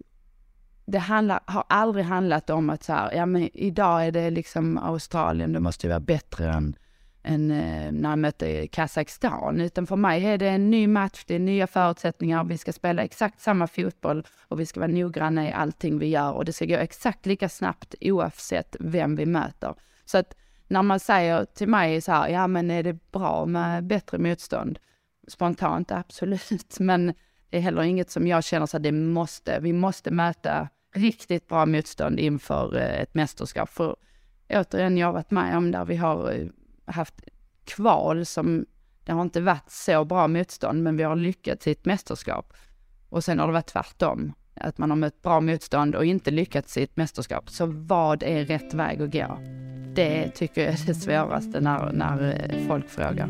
det 0.91 0.99
handlar, 0.99 1.39
har 1.45 1.63
aldrig 1.69 2.05
handlat 2.05 2.49
om 2.49 2.69
att 2.69 2.83
så 2.83 2.93
här, 2.93 3.13
ja 3.13 3.25
men 3.25 3.49
idag 3.53 4.05
är 4.05 4.11
det 4.11 4.29
liksom 4.29 4.77
Australien, 4.77 5.53
det 5.53 5.59
måste 5.59 5.87
ju 5.87 5.89
vara 5.89 5.99
bättre 5.99 6.51
än 6.53 6.75
än 7.29 7.51
eh, 7.51 7.91
när 7.91 8.09
jag 8.09 8.19
mötte 8.19 8.67
Kazakstan. 8.67 9.61
Utan 9.61 9.87
för 9.87 9.95
mig 9.95 10.25
är 10.25 10.37
det 10.37 10.49
en 10.49 10.69
ny 10.69 10.87
match, 10.87 11.23
det 11.27 11.35
är 11.35 11.39
nya 11.39 11.67
förutsättningar, 11.67 12.43
vi 12.43 12.57
ska 12.57 12.73
spela 12.73 13.03
exakt 13.03 13.41
samma 13.41 13.67
fotboll 13.67 14.27
och 14.47 14.59
vi 14.59 14.65
ska 14.65 14.79
vara 14.79 14.91
noggranna 14.91 15.49
i 15.49 15.51
allting 15.51 15.99
vi 15.99 16.07
gör 16.07 16.31
och 16.31 16.45
det 16.45 16.53
ska 16.53 16.65
gå 16.65 16.75
exakt 16.75 17.25
lika 17.25 17.49
snabbt 17.49 17.95
oavsett 18.01 18.75
vem 18.79 19.15
vi 19.15 19.25
möter. 19.25 19.75
Så 20.05 20.17
att 20.17 20.35
när 20.67 20.83
man 20.83 20.99
säger 20.99 21.45
till 21.45 21.67
mig 21.67 22.01
så 22.01 22.11
här, 22.11 22.29
ja 22.29 22.47
men 22.47 22.71
är 22.71 22.83
det 22.83 23.11
bra 23.11 23.45
med 23.45 23.83
bättre 23.83 24.17
motstånd? 24.17 24.79
Spontant, 25.27 25.91
absolut, 25.91 26.75
men 26.79 27.13
det 27.49 27.57
är 27.57 27.61
heller 27.61 27.83
inget 27.83 28.11
som 28.11 28.27
jag 28.27 28.43
känner 28.43 28.65
så 28.65 28.77
att 28.77 28.83
det 28.83 28.91
måste, 28.91 29.59
vi 29.59 29.73
måste 29.73 30.11
möta 30.11 30.69
riktigt 30.95 31.47
bra 31.47 31.65
motstånd 31.65 32.19
inför 32.19 32.77
eh, 32.77 33.01
ett 33.01 33.13
mästerskap. 33.13 33.69
För 33.69 33.95
återigen, 34.49 34.97
jag 34.97 35.07
har 35.07 35.13
varit 35.13 35.31
med 35.31 35.57
om 35.57 35.71
där 35.71 35.85
vi 35.85 35.95
har 35.95 36.31
eh, 36.31 36.47
haft 36.91 37.15
kval 37.63 38.25
som, 38.25 38.65
det 39.03 39.11
har 39.11 39.21
inte 39.21 39.41
varit 39.41 39.71
så 39.71 40.05
bra 40.05 40.27
motstånd, 40.27 40.83
men 40.83 40.97
vi 40.97 41.03
har 41.03 41.15
lyckats 41.15 41.67
i 41.67 41.71
ett 41.71 41.85
mästerskap. 41.85 42.53
Och 43.09 43.23
sen 43.23 43.39
har 43.39 43.47
det 43.47 43.53
varit 43.53 43.67
tvärtom, 43.67 44.33
att 44.55 44.77
man 44.77 44.89
har 44.89 44.97
mött 44.97 45.21
bra 45.21 45.41
motstånd 45.41 45.95
och 45.95 46.05
inte 46.05 46.31
lyckats 46.31 46.77
i 46.77 46.83
ett 46.83 46.97
mästerskap. 46.97 47.49
Så 47.49 47.65
vad 47.65 48.23
är 48.23 48.45
rätt 48.45 48.73
väg 48.73 49.01
att 49.01 49.11
gå? 49.11 49.39
Det 49.95 50.29
tycker 50.29 50.61
jag 50.61 50.73
är 50.73 50.85
det 50.85 50.95
svåraste 50.95 51.59
när, 51.59 51.91
när 51.91 52.49
eh, 52.49 52.67
folk 52.67 52.89
frågar. 52.89 53.29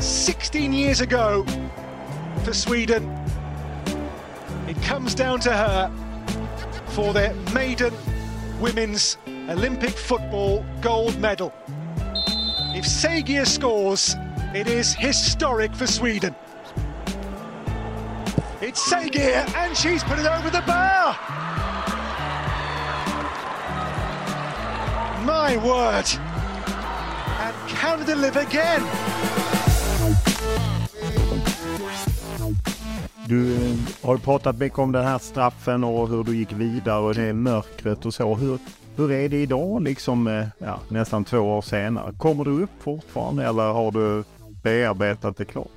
16 0.00 0.72
years 0.72 1.00
ago 1.00 1.44
for 2.44 2.52
Sweden. 2.52 3.08
It 4.68 4.80
comes 4.82 5.14
down 5.14 5.40
to 5.40 5.52
her 5.52 5.90
for 6.88 7.12
their 7.12 7.34
maiden 7.52 7.92
women's 8.60 9.18
Olympic 9.48 9.90
football 9.90 10.64
gold 10.80 11.18
medal. 11.18 11.52
If 12.74 12.84
Segier 12.84 13.46
scores, 13.46 14.14
it 14.54 14.68
is 14.68 14.94
historic 14.94 15.74
for 15.74 15.86
Sweden. 15.86 16.34
It's 18.60 18.80
Segier, 18.80 19.46
and 19.56 19.76
she's 19.76 20.04
put 20.04 20.18
it 20.18 20.26
over 20.26 20.50
the 20.50 20.62
bar. 20.62 21.16
My 25.24 25.56
word. 25.64 26.06
And 27.40 27.68
Canada 27.68 28.14
live 28.14 28.36
again. 28.36 29.47
Du 33.28 33.54
eh, 33.54 33.76
har 34.02 34.14
ju 34.14 34.20
pratat 34.20 34.58
mycket 34.58 34.78
om 34.78 34.92
den 34.92 35.04
här 35.04 35.18
straffen 35.18 35.84
och 35.84 36.08
hur 36.08 36.24
du 36.24 36.36
gick 36.36 36.52
vidare 36.52 37.00
och 37.00 37.14
det 37.14 37.32
mörkret 37.32 38.06
och 38.06 38.14
så. 38.14 38.34
Hur, 38.34 38.58
hur 38.96 39.12
är 39.12 39.28
det 39.28 39.42
idag 39.42 39.82
liksom 39.82 40.26
eh, 40.26 40.46
ja, 40.58 40.80
nästan 40.88 41.24
två 41.24 41.38
år 41.38 41.62
senare? 41.62 42.12
Kommer 42.18 42.44
du 42.44 42.62
upp 42.62 42.70
fortfarande 42.78 43.44
eller 43.44 43.72
har 43.72 43.90
du 43.90 44.24
bearbetat 44.62 45.36
det 45.36 45.44
klart? 45.44 45.68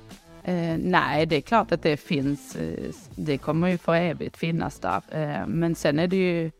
Eh, 0.44 0.76
nej, 0.78 1.26
det 1.26 1.36
är 1.36 1.40
klart 1.40 1.72
att 1.72 1.82
det 1.82 1.96
finns. 1.96 2.56
Eh, 2.56 2.90
det 3.14 3.38
kommer 3.38 3.68
ju 3.68 3.78
för 3.78 3.94
evigt 3.94 4.36
finnas 4.36 4.78
där. 4.78 5.02
Eh, 5.10 5.46
men 5.46 5.74
sen 5.74 5.98
är 5.98 6.06
det 6.06 6.16
ju... 6.16 6.50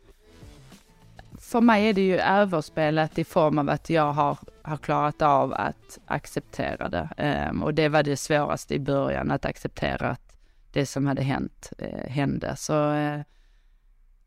För 1.39 1.61
mig 1.61 1.89
är 1.89 1.93
det 1.93 2.01
ju 2.01 2.17
överspelat 2.19 3.19
i 3.19 3.23
form 3.23 3.59
av 3.59 3.69
att 3.69 3.89
jag 3.89 4.13
har, 4.13 4.37
har 4.61 4.77
klarat 4.77 5.21
av 5.21 5.53
att 5.53 5.99
acceptera 6.05 6.89
det. 6.89 7.09
Eh, 7.17 7.63
och 7.63 7.73
det 7.73 7.89
var 7.89 8.03
det 8.03 8.17
svåraste 8.17 8.75
i 8.75 8.79
början, 8.79 9.31
att 9.31 9.45
acceptera 9.45 10.09
att 10.09 10.32
det 10.73 10.85
som 10.85 11.07
hade 11.07 11.23
hänt 11.23 11.73
eh, 11.77 12.09
hände. 12.09 12.55
Så 12.55 12.93
eh, 12.93 13.21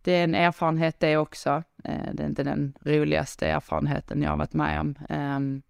det 0.03 0.13
är 0.13 0.25
en 0.25 0.35
erfarenhet 0.35 1.01
det 1.01 1.17
också. 1.17 1.63
Eh, 1.85 2.13
det 2.13 2.23
är 2.23 2.27
inte 2.27 2.43
den 2.43 2.75
roligaste 2.81 3.47
erfarenheten 3.47 4.23
jag 4.23 4.31
har 4.31 4.37
varit 4.37 4.53
med 4.53 4.81
om. 4.81 4.95
Ehm, 5.09 5.63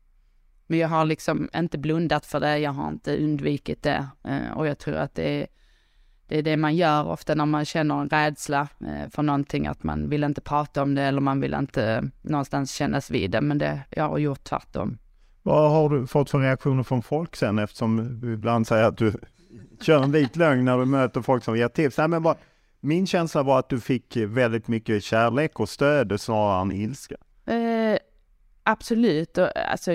men 0.66 0.78
jag 0.78 0.88
har 0.88 1.04
liksom 1.04 1.48
inte 1.56 1.78
blundat 1.78 2.26
för 2.26 2.40
det, 2.40 2.58
jag 2.58 2.72
har 2.72 2.88
inte 2.88 3.16
undvikit 3.16 3.82
det. 3.82 4.08
Eh, 4.24 4.50
och 4.56 4.66
jag 4.66 4.78
tror 4.78 4.94
att 4.94 5.14
det 5.14 5.42
är, 5.42 5.46
det 6.26 6.38
är 6.38 6.42
det 6.42 6.56
man 6.56 6.76
gör 6.76 7.06
ofta 7.06 7.34
när 7.34 7.46
man 7.46 7.64
känner 7.64 8.00
en 8.00 8.08
rädsla 8.08 8.68
eh, 8.80 9.10
för 9.10 9.22
någonting, 9.22 9.66
att 9.66 9.82
man 9.82 10.08
vill 10.08 10.24
inte 10.24 10.40
prata 10.40 10.82
om 10.82 10.94
det 10.94 11.02
eller 11.02 11.20
man 11.20 11.40
vill 11.40 11.54
inte 11.54 12.10
någonstans 12.22 12.72
kännas 12.72 13.10
vid 13.10 13.30
det. 13.30 13.40
Men 13.40 13.58
det, 13.58 13.80
jag 13.90 14.08
har 14.08 14.18
gjort 14.18 14.44
tvärtom. 14.44 14.98
Vad 15.42 15.70
har 15.70 15.88
du 15.88 16.06
fått 16.06 16.30
för 16.30 16.38
reaktioner 16.38 16.82
från 16.82 17.02
folk 17.02 17.36
sen 17.36 17.58
eftersom 17.58 18.20
du 18.20 18.32
ibland 18.32 18.66
säger 18.66 18.84
att 18.84 18.98
du 18.98 19.12
kör 19.80 20.02
en 20.02 20.12
vit 20.12 20.36
lögn 20.36 20.64
när 20.64 20.78
du 20.78 20.84
möter 20.84 21.22
folk 21.22 21.44
som 21.44 21.56
ger 21.56 21.68
tips? 21.68 21.98
Nej, 21.98 22.08
men 22.08 22.22
bara, 22.22 22.36
min 22.80 23.06
känsla 23.06 23.42
var 23.42 23.58
att 23.58 23.68
du 23.68 23.80
fick 23.80 24.16
väldigt 24.16 24.68
mycket 24.68 25.04
kärlek 25.04 25.60
och 25.60 25.68
stöd 25.68 26.20
snarare 26.20 26.60
än 26.60 26.72
ilska. 26.72 27.16
Eh, 27.46 27.98
absolut, 28.62 29.38
och, 29.38 29.56
alltså 29.70 29.92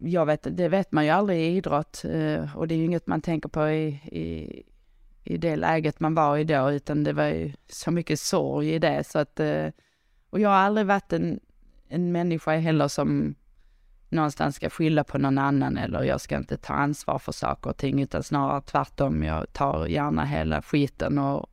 jag 0.00 0.26
vet, 0.26 0.46
det 0.50 0.68
vet 0.68 0.92
man 0.92 1.04
ju 1.04 1.10
aldrig 1.10 1.40
i 1.40 1.56
idrott 1.56 2.04
eh, 2.04 2.56
och 2.56 2.68
det 2.68 2.74
är 2.74 2.76
ju 2.76 2.84
inget 2.84 3.06
man 3.06 3.20
tänker 3.20 3.48
på 3.48 3.68
i, 3.68 3.86
i, 4.04 4.62
i 5.24 5.36
det 5.36 5.56
läget 5.56 6.00
man 6.00 6.14
var 6.14 6.38
i 6.38 6.44
då, 6.44 6.70
utan 6.70 7.04
det 7.04 7.12
var 7.12 7.26
ju 7.26 7.52
så 7.68 7.90
mycket 7.90 8.20
sorg 8.20 8.74
i 8.74 8.78
det 8.78 9.04
så 9.06 9.18
att, 9.18 9.40
eh, 9.40 9.66
och 10.30 10.40
jag 10.40 10.48
har 10.48 10.56
aldrig 10.56 10.86
varit 10.86 11.12
en, 11.12 11.40
en 11.88 12.12
människa 12.12 12.56
heller 12.56 12.88
som 12.88 13.34
någonstans 14.08 14.56
ska 14.56 14.70
skylla 14.70 15.04
på 15.04 15.18
någon 15.18 15.38
annan 15.38 15.76
eller 15.76 16.02
jag 16.02 16.20
ska 16.20 16.36
inte 16.36 16.56
ta 16.56 16.72
ansvar 16.72 17.18
för 17.18 17.32
saker 17.32 17.70
och 17.70 17.76
ting 17.76 18.02
utan 18.02 18.22
snarare 18.22 18.60
tvärtom. 18.60 19.22
Jag 19.22 19.52
tar 19.52 19.86
gärna 19.86 20.24
hela 20.24 20.62
skiten 20.62 21.18
och 21.18 21.50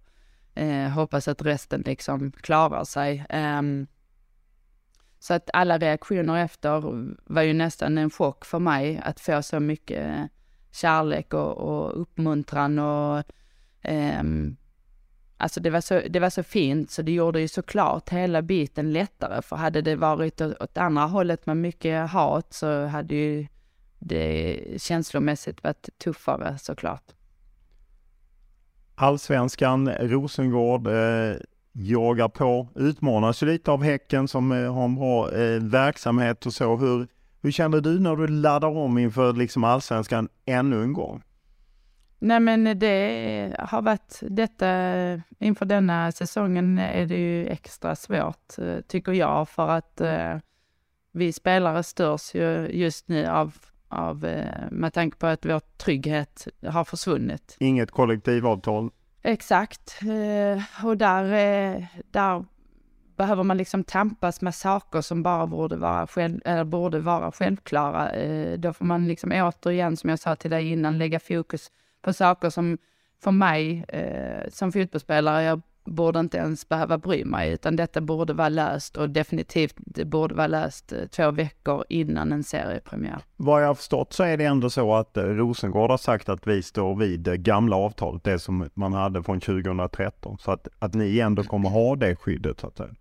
eh, 0.55 0.89
hoppas 0.89 1.27
att 1.27 1.41
resten 1.41 1.81
liksom 1.85 2.31
klarar 2.31 2.83
sig. 2.83 3.25
Um, 3.29 3.87
så 5.19 5.33
att 5.33 5.49
alla 5.53 5.77
reaktioner 5.77 6.43
efter 6.43 6.83
var 7.33 7.41
ju 7.41 7.53
nästan 7.53 7.97
en 7.97 8.09
chock 8.09 8.45
för 8.45 8.59
mig 8.59 9.01
att 9.03 9.19
få 9.19 9.41
så 9.41 9.59
mycket 9.59 10.07
eh, 10.07 10.23
kärlek 10.71 11.33
och, 11.33 11.57
och 11.57 12.01
uppmuntran 12.01 12.79
och 12.79 13.23
um, 14.19 14.57
Alltså 15.41 15.59
det 15.59 15.69
var, 15.69 15.81
så, 15.81 16.01
det 16.09 16.19
var 16.19 16.29
så 16.29 16.43
fint 16.43 16.91
så 16.91 17.01
det 17.01 17.11
gjorde 17.11 17.41
ju 17.41 17.47
såklart 17.47 18.09
hela 18.09 18.41
biten 18.41 18.93
lättare 18.93 19.41
för 19.41 19.55
hade 19.55 19.81
det 19.81 19.95
varit 19.95 20.41
åt 20.41 20.77
andra 20.77 21.03
hållet 21.03 21.45
med 21.45 21.57
mycket 21.57 22.09
hat 22.09 22.53
så 22.53 22.85
hade 22.85 23.15
ju 23.15 23.47
det 23.99 24.59
känslomässigt 24.77 25.63
varit 25.63 25.89
tuffare 25.97 26.57
såklart. 26.57 27.03
Allsvenskan, 28.95 29.89
Rosengård 29.89 30.87
eh, 30.87 31.35
jagar 31.71 32.29
på, 32.29 32.67
utmanas 32.75 33.43
ju 33.43 33.47
lite 33.47 33.71
av 33.71 33.83
Häcken 33.83 34.27
som 34.27 34.51
eh, 34.51 34.73
har 34.73 34.85
en 34.85 34.95
bra 34.95 35.31
eh, 35.31 35.61
verksamhet 35.61 36.45
och 36.45 36.53
så. 36.53 36.77
Hur, 36.77 37.07
hur 37.41 37.51
kände 37.51 37.81
du 37.81 37.99
när 37.99 38.15
du 38.15 38.27
laddar 38.27 38.77
om 38.77 38.97
inför 38.97 39.33
liksom 39.33 39.63
allsvenskan 39.63 40.29
ännu 40.45 40.83
en 40.83 40.93
gång? 40.93 41.23
Nej 42.21 42.39
men 42.39 42.79
det 42.79 43.55
har 43.59 43.81
varit 43.81 44.19
detta, 44.21 44.67
inför 45.39 45.65
denna 45.65 46.11
säsongen 46.11 46.79
är 46.79 47.05
det 47.05 47.17
ju 47.17 47.47
extra 47.47 47.95
svårt 47.95 48.55
tycker 48.87 49.11
jag 49.11 49.49
för 49.49 49.67
att 49.69 50.01
eh, 50.01 50.37
vi 51.11 51.33
spelare 51.33 51.83
störs 51.83 52.35
ju 52.35 52.67
just 52.67 53.07
nu 53.07 53.25
av, 53.27 53.55
av 53.87 54.25
eh, 54.25 54.71
med 54.71 54.93
tanke 54.93 55.17
på 55.17 55.27
att 55.27 55.45
vår 55.45 55.59
trygghet 55.59 56.47
har 56.67 56.83
försvunnit. 56.83 57.57
Inget 57.59 57.91
kollektivavtal? 57.91 58.89
Exakt, 59.21 59.99
eh, 60.01 60.85
och 60.85 60.97
där, 60.97 61.23
eh, 61.23 61.83
där 62.11 62.45
behöver 63.17 63.43
man 63.43 63.57
liksom 63.57 63.83
tampas 63.83 64.41
med 64.41 64.55
saker 64.55 65.01
som 65.01 65.23
bara 65.23 65.47
borde 65.47 65.77
vara, 65.77 66.07
själv, 66.07 66.39
eller 66.45 66.63
borde 66.63 66.99
vara 66.99 67.31
självklara. 67.31 68.09
Eh, 68.09 68.59
då 68.59 68.73
får 68.73 68.85
man 68.85 69.07
liksom 69.07 69.31
återigen, 69.31 69.97
som 69.97 70.09
jag 70.09 70.19
sa 70.19 70.35
till 70.35 70.51
dig 70.51 70.71
innan, 70.71 70.97
lägga 70.97 71.19
fokus 71.19 71.71
på 72.01 72.13
saker 72.13 72.49
som 72.49 72.77
för 73.23 73.31
mig 73.31 73.85
eh, 73.87 74.49
som 74.49 74.71
fotbollsspelare, 74.71 75.43
jag 75.43 75.61
borde 75.83 76.19
inte 76.19 76.37
ens 76.37 76.69
behöva 76.69 76.97
bry 76.97 77.25
mig, 77.25 77.53
utan 77.53 77.75
detta 77.75 78.01
borde 78.01 78.33
vara 78.33 78.49
löst 78.49 78.97
och 78.97 79.09
definitivt 79.09 79.75
det 79.77 80.05
borde 80.05 80.35
vara 80.35 80.47
löst 80.47 80.91
eh, 80.91 81.05
två 81.05 81.31
veckor 81.31 81.85
innan 81.89 82.31
en 82.31 82.43
seriepremiär. 82.43 83.21
Vad 83.37 83.63
jag 83.63 83.67
har 83.67 83.75
förstått 83.75 84.13
så 84.13 84.23
är 84.23 84.37
det 84.37 84.45
ändå 84.45 84.69
så 84.69 84.95
att 84.95 85.17
eh, 85.17 85.23
Rosengård 85.23 85.89
har 85.89 85.97
sagt 85.97 86.29
att 86.29 86.47
vi 86.47 86.63
står 86.63 86.95
vid 86.95 87.19
det 87.19 87.37
gamla 87.37 87.75
avtalet, 87.75 88.23
det 88.23 88.39
som 88.39 88.69
man 88.73 88.93
hade 88.93 89.23
från 89.23 89.39
2013, 89.39 90.37
så 90.37 90.51
att, 90.51 90.67
att 90.79 90.93
ni 90.93 91.19
ändå 91.19 91.43
kommer 91.43 91.69
ha 91.69 91.95
det 91.95 92.15
skyddet 92.15 92.59
så 92.59 92.67
att 92.67 92.77
säga. 92.77 92.95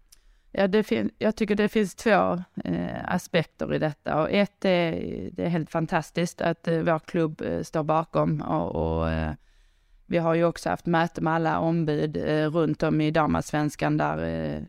Ja, 0.53 0.66
det 0.68 0.82
fin- 0.82 1.11
jag 1.18 1.36
tycker 1.36 1.55
det 1.55 1.68
finns 1.68 1.94
två 1.94 2.42
eh, 2.64 3.05
aspekter 3.14 3.74
i 3.74 3.78
detta 3.78 4.22
och 4.22 4.30
ett 4.30 4.64
är, 4.64 4.90
det 5.32 5.44
är 5.44 5.48
helt 5.48 5.70
fantastiskt 5.70 6.40
att 6.40 6.68
eh, 6.68 6.78
vår 6.78 6.98
klubb 6.98 7.42
eh, 7.42 7.62
står 7.62 7.82
bakom 7.82 8.40
och, 8.40 8.76
och 9.01 9.11
eh, 9.11 9.32
vi 10.07 10.18
har 10.18 10.34
ju 10.34 10.44
också 10.44 10.68
haft 10.70 10.86
möte 10.86 11.20
med 11.20 11.32
alla 11.32 11.59
ombud 11.59 12.16
eh, 12.16 12.51
runt 12.51 12.82
om 12.82 13.01
i 13.01 13.11
damallsvenskan 13.11 13.96
där 13.96 14.24
eh, 14.24 14.62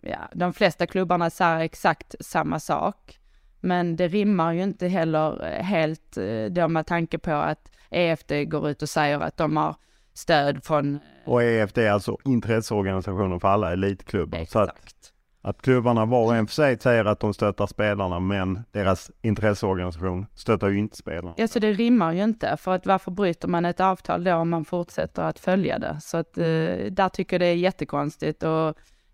ja, 0.00 0.18
de 0.34 0.52
flesta 0.52 0.86
klubbarna 0.86 1.30
säger 1.30 1.60
exakt 1.60 2.14
samma 2.20 2.60
sak. 2.60 3.18
Men 3.60 3.96
det 3.96 4.08
rimmar 4.08 4.52
ju 4.52 4.62
inte 4.62 4.88
heller 4.88 5.46
eh, 5.46 5.62
helt 5.64 6.18
då 6.50 6.68
med 6.68 6.86
tanke 6.86 7.18
på 7.18 7.32
att 7.32 7.70
EFD 7.90 8.32
går 8.46 8.68
ut 8.70 8.82
och 8.82 8.88
säger 8.88 9.20
att 9.20 9.36
de 9.36 9.56
har 9.56 9.76
stöd 10.14 10.64
från... 10.64 10.98
Och 11.24 11.42
EFD 11.42 11.78
är 11.78 11.90
alltså 11.90 12.16
intresseorganisationen 12.24 13.40
för 13.40 13.48
alla 13.48 13.72
elitklubbar. 13.72 14.38
Exakt. 14.38 14.52
Så 14.52 14.60
att, 14.60 14.94
att 15.42 15.62
klubbarna 15.62 16.04
var 16.04 16.24
och 16.24 16.36
en 16.36 16.46
för 16.46 16.54
sig 16.54 16.78
säger 16.78 17.04
att 17.04 17.20
de 17.20 17.34
stöttar 17.34 17.66
spelarna 17.66 18.20
men 18.20 18.64
deras 18.72 19.10
intresseorganisation 19.22 20.26
stöttar 20.34 20.68
ju 20.68 20.78
inte 20.78 20.96
spelarna. 20.96 21.34
Ja, 21.36 21.48
så 21.48 21.58
det 21.58 21.72
rimmar 21.72 22.12
ju 22.12 22.24
inte, 22.24 22.56
för 22.56 22.74
att 22.74 22.86
varför 22.86 23.10
bryter 23.10 23.48
man 23.48 23.64
ett 23.64 23.80
avtal 23.80 24.24
då 24.24 24.34
om 24.34 24.50
man 24.50 24.64
fortsätter 24.64 25.22
att 25.22 25.38
följa 25.38 25.78
det? 25.78 25.96
Så 26.00 26.16
att 26.16 26.38
eh, 26.38 26.44
där 26.90 27.08
tycker 27.08 27.34
jag 27.34 27.40
det 27.40 27.46
är 27.46 27.54
jättekonstigt 27.54 28.42
och 28.42 28.68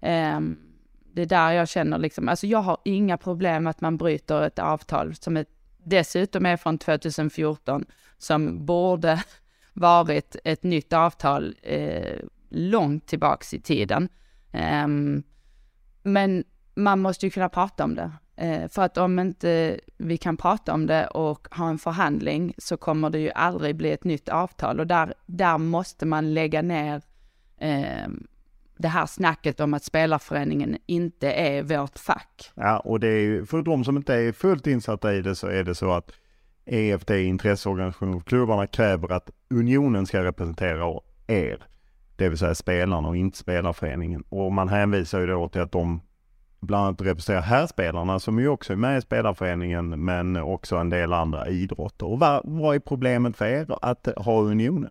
eh, 0.08 0.40
det 1.14 1.22
är 1.22 1.26
där 1.26 1.52
jag 1.52 1.68
känner 1.68 1.98
liksom, 1.98 2.28
alltså 2.28 2.46
jag 2.46 2.58
har 2.58 2.78
inga 2.84 3.16
problem 3.16 3.66
att 3.66 3.80
man 3.80 3.96
bryter 3.96 4.42
ett 4.42 4.58
avtal 4.58 5.14
som 5.14 5.36
är, 5.36 5.46
dessutom 5.84 6.46
är 6.46 6.56
från 6.56 6.78
2014 6.78 7.84
som 8.18 8.66
borde 8.66 9.24
varit 9.72 10.36
ett 10.44 10.62
nytt 10.62 10.92
avtal 10.92 11.56
eh, 11.62 12.18
långt 12.48 13.06
tillbaks 13.06 13.54
i 13.54 13.60
tiden. 13.60 14.08
Ehm, 14.52 15.22
men 16.04 16.44
man 16.74 17.00
måste 17.00 17.26
ju 17.26 17.30
kunna 17.30 17.48
prata 17.48 17.84
om 17.84 17.94
det. 17.94 18.12
Eh, 18.36 18.68
för 18.68 18.82
att 18.82 18.98
om 18.98 19.18
inte 19.18 19.80
vi 19.96 20.16
kan 20.16 20.36
prata 20.36 20.74
om 20.74 20.86
det 20.86 21.06
och 21.06 21.48
ha 21.50 21.68
en 21.68 21.78
förhandling 21.78 22.54
så 22.58 22.76
kommer 22.76 23.10
det 23.10 23.18
ju 23.18 23.30
aldrig 23.30 23.76
bli 23.76 23.92
ett 23.92 24.04
nytt 24.04 24.28
avtal 24.28 24.80
och 24.80 24.86
där, 24.86 25.14
där 25.26 25.58
måste 25.58 26.06
man 26.06 26.34
lägga 26.34 26.62
ner 26.62 27.02
eh, 27.58 28.08
det 28.76 28.88
här 28.88 29.06
snacket 29.06 29.60
om 29.60 29.74
att 29.74 29.84
spelarföreningen 29.84 30.76
inte 30.86 31.32
är 31.32 31.62
vårt 31.62 31.98
fack. 31.98 32.52
Ja, 32.54 32.78
och 32.78 33.00
det 33.00 33.08
är 33.08 33.20
ju, 33.20 33.46
för 33.46 33.62
de 33.62 33.84
som 33.84 33.96
inte 33.96 34.14
är 34.14 34.32
fullt 34.32 34.66
insatta 34.66 35.14
i 35.14 35.22
det 35.22 35.34
så 35.34 35.46
är 35.46 35.64
det 35.64 35.74
så 35.74 35.92
att 35.92 36.12
EFD, 36.66 37.10
intresseorganisationen 37.10 38.20
för 38.20 38.26
klubbarna, 38.26 38.66
kräver 38.66 39.12
att 39.12 39.30
unionen 39.50 40.06
ska 40.06 40.24
representera 40.24 41.00
er. 41.26 41.66
Det 42.16 42.28
vill 42.28 42.38
säga 42.38 42.54
spelarna 42.54 43.08
och 43.08 43.16
inte 43.16 43.38
spelarföreningen. 43.38 44.24
Och 44.28 44.52
man 44.52 44.68
hänvisar 44.68 45.20
ju 45.20 45.26
då 45.26 45.48
till 45.48 45.60
att 45.60 45.72
de 45.72 46.00
bland 46.60 46.86
annat 46.86 47.00
representerar 47.00 47.42
herrspelarna 47.42 48.18
som 48.18 48.38
ju 48.38 48.48
också 48.48 48.72
är 48.72 48.76
med 48.76 48.98
i 48.98 49.00
spelarföreningen 49.00 50.04
men 50.04 50.36
också 50.36 50.76
en 50.76 50.90
del 50.90 51.12
andra 51.12 51.48
idrotter. 51.48 52.06
Och 52.06 52.18
vad, 52.18 52.40
vad 52.44 52.74
är 52.74 52.80
problemet 52.80 53.36
för 53.36 53.46
er 53.46 53.66
att 53.82 54.08
ha 54.16 54.40
unionen? 54.40 54.90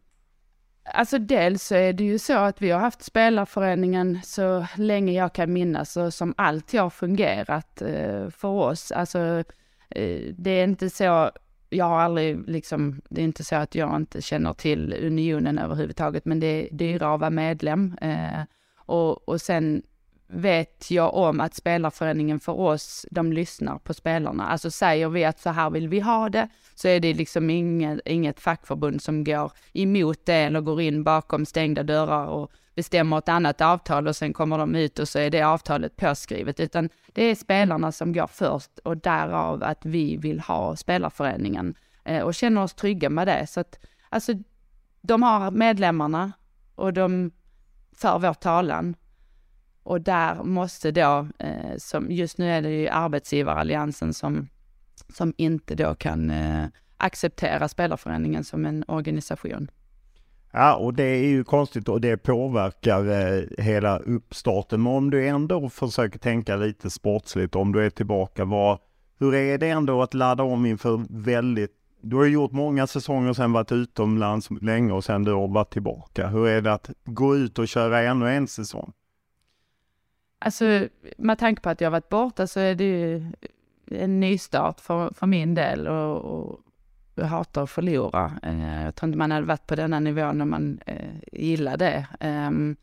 Alltså 0.86 1.18
dels 1.18 1.64
så 1.64 1.76
är 1.76 1.94
det 1.94 2.04
ju 2.04 2.20
så 2.20 2.38
att 2.38 2.62
vi 2.62 2.72
har 2.72 2.80
haft 2.80 3.04
spelarföreningen 3.04 4.20
så 4.24 4.66
länge 4.78 5.14
jag 5.14 5.34
kan 5.34 5.54
minnas 5.54 5.98
och 5.98 6.14
som 6.14 6.34
alltid 6.38 6.80
har 6.80 6.90
fungerat 6.90 7.82
eh, 7.82 8.30
för 8.30 8.48
oss. 8.48 8.92
Alltså 8.92 9.44
eh, 9.90 10.20
det 10.38 10.52
är 10.52 10.64
inte 10.64 10.90
så, 10.90 11.32
jag 11.74 11.86
har 11.86 12.00
aldrig 12.00 12.50
liksom, 12.50 13.02
det 13.10 13.22
är 13.22 13.26
inte 13.26 13.44
så 13.44 13.56
att 13.56 13.76
jag 13.76 13.96
inte 13.96 14.22
känner 14.22 14.54
till 14.54 14.96
unionen 15.02 15.58
överhuvudtaget 15.58 16.26
men 16.26 16.40
det 16.40 16.48
är 16.48 16.76
dyrare 16.76 17.14
att 17.14 17.20
vara 17.20 17.30
medlem. 17.30 17.98
Eh, 18.02 18.42
och, 18.76 19.30
och 19.30 19.42
sen 19.42 19.84
vet 20.28 20.92
jag 20.92 21.14
om 21.14 21.40
att 21.40 21.56
spelarföreningen 21.56 22.40
för 22.40 22.60
oss, 22.60 23.06
de 23.12 23.34
lyssnar 23.34 23.78
på 23.78 23.94
spelarna. 23.94 24.48
Alltså 24.48 24.72
säger 24.72 25.10
vi 25.10 25.26
att 25.26 25.40
så 25.40 25.50
här 25.50 25.70
vill 25.70 25.88
vi 25.88 26.00
ha 26.00 26.30
det, 26.30 26.50
så 26.76 26.88
är 26.88 27.00
det 27.00 27.14
liksom 27.14 27.50
inget, 27.50 28.00
inget 28.06 28.40
fackförbund 28.40 29.02
som 29.02 29.24
går 29.24 29.52
emot 29.74 30.26
det 30.26 30.34
eller 30.34 30.62
går 30.62 30.82
in 30.82 31.04
bakom 31.04 31.46
stängda 31.46 31.84
dörrar 31.84 32.26
och 32.26 32.52
bestämmer 32.76 33.18
ett 33.18 33.30
annat 33.30 33.62
avtal 33.62 34.08
och 34.08 34.16
sen 34.16 34.34
kommer 34.34 34.58
de 34.58 34.76
ut 34.76 35.00
och 35.00 35.08
så 35.08 35.20
är 35.20 35.30
det 35.30 35.42
avtalet 35.42 35.96
påskrivet, 35.96 36.60
utan 36.60 36.90
det 37.14 37.24
är 37.24 37.36
spelarna 37.36 37.92
som 37.92 38.14
går 38.14 38.28
först 38.28 38.80
och 38.84 38.98
därav 38.98 39.64
att 39.64 39.86
vi 39.86 40.18
vill 40.18 40.40
ha 40.40 40.76
spelarföreningen 40.76 41.76
eh, 42.04 42.22
och 42.22 42.36
känner 42.36 42.64
oss 42.64 42.74
trygga 42.74 43.10
med 43.10 43.28
det. 43.28 43.48
Så 43.48 43.60
att 43.60 43.80
alltså, 44.10 44.34
de 45.02 45.24
har 45.24 45.52
medlemmarna 45.52 46.32
och 46.76 46.94
de 46.94 47.32
för 47.96 48.20
vår 48.20 48.34
talan 48.34 48.96
och 49.84 50.02
där 50.02 50.44
måste 50.44 50.92
då, 50.92 51.28
eh, 51.40 51.78
som 51.78 52.12
just 52.12 52.38
nu 52.38 52.50
är 52.52 52.62
det 52.62 52.70
ju 52.70 52.88
arbetsgivaralliansen 52.88 54.14
som, 54.14 54.48
som 55.14 55.34
inte 55.38 55.76
då 55.76 55.96
kan 55.96 56.30
eh, 56.30 56.66
acceptera 56.98 57.68
spelarföreningen 57.68 58.44
som 58.44 58.66
en 58.66 58.84
organisation. 58.88 59.72
Ja, 60.56 60.76
och 60.76 60.94
det 60.94 61.04
är 61.04 61.28
ju 61.28 61.44
konstigt 61.44 61.90
och 61.90 62.02
det 62.02 62.18
påverkar 62.18 63.06
eh, 63.10 63.44
hela 63.58 64.00
uppstarten. 64.00 64.84
Men 64.84 64.94
om 64.94 65.10
du 65.10 65.28
ändå 65.28 65.70
försöker 65.70 66.20
tänka 66.20 66.56
lite 66.56 66.90
sportsligt, 66.90 67.56
om 67.56 67.72
du 67.72 67.86
är 67.86 67.90
tillbaka, 67.90 68.46
vad, 68.46 68.80
hur 69.20 69.36
är 69.36 69.58
det 69.58 69.70
ändå 69.70 70.02
att 70.02 70.14
ladda 70.14 70.44
om 70.44 70.66
inför 70.66 71.06
väldigt 71.10 71.84
du 72.06 72.16
har 72.16 72.26
gjort 72.26 72.52
många 72.52 72.88
säsonger 72.88 73.34
sen 73.34 73.52
varit 73.52 73.72
utomlands 73.72 74.50
länge 74.62 74.94
och 74.94 75.04
sen 75.04 75.24
du 75.24 75.34
har 75.34 75.48
varit 75.48 75.74
tillbaka. 75.74 76.28
Hur 76.28 76.48
är 76.48 76.62
det 76.62 76.74
att 76.74 76.90
gå 77.04 77.36
ut 77.36 77.60
och 77.60 77.68
köra 77.68 78.02
ännu 78.02 78.30
en 78.30 78.48
säsong? 78.48 78.94
Alltså 80.40 80.88
med 81.18 81.40
tanke 81.40 81.62
på 81.62 81.70
att 81.70 81.82
jag 81.82 81.92
varit 81.92 82.10
borta 82.10 82.48
så 82.48 82.60
är 82.60 82.76
det 82.76 82.84
ju 82.84 83.32
en 83.92 84.20
nystart 84.20 84.80
för, 84.80 85.14
för 85.14 85.28
min 85.28 85.56
del 85.56 85.88
och, 85.88 86.18
och 86.18 86.60
jag 87.16 87.26
hatar 87.26 87.64
att 87.64 87.70
förlora. 87.70 88.40
Eh, 88.44 88.84
jag 88.84 88.96
tror 88.96 89.08
inte 89.08 89.18
man 89.18 89.32
hade 89.32 89.46
varit 89.46 89.68
på 89.68 89.76
denna 89.76 90.00
nivå 90.00 90.32
när 90.32 90.46
man 90.46 90.80
eh, 90.86 91.10
gillar 91.32 91.78
det. 91.78 92.08
Um, 92.20 92.76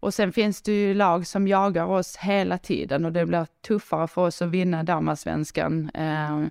och 0.00 0.14
sen 0.14 0.32
finns 0.32 0.62
det 0.62 0.72
ju 0.72 0.94
lag 0.94 1.26
som 1.26 1.48
jagar 1.48 1.84
oss 1.84 2.16
hela 2.16 2.58
tiden 2.58 3.04
och 3.04 3.12
det 3.12 3.26
blir 3.26 3.46
tuffare 3.66 4.08
för 4.08 4.22
oss 4.22 4.42
att 4.42 4.48
vinna 4.48 4.82
damallsvenskan. 4.82 5.90
Um, 5.94 6.50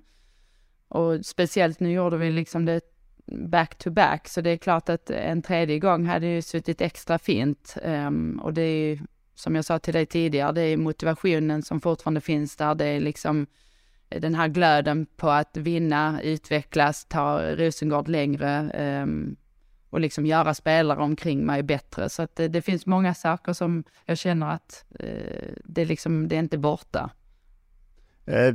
och 0.88 1.26
speciellt 1.26 1.80
nu 1.80 1.92
gjorde 1.92 2.16
vi 2.16 2.30
liksom 2.30 2.64
det 2.64 2.80
back 3.26 3.78
to 3.78 3.90
back, 3.90 4.28
så 4.28 4.40
det 4.40 4.50
är 4.50 4.56
klart 4.56 4.88
att 4.88 5.10
en 5.10 5.42
tredje 5.42 5.78
gång 5.78 6.06
hade 6.06 6.26
ju 6.26 6.42
suttit 6.42 6.80
extra 6.80 7.18
fint. 7.18 7.76
Um, 7.84 8.40
och 8.42 8.54
det 8.54 8.62
är 8.62 8.86
ju 8.86 8.98
som 9.34 9.54
jag 9.54 9.64
sa 9.64 9.78
till 9.78 9.94
dig 9.94 10.06
tidigare, 10.06 10.52
det 10.52 10.62
är 10.62 10.76
motivationen 10.76 11.62
som 11.62 11.80
fortfarande 11.80 12.20
finns 12.20 12.56
där. 12.56 12.74
Det 12.74 12.84
är 12.84 13.00
liksom 13.00 13.46
den 14.20 14.34
här 14.34 14.48
glöden 14.48 15.06
på 15.16 15.30
att 15.30 15.56
vinna, 15.56 16.22
utvecklas, 16.22 17.04
ta 17.04 17.42
Rosengård 17.42 18.08
längre 18.08 18.70
um, 19.02 19.36
och 19.90 20.00
liksom 20.00 20.26
göra 20.26 20.54
spelare 20.54 21.02
omkring 21.02 21.46
mig 21.46 21.62
bättre. 21.62 22.08
Så 22.08 22.22
att 22.22 22.36
det, 22.36 22.48
det 22.48 22.62
finns 22.62 22.86
många 22.86 23.14
saker 23.14 23.52
som 23.52 23.84
jag 24.04 24.18
känner 24.18 24.50
att 24.54 24.84
uh, 25.04 25.52
det, 25.64 25.84
liksom, 25.84 26.28
det 26.28 26.36
är 26.36 26.40
inte 26.40 26.58
borta. 26.58 27.10
Eh, 28.26 28.54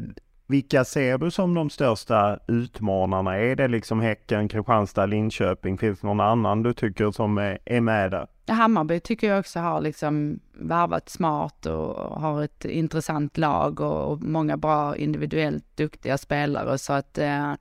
vilka 0.50 0.86
ser 0.86 1.18
du 1.18 1.32
som 1.32 1.54
de 1.54 1.70
största 1.70 2.40
utmanarna? 2.48 3.38
Är 3.38 3.56
det 3.56 3.68
liksom 3.68 4.00
Häcken, 4.02 4.48
Kristianstad, 4.48 5.06
Linköping? 5.06 5.78
Finns 5.78 6.00
det 6.00 6.08
någon 6.08 6.20
annan 6.20 6.64
du 6.64 6.74
tycker 6.74 7.12
som 7.12 7.38
är, 7.38 7.82
med 7.82 8.12
där? 8.12 8.28
Hammarby 8.48 9.00
tycker 9.00 9.30
jag 9.30 9.40
också 9.40 9.60
har 9.60 9.82
liksom 9.82 10.40
varvat 10.54 11.10
smart 11.10 11.66
och 11.66 11.96
har 12.22 12.44
ett 12.44 12.66
intressant 12.66 13.38
lag 13.38 13.80
och, 13.80 14.22
många 14.24 14.58
bra 14.58 14.96
individuellt 14.96 15.78
duktiga 15.78 16.18
spelare 16.18 16.78
så 16.78 16.94
att 16.94 17.18
eh, 17.18 17.54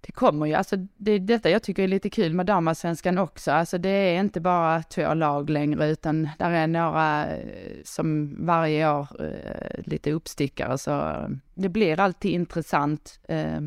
det 0.00 0.12
kommer 0.12 0.46
ju, 0.46 0.54
alltså 0.54 0.76
det 0.96 1.12
är 1.12 1.18
detta 1.18 1.50
jag 1.50 1.62
tycker 1.62 1.82
är 1.82 1.88
lite 1.88 2.10
kul 2.10 2.34
med 2.34 2.46
damallsvenskan 2.46 3.18
också. 3.18 3.52
Alltså 3.52 3.78
det 3.78 3.88
är 3.88 4.20
inte 4.20 4.40
bara 4.40 4.82
två 4.82 5.14
lag 5.14 5.50
längre 5.50 5.90
utan 5.90 6.28
där 6.38 6.50
är 6.50 6.66
några 6.66 7.26
eh, 7.26 7.44
som 7.84 8.36
varje 8.46 8.92
år 8.92 9.08
eh, 9.20 9.82
lite 9.84 10.12
uppstickare 10.12 10.78
så 10.78 10.90
eh, 10.90 11.28
det 11.54 11.68
blir 11.68 12.00
alltid 12.00 12.30
intressant 12.30 13.20
eh, 13.28 13.60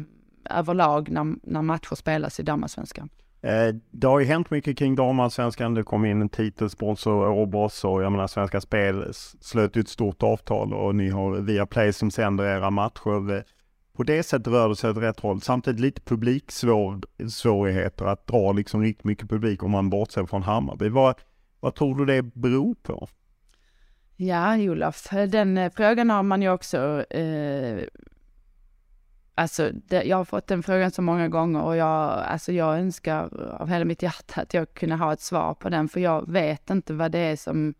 överlag 0.50 1.10
när, 1.12 1.36
när 1.44 1.62
matcher 1.62 1.96
spelas 1.96 2.40
i 2.40 2.44
damallsvenskan. 2.44 3.10
Det 3.92 4.08
har 4.08 4.20
ju 4.20 4.26
hänt 4.26 4.50
mycket 4.50 4.78
kring 4.78 4.96
damallsvenskan. 4.96 5.74
Det 5.74 5.84
kom 5.84 6.06
in 6.06 6.22
en 6.22 6.30
titelsponsor, 6.30 7.30
Åbos 7.30 7.84
och 7.84 8.04
jag 8.04 8.12
menar 8.12 8.28
Svenska 8.28 8.62
Spel 8.62 9.14
slöt 9.40 9.78
ett 9.78 9.90
stort 9.90 10.24
avtal 10.24 10.74
och 10.74 10.96
ni 10.96 11.10
har 11.10 11.32
Viaplay 11.32 11.94
som 11.94 12.12
sänder 12.12 12.44
era 12.44 12.70
matcher. 12.70 13.44
På 13.94 14.04
det 14.04 14.24
sättet 14.24 14.48
rör 14.48 14.70
det 14.70 14.76
sig 14.76 14.90
åt 14.90 14.98
rätt 14.98 15.20
håll. 15.20 15.42
Samtidigt 15.42 15.80
lite 15.80 16.02
publiksvårigheter 16.02 18.06
att 18.06 18.28
dra 18.28 18.52
liksom 18.52 18.82
riktigt 18.82 19.04
mycket 19.04 19.30
publik 19.30 19.64
om 19.64 19.72
man 19.72 19.90
bortser 19.90 20.26
från 20.26 20.44
Hammarby. 20.44 20.90
Vad, 20.90 21.16
vad 21.60 21.76
tror 21.76 21.96
du 21.96 22.06
det 22.06 22.22
beror 22.22 22.76
på? 22.76 23.08
Ja, 24.16 24.58
Olof, 24.58 25.08
den 25.30 25.58
eh, 25.58 25.72
frågan 25.76 26.10
har 26.10 26.24
man 26.24 26.42
ju 26.42 26.50
också 26.50 27.06
eh, 27.10 27.84
Alltså, 29.36 29.72
det, 29.74 30.04
jag 30.04 30.18
har 30.18 30.26
fått 30.26 30.48
den 30.48 30.64
frågan 30.64 30.92
så 30.92 31.02
många 31.02 31.28
gånger 31.28 31.62
och 31.62 31.76
jag, 31.76 32.24
alltså 32.24 32.52
jag 32.52 32.80
önskar 32.80 33.44
av 33.62 33.70
hela 33.70 33.86
mitt 33.86 34.02
hjärta 34.02 34.42
att 34.42 34.54
jag 34.54 34.74
kunde 34.74 34.96
ha 34.96 35.14
ett 35.14 35.22
svar 35.22 35.54
på 35.54 35.70
den, 35.70 35.90
för 35.90 36.00
jag 36.00 36.32
vet 36.32 36.70
inte 36.70 36.94
vad 36.94 37.12
det 37.12 37.20
är 37.20 37.36
som... 37.36 37.74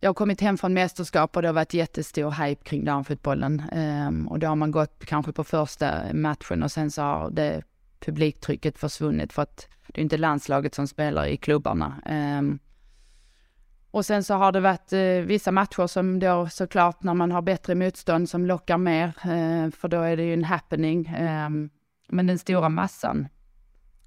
Jag 0.00 0.08
har 0.08 0.14
kommit 0.14 0.40
hem 0.40 0.58
från 0.58 0.74
mästerskap 0.74 1.36
och 1.36 1.42
det 1.42 1.48
har 1.48 1.52
varit 1.52 1.74
jättestor 1.74 2.30
hype 2.30 2.64
kring 2.64 2.84
damfotbollen. 2.84 3.62
Um, 3.72 4.28
och 4.28 4.38
då 4.38 4.46
har 4.46 4.56
man 4.56 4.70
gått 4.70 5.04
kanske 5.06 5.32
på 5.32 5.44
första 5.44 6.12
matchen 6.12 6.62
och 6.62 6.72
sen 6.72 6.90
så 6.90 7.02
har 7.02 7.30
det 7.30 7.62
publiktrycket 8.00 8.78
försvunnit 8.78 9.32
för 9.32 9.42
att 9.42 9.68
det 9.86 10.00
är 10.00 10.02
inte 10.02 10.16
landslaget 10.16 10.74
som 10.74 10.86
spelar 10.88 11.26
i 11.26 11.36
klubbarna. 11.36 12.02
Um, 12.38 12.58
och 13.90 14.06
sen 14.06 14.24
så 14.24 14.34
har 14.34 14.52
det 14.52 14.60
varit 14.60 14.92
eh, 14.92 15.26
vissa 15.26 15.52
matcher 15.52 15.86
som 15.86 16.18
då 16.18 16.48
såklart 16.48 17.02
när 17.02 17.14
man 17.14 17.32
har 17.32 17.42
bättre 17.42 17.74
motstånd 17.74 18.28
som 18.28 18.46
lockar 18.46 18.78
mer, 18.78 19.06
eh, 19.06 19.70
för 19.70 19.88
då 19.88 20.00
är 20.00 20.16
det 20.16 20.22
ju 20.22 20.32
en 20.32 20.44
happening. 20.44 21.06
Eh, 21.06 21.48
men 22.08 22.26
den 22.26 22.38
stora 22.38 22.68
massan, 22.68 23.28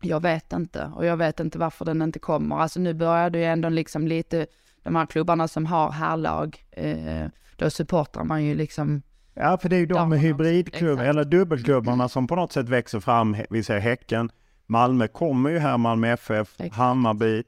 jag 0.02 0.22
vet 0.22 0.54
inte. 0.54 0.92
Och 0.96 1.06
jag 1.06 1.18
vet 1.18 1.40
inte 1.40 1.58
varför 1.58 1.86
den 1.86 2.02
inte 2.02 2.20
kommer. 2.20 2.60
Alltså 2.60 2.80
nu 2.80 2.94
börjar 2.94 3.30
det 3.30 3.40
ju 3.40 3.46
ändå 3.46 3.70
liksom 3.70 4.08
lite, 4.08 4.48
de 4.84 4.96
här 4.96 5.06
klubbarna 5.06 5.48
som 5.48 5.66
har 5.66 5.92
härlag, 5.92 6.66
eh, 6.72 7.28
då 7.56 7.70
supportar 7.70 8.24
man 8.24 8.44
ju 8.44 8.56
liksom 8.56 9.02
Ja, 9.34 9.58
för 9.58 9.70
det 9.70 9.76
är 9.76 9.80
ju 9.80 9.86
de 9.86 10.10
med 10.10 10.20
hybridklubbar, 10.20 11.04
eller 11.04 11.24
dubbelklubbarna 11.24 12.10
som 12.10 12.28
på 12.28 12.36
något 12.36 12.52
sätt 12.52 12.70
växer 12.70 13.00
fram. 13.00 13.36
Vi 13.50 13.64
ser 13.64 13.80
Häcken, 13.80 14.32
Malmö 14.68 15.08
kommer 15.08 15.50
ju 15.50 15.60
här, 15.60 15.78
Malmö 15.78 16.08
FF, 16.08 16.50
Exakt. 16.58 16.76
Hammarby. 16.76 17.44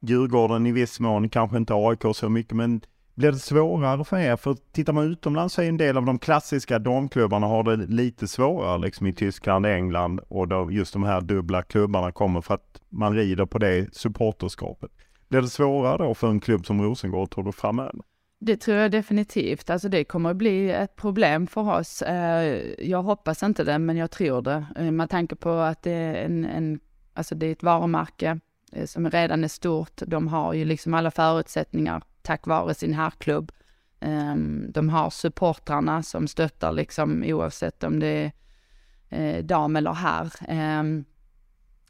Djurgården 0.00 0.66
i 0.66 0.72
viss 0.72 1.00
mån, 1.00 1.28
kanske 1.28 1.56
inte 1.56 1.74
AIK 1.74 2.02
så 2.14 2.28
mycket, 2.28 2.56
men 2.56 2.80
blir 3.14 3.32
det 3.32 3.38
svårare 3.38 4.04
för 4.04 4.18
er? 4.18 4.36
För 4.36 4.56
tittar 4.72 4.92
man 4.92 5.12
utomlands 5.12 5.54
så 5.54 5.62
är 5.62 5.68
en 5.68 5.76
del 5.76 5.96
av 5.96 6.04
de 6.04 6.18
klassiska 6.18 6.78
damklubbarna 6.78 7.46
har 7.46 7.62
det 7.62 7.76
lite 7.76 8.28
svårare 8.28 8.78
liksom 8.78 9.06
i 9.06 9.12
Tyskland, 9.12 9.66
England 9.66 10.20
och 10.28 10.48
då 10.48 10.70
just 10.70 10.92
de 10.92 11.02
här 11.02 11.20
dubbla 11.20 11.62
klubbarna 11.62 12.12
kommer 12.12 12.40
för 12.40 12.54
att 12.54 12.80
man 12.88 13.14
rider 13.14 13.46
på 13.46 13.58
det 13.58 13.94
supporterskapet. 13.94 14.90
Blir 15.34 15.42
det 15.42 15.48
svårare 15.48 15.98
då 15.98 16.14
för 16.14 16.30
en 16.30 16.40
klubb 16.40 16.66
som 16.66 16.82
Rosengård 16.82 17.30
tror 17.30 17.44
du 17.44 17.52
framöver? 17.52 18.02
Det 18.38 18.56
tror 18.56 18.76
jag 18.76 18.90
definitivt. 18.90 19.70
Alltså 19.70 19.88
det 19.88 20.04
kommer 20.04 20.30
att 20.30 20.36
bli 20.36 20.70
ett 20.70 20.96
problem 20.96 21.46
för 21.46 21.78
oss. 21.78 22.02
Eh, 22.02 22.62
jag 22.78 23.02
hoppas 23.02 23.42
inte 23.42 23.64
det, 23.64 23.78
men 23.78 23.96
jag 23.96 24.10
tror 24.10 24.42
det. 24.42 24.66
Eh, 24.76 24.90
med 24.90 25.10
tanke 25.10 25.36
på 25.36 25.50
att 25.50 25.82
det 25.82 25.90
är 25.90 26.14
en, 26.24 26.44
en 26.44 26.80
alltså 27.14 27.34
det 27.34 27.46
är 27.46 27.52
ett 27.52 27.62
varumärke 27.62 28.40
eh, 28.72 28.86
som 28.86 29.10
redan 29.10 29.44
är 29.44 29.48
stort. 29.48 30.02
De 30.06 30.28
har 30.28 30.54
ju 30.54 30.64
liksom 30.64 30.94
alla 30.94 31.10
förutsättningar 31.10 32.02
tack 32.22 32.46
vare 32.46 32.74
sin 32.74 32.94
herrklubb. 32.94 33.52
Ehm, 34.00 34.66
de 34.72 34.88
har 34.88 35.10
supportrarna 35.10 36.02
som 36.02 36.28
stöttar 36.28 36.72
liksom 36.72 37.24
oavsett 37.26 37.84
om 37.84 38.00
det 38.00 38.32
är 39.08 39.42
dam 39.42 39.76
eller 39.76 39.92
herr. 39.92 40.32
Ehm, 40.48 41.04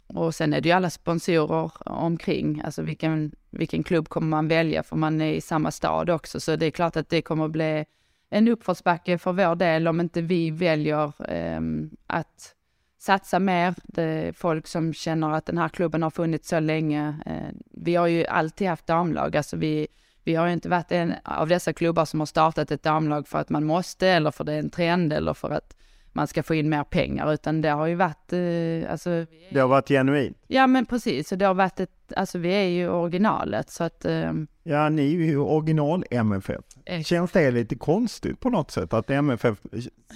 och 0.06 0.34
sen 0.34 0.52
är 0.52 0.60
det 0.60 0.68
ju 0.68 0.72
alla 0.74 0.90
sponsorer 0.90 1.70
omkring, 1.88 2.62
alltså 2.64 2.82
vilken, 2.82 3.32
vilken 3.50 3.82
klubb 3.82 4.08
kommer 4.08 4.28
man 4.28 4.48
välja 4.48 4.82
för 4.82 4.96
man 4.96 5.20
är 5.20 5.32
i 5.32 5.40
samma 5.40 5.70
stad 5.70 6.10
också. 6.10 6.40
Så 6.40 6.56
det 6.56 6.66
är 6.66 6.70
klart 6.70 6.96
att 6.96 7.08
det 7.08 7.22
kommer 7.22 7.48
bli 7.48 7.84
en 8.30 8.48
uppförsbacke 8.48 9.18
för 9.18 9.32
vår 9.32 9.54
del 9.54 9.88
om 9.88 10.00
inte 10.00 10.22
vi 10.22 10.50
väljer 10.50 11.12
um, 11.30 11.90
att 12.06 12.54
satsa 12.98 13.38
mer. 13.38 13.74
Det 13.82 14.02
är 14.02 14.32
folk 14.32 14.66
som 14.66 14.94
känner 14.94 15.30
att 15.30 15.46
den 15.46 15.58
här 15.58 15.68
klubben 15.68 16.02
har 16.02 16.10
funnits 16.10 16.48
så 16.48 16.60
länge. 16.60 17.14
Eh, 17.26 17.54
vi 17.70 17.94
har 17.94 18.06
ju 18.06 18.26
alltid 18.26 18.68
haft 18.68 18.86
damlag, 18.86 19.36
alltså 19.36 19.56
vi, 19.56 19.86
vi 20.24 20.34
har 20.34 20.46
ju 20.46 20.52
inte 20.52 20.68
varit 20.68 20.92
en 20.92 21.14
av 21.24 21.48
dessa 21.48 21.72
klubbar 21.72 22.04
som 22.04 22.20
har 22.20 22.26
startat 22.26 22.70
ett 22.70 22.82
damlag 22.82 23.28
för 23.28 23.38
att 23.38 23.50
man 23.50 23.64
måste 23.64 24.08
eller 24.08 24.30
för 24.30 24.44
det 24.44 24.52
är 24.52 24.58
en 24.58 24.70
trend 24.70 25.12
eller 25.12 25.34
för 25.34 25.50
att 25.50 25.76
man 26.14 26.26
ska 26.26 26.42
få 26.42 26.54
in 26.54 26.68
mer 26.68 26.84
pengar, 26.84 27.32
utan 27.32 27.60
det 27.60 27.68
har 27.68 27.86
ju 27.86 27.94
varit, 27.94 28.32
eh, 28.32 28.90
alltså... 28.90 29.26
Det 29.50 29.60
har 29.60 29.68
varit 29.68 29.88
genuint? 29.88 30.38
Ja, 30.46 30.66
men 30.66 30.86
precis. 30.86 31.32
Och 31.32 31.38
det 31.38 31.44
har 31.44 31.54
varit 31.54 31.80
ett, 31.80 32.12
alltså 32.16 32.38
vi 32.38 32.48
är 32.48 32.68
ju 32.68 32.88
originalet, 32.88 33.70
så 33.70 33.84
att... 33.84 34.04
Eh... 34.04 34.32
Ja, 34.62 34.88
ni 34.88 35.14
är 35.14 35.18
ju 35.18 35.38
original 35.38 36.04
MFF. 36.10 36.64
Känns 37.04 37.32
det 37.32 37.50
lite 37.50 37.76
konstigt 37.76 38.40
på 38.40 38.50
något 38.50 38.70
sätt 38.70 38.92
att 38.92 39.10
MFF 39.10 39.58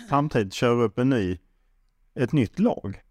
samtidigt 0.08 0.52
kör 0.52 0.82
upp 0.82 0.98
en 0.98 1.08
ny 1.08 1.38
ett 2.14 2.32
nytt 2.32 2.58
lag. 2.58 3.02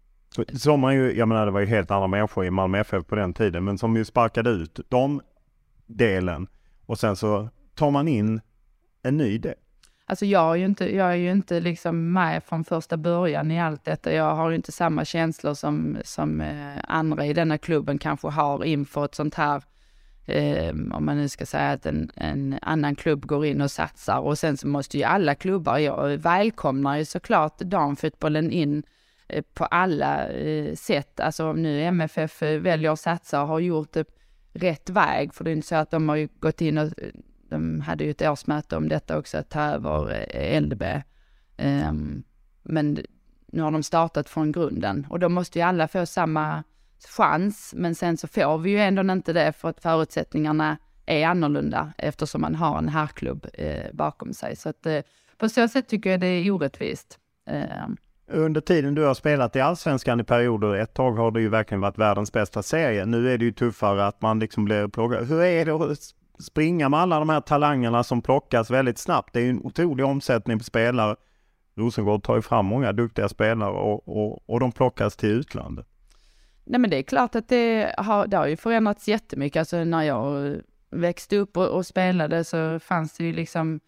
Som 0.54 0.80
man 0.80 0.94
ju, 0.94 1.16
jag 1.16 1.28
menar 1.28 1.46
det 1.46 1.52
var 1.52 1.60
ju 1.60 1.66
helt 1.66 1.90
andra 1.90 2.06
människor 2.06 2.44
i 2.44 2.50
Malmö 2.50 2.78
FF 2.78 3.06
på 3.06 3.14
den 3.14 3.34
tiden, 3.34 3.64
men 3.64 3.78
som 3.78 3.96
ju 3.96 4.04
sparkade 4.04 4.50
ut 4.50 4.80
de 4.88 5.20
delen 5.86 6.46
och 6.86 6.98
sen 6.98 7.16
så 7.16 7.48
tar 7.74 7.90
man 7.90 8.08
in 8.08 8.40
en 9.02 9.16
ny 9.16 9.38
del. 9.38 9.54
Alltså 10.10 10.26
jag 10.26 10.52
är 10.52 10.56
ju 10.56 10.64
inte, 10.64 10.96
jag 10.96 11.10
är 11.10 11.16
ju 11.16 11.30
inte 11.30 11.60
liksom 11.60 12.12
med 12.12 12.44
från 12.44 12.64
första 12.64 12.96
början 12.96 13.50
i 13.50 13.60
allt 13.60 13.84
detta. 13.84 14.12
Jag 14.12 14.34
har 14.34 14.50
ju 14.50 14.56
inte 14.56 14.72
samma 14.72 15.04
känslor 15.04 15.54
som, 15.54 15.98
som 16.04 16.40
eh, 16.40 16.76
andra 16.84 17.26
i 17.26 17.32
denna 17.32 17.58
klubben 17.58 17.98
kanske 17.98 18.28
har 18.28 18.64
inför 18.64 19.04
ett 19.04 19.14
sånt 19.14 19.34
här 19.34 19.62
eh, 20.26 20.70
om 20.70 21.04
man 21.04 21.16
nu 21.16 21.28
ska 21.28 21.46
säga 21.46 21.70
att 21.70 21.86
en, 21.86 22.10
en, 22.14 22.58
annan 22.62 22.94
klubb 22.94 23.26
går 23.26 23.46
in 23.46 23.60
och 23.60 23.70
satsar 23.70 24.18
och 24.18 24.38
sen 24.38 24.56
så 24.56 24.68
måste 24.68 24.98
ju 24.98 25.04
alla 25.04 25.34
klubbar, 25.34 25.78
jag 25.78 26.16
välkomnar 26.16 26.96
ju 26.96 27.04
såklart 27.04 27.58
damfotbollen 27.58 28.50
in 28.50 28.82
eh, 29.28 29.44
på 29.54 29.64
alla 29.64 30.28
eh, 30.28 30.74
sätt. 30.74 31.20
Alltså 31.20 31.50
om 31.50 31.62
nu 31.62 31.82
MFF 31.82 32.42
väljer 32.42 32.92
att 32.92 33.00
satsa 33.00 33.42
och 33.42 33.48
har 33.48 33.60
gjort 33.60 33.92
det 33.92 34.04
rätt 34.52 34.90
väg, 34.90 35.34
för 35.34 35.44
det 35.44 35.50
är 35.50 35.56
inte 35.56 35.68
så 35.68 35.76
att 35.76 35.90
de 35.90 36.08
har 36.08 36.16
ju 36.16 36.28
gått 36.40 36.60
in 36.60 36.78
och 36.78 36.92
de 37.48 37.80
hade 37.80 38.04
ju 38.04 38.10
ett 38.10 38.22
årsmöte 38.22 38.76
om 38.76 38.88
detta 38.88 39.18
också, 39.18 39.38
att 39.38 39.50
ta 39.50 39.60
över 39.60 40.26
eh, 40.36 40.60
LDB. 40.60 40.82
Um, 40.82 41.02
ehm, 41.56 42.22
men 42.62 42.98
nu 43.46 43.62
har 43.62 43.70
de 43.70 43.82
startat 43.82 44.28
från 44.28 44.52
grunden 44.52 45.06
och 45.10 45.18
då 45.18 45.28
måste 45.28 45.58
ju 45.58 45.64
alla 45.64 45.88
få 45.88 46.06
samma 46.06 46.64
chans, 47.16 47.74
men 47.76 47.94
sen 47.94 48.16
så 48.16 48.28
får 48.28 48.58
vi 48.58 48.70
ju 48.70 48.78
ändå 48.78 49.12
inte 49.12 49.32
det 49.32 49.52
för 49.52 49.68
att 49.68 49.82
förutsättningarna 49.82 50.76
är 51.06 51.26
annorlunda 51.26 51.92
eftersom 51.98 52.40
man 52.40 52.54
har 52.54 52.78
en 52.78 52.88
herrklubb 52.88 53.46
eh, 53.52 53.92
bakom 53.92 54.32
sig. 54.32 54.56
Så 54.56 54.68
att 54.68 54.86
eh, 54.86 55.00
på 55.38 55.48
så 55.48 55.68
sätt 55.68 55.88
tycker 55.88 56.10
jag 56.10 56.20
det 56.20 56.26
är 56.26 56.50
orättvist. 56.50 57.18
Eh. 57.50 57.88
Under 58.30 58.60
tiden 58.60 58.94
du 58.94 59.04
har 59.04 59.14
spelat 59.14 59.56
i 59.56 59.60
Allsvenskan 59.60 60.20
i 60.20 60.24
perioder, 60.24 60.74
ett 60.74 60.94
tag 60.94 61.12
har 61.12 61.30
det 61.30 61.40
ju 61.40 61.48
verkligen 61.48 61.80
varit 61.80 61.98
världens 61.98 62.32
bästa 62.32 62.62
serie. 62.62 63.06
Nu 63.06 63.32
är 63.32 63.38
det 63.38 63.44
ju 63.44 63.52
tuffare 63.52 64.06
att 64.06 64.22
man 64.22 64.38
liksom 64.38 64.64
blir 64.64 64.88
plågad. 64.88 65.26
Hur 65.26 65.42
är 65.42 65.64
det 65.64 65.72
att 65.72 65.98
springa 66.40 66.88
med 66.88 67.00
alla 67.00 67.18
de 67.18 67.28
här 67.28 67.40
talangerna 67.40 68.04
som 68.04 68.22
plockas 68.22 68.70
väldigt 68.70 68.98
snabbt? 68.98 69.32
Det 69.32 69.40
är 69.40 69.50
en 69.50 69.62
otrolig 69.62 70.06
omsättning 70.06 70.58
på 70.58 70.64
spelare. 70.64 71.16
Rosengård 71.76 72.22
tar 72.22 72.36
ju 72.36 72.42
fram 72.42 72.66
många 72.66 72.92
duktiga 72.92 73.28
spelare 73.28 73.70
och, 73.70 74.08
och, 74.08 74.50
och 74.50 74.60
de 74.60 74.72
plockas 74.72 75.16
till 75.16 75.28
utlandet. 75.28 75.86
Nej 76.64 76.80
men 76.80 76.90
det 76.90 76.96
är 76.96 77.02
klart 77.02 77.34
att 77.34 77.48
det 77.48 77.94
har, 77.98 78.26
det 78.26 78.36
har 78.36 78.46
ju 78.46 78.56
förändrats 78.56 79.08
jättemycket. 79.08 79.60
Alltså 79.60 79.84
när 79.84 80.02
jag 80.02 80.56
växte 80.90 81.36
upp 81.36 81.56
och, 81.56 81.68
och 81.68 81.86
spelade 81.86 82.44
så 82.44 82.80
fanns 82.80 83.16
det 83.16 83.24
ju 83.24 83.32
liksom 83.32 83.80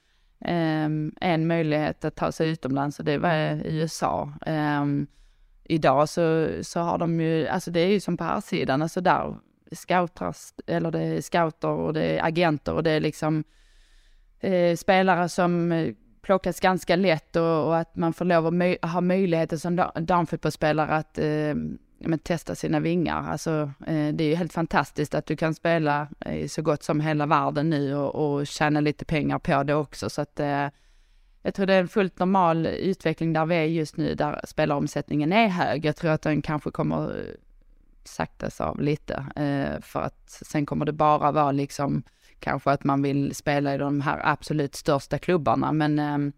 um, 0.48 1.14
en 1.20 1.46
möjlighet 1.46 2.04
att 2.04 2.16
ta 2.16 2.32
sig 2.32 2.50
utomlands 2.50 2.98
och 2.98 3.04
det 3.04 3.18
var 3.18 3.60
USA. 3.64 4.22
Um, 4.22 4.52
ehm, 4.52 5.06
idag 5.64 6.08
så, 6.08 6.48
så 6.62 6.80
har 6.80 6.98
de 6.98 7.20
ju, 7.20 7.48
alltså 7.48 7.70
det 7.70 7.80
är 7.80 7.88
ju 7.88 8.00
som 8.00 8.16
på 8.16 8.24
här 8.24 8.40
sidan, 8.40 8.82
alltså 8.82 9.00
där 9.00 9.36
scoutras, 9.76 10.54
eller 10.66 10.90
det 10.90 11.00
är 11.00 11.20
scouter 11.20 11.68
och 11.68 11.92
det 11.92 12.02
är 12.02 12.24
agenter 12.24 12.74
och 12.74 12.82
det 12.82 12.90
är 12.90 13.00
liksom 13.00 13.44
eh, 14.40 14.76
spelare 14.76 15.28
som 15.28 15.72
eh, 15.72 15.94
plockas 16.22 16.60
ganska 16.60 16.96
lätt 16.96 17.36
och, 17.36 17.66
och, 17.66 17.76
att 17.76 17.96
man 17.96 18.12
får 18.12 18.24
lov 18.24 18.46
att 18.46 18.54
möj 18.54 18.78
ha 18.82 19.00
möjligheter 19.00 19.56
som 19.56 19.90
damfotbollsspelare 19.94 20.92
att 20.92 21.18
eh, 21.18 21.54
men, 22.00 22.18
testa 22.18 22.54
sina 22.54 22.80
vingar. 22.80 23.30
Alltså, 23.30 23.72
eh, 23.86 24.08
det 24.14 24.24
är 24.24 24.28
ju 24.28 24.34
helt 24.34 24.52
fantastiskt 24.52 25.14
att 25.14 25.26
du 25.26 25.36
kan 25.36 25.54
spela 25.54 26.08
i 26.26 26.48
så 26.48 26.62
gott 26.62 26.82
som 26.82 27.00
hela 27.00 27.26
världen 27.26 27.70
nu 27.70 27.94
och, 27.94 28.14
och 28.14 28.46
tjäna 28.46 28.80
lite 28.80 29.04
pengar 29.04 29.38
på 29.38 29.62
det 29.62 29.74
också. 29.74 30.10
Så 30.10 30.22
att, 30.22 30.40
eh, 30.40 30.68
jag 31.42 31.54
tror 31.54 31.66
det 31.66 31.74
är 31.74 31.80
en 31.80 31.88
fullt 31.88 32.18
normal 32.18 32.66
utveckling 32.66 33.32
där 33.32 33.46
vi 33.46 33.54
är 33.54 33.64
just 33.64 33.96
nu, 33.96 34.14
där 34.14 34.40
spelaromsättningen 34.44 35.32
är 35.32 35.48
hög. 35.48 35.84
Jag 35.84 35.96
tror 35.96 36.10
att 36.10 36.22
den 36.22 36.42
kanske 36.42 36.70
kommer 36.70 37.18
eh, 37.18 37.34
saktas 38.10 38.60
av 38.60 38.80
lite, 38.80 39.14
eh, 39.36 39.80
för 39.82 40.00
att 40.00 40.30
sen 40.30 40.66
kommer 40.66 40.86
det 40.86 40.92
bara 40.92 41.32
vara 41.32 41.52
liksom 41.52 42.02
kanske 42.38 42.70
att 42.70 42.84
man 42.84 43.02
vill 43.02 43.34
spela 43.34 43.74
i 43.74 43.78
de 43.78 44.00
här 44.00 44.20
absolut 44.24 44.74
största 44.74 45.18
klubbarna. 45.18 45.72
Men 45.72 45.98
eh, 45.98 46.32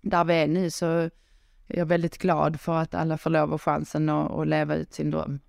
där 0.00 0.24
vi 0.24 0.34
är 0.34 0.48
nu 0.48 0.70
så 0.70 0.86
är 0.86 1.78
jag 1.78 1.86
väldigt 1.86 2.18
glad 2.18 2.60
för 2.60 2.74
att 2.74 2.94
alla 2.94 3.18
får 3.18 3.30
lov 3.30 3.52
och 3.52 3.62
chansen 3.62 4.08
att, 4.08 4.30
att 4.30 4.48
leva 4.48 4.74
ut 4.74 4.92
sin 4.92 5.10
dröm. 5.10 5.40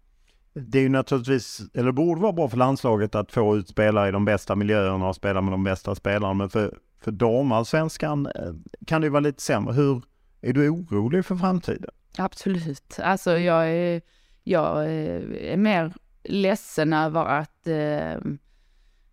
Det 0.54 0.78
är 0.78 0.84
ju 0.84 0.90
naturligtvis, 0.90 1.62
eller 1.74 1.92
borde 1.92 2.22
vara 2.22 2.34
bra 2.34 2.50
för 2.50 2.58
landslaget 2.58 3.16
att 3.16 3.32
få 3.32 3.58
ut 3.58 3.68
spelare 3.68 4.10
i 4.10 4.12
de 4.12 4.26
bästa 4.26 4.56
miljöerna 4.56 5.08
och 5.08 5.16
spela 5.16 5.42
med 5.42 5.54
de 5.54 5.64
bästa 5.64 5.96
spelarna. 5.96 6.34
Men 6.34 6.50
för, 6.50 6.78
för 7.00 7.12
damallsvenskan 7.12 8.26
eh, 8.26 8.54
kan 8.88 9.02
det 9.02 9.06
ju 9.06 9.12
vara 9.12 9.20
lite 9.20 9.42
sämre. 9.42 9.74
Hur, 9.74 10.02
är 10.42 10.54
du 10.54 10.70
orolig 10.70 11.26
för 11.26 11.36
framtiden? 11.36 11.90
Absolut. 12.18 13.00
Alltså 13.04 13.38
jag 13.38 13.70
är, 13.70 14.02
jag 14.48 14.86
eh, 14.86 15.52
är 15.54 15.58
mer 15.58 15.94
ledsen 16.24 16.94
över 16.94 17.26
att, 17.26 17.68
eh, 17.68 18.18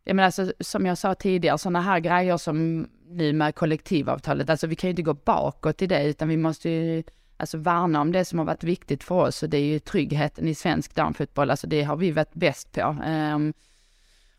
jag 0.05 0.17
menar 0.17 0.23
alltså, 0.23 0.53
som 0.61 0.87
jag 0.87 0.99
sa 0.99 1.15
tidigare, 1.15 1.59
sådana 1.59 1.81
här 1.81 2.01
grejer 2.01 2.37
som 2.37 2.89
nu 3.09 3.33
med 3.33 3.55
kollektivavtalet, 3.55 4.51
alltså 4.51 4.67
vi 4.67 4.77
kan 4.77 4.89
ju 4.89 4.91
inte 4.91 5.03
gå 5.03 5.15
bakåt 5.15 5.83
i 5.83 5.87
det, 5.87 6.05
utan 6.05 6.29
vi 6.29 6.37
måste 6.37 6.71
ju 6.71 7.03
alltså 7.37 7.59
värna 7.59 8.01
om 8.01 8.13
det 8.13 8.25
som 8.25 8.39
har 8.39 8.47
varit 8.47 8.65
viktigt 8.65 9.05
för 9.05 9.15
oss 9.15 9.43
och 9.43 9.49
det 9.49 9.57
är 9.57 9.65
ju 9.65 9.79
tryggheten 9.79 10.49
i 10.49 10.55
svensk 10.55 10.95
damfotboll, 10.95 11.51
alltså 11.51 11.67
det 11.67 11.83
har 11.83 11.97
vi 11.97 12.11
varit 12.11 12.35
bäst 12.35 12.73
på. 12.73 12.81
Eh, 13.07 13.39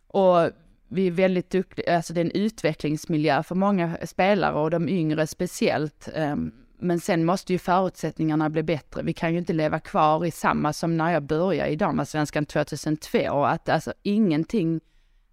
och 0.08 0.52
vi 0.88 1.08
är 1.08 1.12
väldigt 1.12 1.50
duktiga, 1.50 1.96
alltså 1.96 2.14
det 2.14 2.22
är 2.22 2.26
en 2.26 2.32
utvecklingsmiljö 2.32 3.44
för 3.44 3.56
många 3.56 3.98
spelare 4.04 4.54
och 4.54 4.72
de 4.72 4.90
yngre 4.90 5.28
speciellt. 5.28 6.10
Eh, 6.14 6.36
men 6.78 7.00
sen 7.00 7.26
måste 7.26 7.54
ju 7.54 7.60
förutsättningarna 7.60 8.50
bli 8.50 8.64
bättre. 8.64 9.02
Vi 9.04 9.14
kan 9.14 9.32
ju 9.32 9.40
inte 9.40 9.54
leva 9.54 9.80
kvar 9.80 10.26
i 10.26 10.32
samma 10.32 10.74
som 10.74 10.98
när 10.98 11.12
jag 11.12 11.24
började 11.24 11.70
i 11.70 11.76
damallsvenskan 11.76 12.46
2002 12.46 13.44
att 13.44 13.70
alltså 13.70 13.94
ingenting 14.04 14.82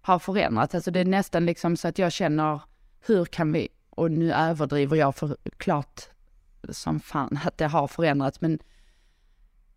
har 0.01 0.19
förändrats. 0.19 0.75
Alltså 0.75 0.91
det 0.91 0.99
är 0.99 1.05
nästan 1.05 1.45
liksom 1.45 1.77
så 1.77 1.87
att 1.87 1.99
jag 1.99 2.11
känner, 2.11 2.61
hur 3.05 3.25
kan 3.25 3.51
vi, 3.51 3.67
och 3.89 4.11
nu 4.11 4.33
överdriver 4.33 4.97
jag 4.97 5.15
för 5.15 5.37
klart 5.57 6.01
som 6.69 6.99
fan 6.99 7.39
att 7.45 7.57
det 7.57 7.67
har 7.67 7.87
förändrats, 7.87 8.41
men 8.41 8.59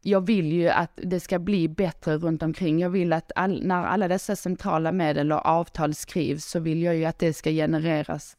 jag 0.00 0.26
vill 0.26 0.52
ju 0.52 0.68
att 0.68 0.90
det 1.02 1.20
ska 1.20 1.38
bli 1.38 1.68
bättre 1.68 2.16
runt 2.16 2.42
omkring. 2.42 2.78
Jag 2.78 2.90
vill 2.90 3.12
att 3.12 3.32
all, 3.34 3.66
när 3.66 3.84
alla 3.84 4.08
dessa 4.08 4.36
centrala 4.36 4.92
medel 4.92 5.32
och 5.32 5.46
avtal 5.46 5.94
skrivs 5.94 6.44
så 6.44 6.60
vill 6.60 6.82
jag 6.82 6.96
ju 6.96 7.04
att 7.04 7.18
det 7.18 7.32
ska 7.32 7.50
genereras 7.50 8.36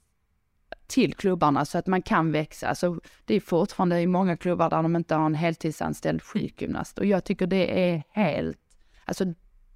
till 0.88 1.14
klubbarna 1.14 1.66
så 1.66 1.78
att 1.78 1.88
man 1.88 2.02
kan 2.02 2.32
växa. 2.32 2.68
Alltså, 2.68 3.00
det 3.26 3.36
är 3.36 3.40
fortfarande 3.40 4.02
i 4.02 4.08
många 4.08 4.38
klubbar 4.38 4.70
där 4.70 4.84
de 4.84 4.96
inte 4.96 5.16
har 5.16 5.26
en 5.26 5.36
heltidsanställd 5.36 6.24
sjukgymnast 6.24 6.98
och 6.98 7.06
jag 7.06 7.24
tycker 7.24 7.48
det 7.48 7.92
är 7.92 8.04
helt, 8.10 8.58
alltså 9.06 9.26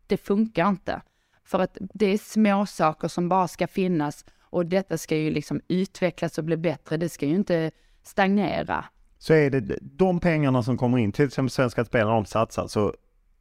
det 0.07 0.17
funkar 0.17 0.69
inte. 0.69 1.01
För 1.43 1.59
att 1.59 1.77
det 1.93 2.05
är 2.05 2.17
små 2.17 2.65
saker 2.65 3.07
som 3.07 3.29
bara 3.29 3.47
ska 3.47 3.67
finnas 3.67 4.25
och 4.41 4.65
detta 4.65 4.97
ska 4.97 5.17
ju 5.17 5.31
liksom 5.31 5.61
utvecklas 5.67 6.37
och 6.37 6.43
bli 6.43 6.57
bättre. 6.57 6.97
Det 6.97 7.09
ska 7.09 7.25
ju 7.25 7.35
inte 7.35 7.71
stagnera. 8.03 8.85
Så 9.17 9.33
är 9.33 9.49
det 9.49 9.79
de 9.81 10.19
pengarna 10.19 10.63
som 10.63 10.77
kommer 10.77 10.97
in, 10.97 11.11
till 11.11 11.25
exempel 11.25 11.49
Svenska 11.49 11.85
Spel 11.85 12.07
när 12.07 12.13
de 12.13 12.25
satsar, 12.25 12.67
så, 12.67 12.93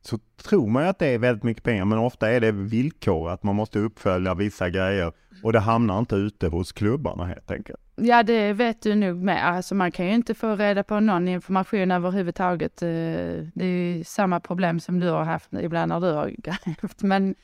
så 0.03 0.19
tror 0.43 0.67
man 0.67 0.83
ju 0.83 0.89
att 0.89 0.99
det 0.99 1.07
är 1.07 1.19
väldigt 1.19 1.43
mycket 1.45 1.63
pengar, 1.63 1.85
men 1.85 1.99
ofta 1.99 2.31
är 2.31 2.41
det 2.41 2.53
villkor 2.53 3.31
att 3.31 3.43
man 3.43 3.57
måste 3.57 3.79
uppfölja 3.79 4.35
vissa 4.35 4.71
grejer 4.71 5.13
och 5.43 5.53
det 5.53 5.59
hamnar 5.59 5.99
inte 5.99 6.17
ute 6.17 6.49
hos 6.49 6.73
klubbarna 6.73 7.25
helt 7.25 7.51
enkelt. 7.51 7.81
Ja, 7.97 8.23
det 8.23 8.53
vet 8.53 8.83
du 8.83 8.95
nog 8.95 9.17
med. 9.17 9.49
Alltså 9.49 9.75
man 9.75 9.93
kan 9.93 10.07
ju 10.07 10.15
inte 10.15 10.35
få 10.35 10.57
reda 10.57 10.83
på 10.83 11.01
någon 11.01 11.29
information 11.29 11.91
överhuvudtaget. 11.91 12.83
Eh, 12.83 12.89
det 13.55 13.65
är 13.65 13.95
ju 13.97 14.05
samma 14.05 14.41
problem 14.41 14.81
som 14.81 15.01
du 15.01 15.09
har 15.09 15.25
haft 15.25 15.53
ibland 15.61 15.89
när 15.89 16.01
du 16.01 16.13
har 16.13 16.35
grävt, 16.39 17.03
men 17.03 17.35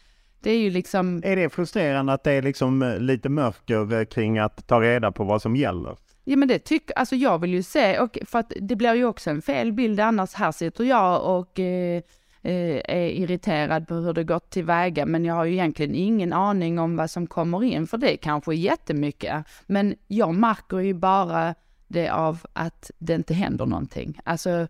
det 0.40 0.50
är 0.50 0.58
ju 0.58 0.70
liksom... 0.70 1.22
Är 1.24 1.36
det 1.36 1.50
frustrerande 1.50 2.12
att 2.12 2.24
det 2.24 2.32
är 2.32 2.42
liksom 2.42 2.82
eh, 2.82 2.98
lite 2.98 3.28
mörker 3.28 4.04
kring 4.04 4.38
att 4.38 4.66
ta 4.66 4.80
reda 4.80 5.12
på 5.12 5.24
vad 5.24 5.42
som 5.42 5.56
gäller? 5.56 5.96
Ja 6.24 6.36
men 6.36 6.48
det 6.48 6.58
tycker, 6.58 6.98
alltså 6.98 7.16
jag 7.16 7.38
vill 7.38 7.54
ju 7.54 7.62
se, 7.62 7.98
och 7.98 8.18
för 8.26 8.38
att 8.38 8.52
det 8.60 8.76
blir 8.76 8.94
ju 8.94 9.04
också 9.04 9.30
en 9.30 9.42
fel 9.42 9.72
bild 9.72 10.00
annars. 10.00 10.34
Här 10.34 10.52
sitter 10.52 10.84
jag 10.84 11.38
och 11.38 11.60
eh, 11.60 11.96
eh, 11.96 12.02
är 12.44 13.08
irriterad 13.08 13.88
på 13.88 13.94
hur 13.94 14.12
det 14.12 14.24
gått 14.24 14.50
tillväga, 14.50 15.06
men 15.06 15.24
jag 15.24 15.34
har 15.34 15.44
ju 15.44 15.52
egentligen 15.52 15.94
ingen 15.94 16.32
aning 16.32 16.78
om 16.78 16.96
vad 16.96 17.10
som 17.10 17.26
kommer 17.26 17.64
in, 17.64 17.86
för 17.86 17.98
det 17.98 18.16
kanske 18.16 18.52
är 18.52 18.56
jättemycket. 18.56 19.44
Men 19.66 19.94
jag 20.06 20.34
märker 20.34 20.78
ju 20.78 20.94
bara 20.94 21.54
det 21.88 22.08
av 22.08 22.46
att 22.52 22.90
det 22.98 23.14
inte 23.14 23.34
händer 23.34 23.66
någonting. 23.66 24.20
Alltså... 24.24 24.68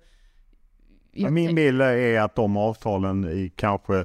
Min 1.13 1.55
bild 1.55 1.83
är 1.83 2.21
att 2.21 2.35
de 2.35 2.57
avtalen 2.57 3.25
i 3.25 3.53
kanske 3.57 4.05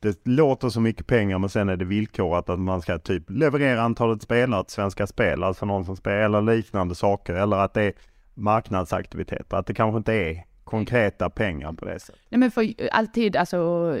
det 0.00 0.26
låter 0.26 0.68
så 0.68 0.80
mycket 0.80 1.06
pengar 1.06 1.38
men 1.38 1.48
sen 1.48 1.68
är 1.68 1.76
det 1.76 1.84
villkorat 1.84 2.48
att 2.50 2.58
man 2.58 2.82
ska 2.82 2.98
typ 2.98 3.30
leverera 3.30 3.82
antalet 3.82 4.22
spelare 4.22 4.64
till 4.64 4.72
Svenska 4.72 5.06
Spel, 5.06 5.42
alltså 5.42 5.66
någon 5.66 5.84
som 5.84 5.96
spelar 5.96 6.42
liknande 6.42 6.94
saker 6.94 7.34
eller 7.34 7.56
att 7.56 7.74
det 7.74 7.82
är 7.82 7.92
marknadsaktiviteter, 8.34 9.56
att 9.56 9.66
det 9.66 9.74
kanske 9.74 9.98
inte 9.98 10.12
är 10.12 10.44
konkreta 10.68 11.30
pengar 11.30 11.72
på 11.72 11.84
det 11.84 11.98
sättet. 12.00 12.22
Nej 12.28 12.38
men 12.38 12.50
för 12.50 12.74
alltid, 12.92 13.36
alltså 13.36 13.96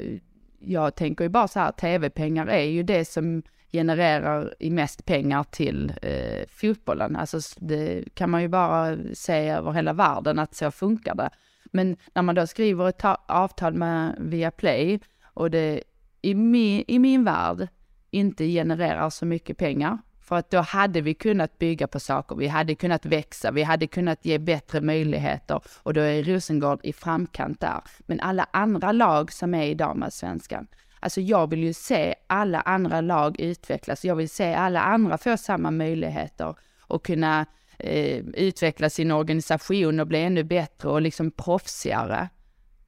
jag 0.58 0.94
tänker 0.94 1.24
ju 1.24 1.28
bara 1.28 1.48
så 1.48 1.60
här, 1.60 1.72
tv-pengar 1.72 2.46
är 2.46 2.64
ju 2.64 2.82
det 2.82 3.04
som 3.04 3.42
genererar 3.72 4.54
i 4.58 4.70
mest 4.70 5.04
pengar 5.04 5.44
till 5.44 5.92
eh, 6.02 6.46
fotbollen. 6.48 7.16
Alltså 7.16 7.40
det 7.56 8.04
kan 8.14 8.30
man 8.30 8.42
ju 8.42 8.48
bara 8.48 8.96
se 9.14 9.48
över 9.48 9.72
hela 9.72 9.92
världen 9.92 10.38
att 10.38 10.54
så 10.54 10.70
funkar 10.70 11.14
det. 11.14 11.30
Men 11.64 11.96
när 12.14 12.22
man 12.22 12.34
då 12.34 12.46
skriver 12.46 12.88
ett 12.88 13.04
avtal 13.26 13.74
med 13.74 14.16
Viaplay 14.18 15.00
och 15.24 15.50
det 15.50 15.82
i 16.22 16.34
min, 16.34 16.84
i 16.88 16.98
min 16.98 17.24
värld 17.24 17.68
inte 18.10 18.44
genererar 18.44 19.10
så 19.10 19.26
mycket 19.26 19.58
pengar. 19.58 19.98
För 20.28 20.36
att 20.36 20.50
då 20.50 20.60
hade 20.60 21.00
vi 21.00 21.14
kunnat 21.14 21.58
bygga 21.58 21.86
på 21.86 22.00
saker, 22.00 22.36
vi 22.36 22.46
hade 22.46 22.74
kunnat 22.74 23.06
växa, 23.06 23.50
vi 23.50 23.62
hade 23.62 23.86
kunnat 23.86 24.24
ge 24.24 24.38
bättre 24.38 24.80
möjligheter 24.80 25.60
och 25.82 25.94
då 25.94 26.00
är 26.00 26.22
Rosengård 26.22 26.80
i 26.82 26.92
framkant 26.92 27.60
där. 27.60 27.80
Men 28.06 28.20
alla 28.20 28.46
andra 28.50 28.92
lag 28.92 29.32
som 29.32 29.54
är 29.54 29.66
i 29.66 29.74
damallsvenskan, 29.74 30.66
alltså 31.00 31.20
jag 31.20 31.50
vill 31.50 31.64
ju 31.64 31.72
se 31.72 32.14
alla 32.26 32.60
andra 32.60 33.00
lag 33.00 33.40
utvecklas, 33.40 34.04
jag 34.04 34.16
vill 34.16 34.28
se 34.28 34.54
alla 34.54 34.80
andra 34.80 35.18
få 35.18 35.36
samma 35.36 35.70
möjligheter 35.70 36.54
och 36.80 37.04
kunna 37.04 37.46
eh, 37.78 38.18
utveckla 38.34 38.90
sin 38.90 39.10
organisation 39.10 40.00
och 40.00 40.06
bli 40.06 40.22
ännu 40.22 40.44
bättre 40.44 40.88
och 40.88 41.02
liksom 41.02 41.30
proffsigare. 41.30 42.28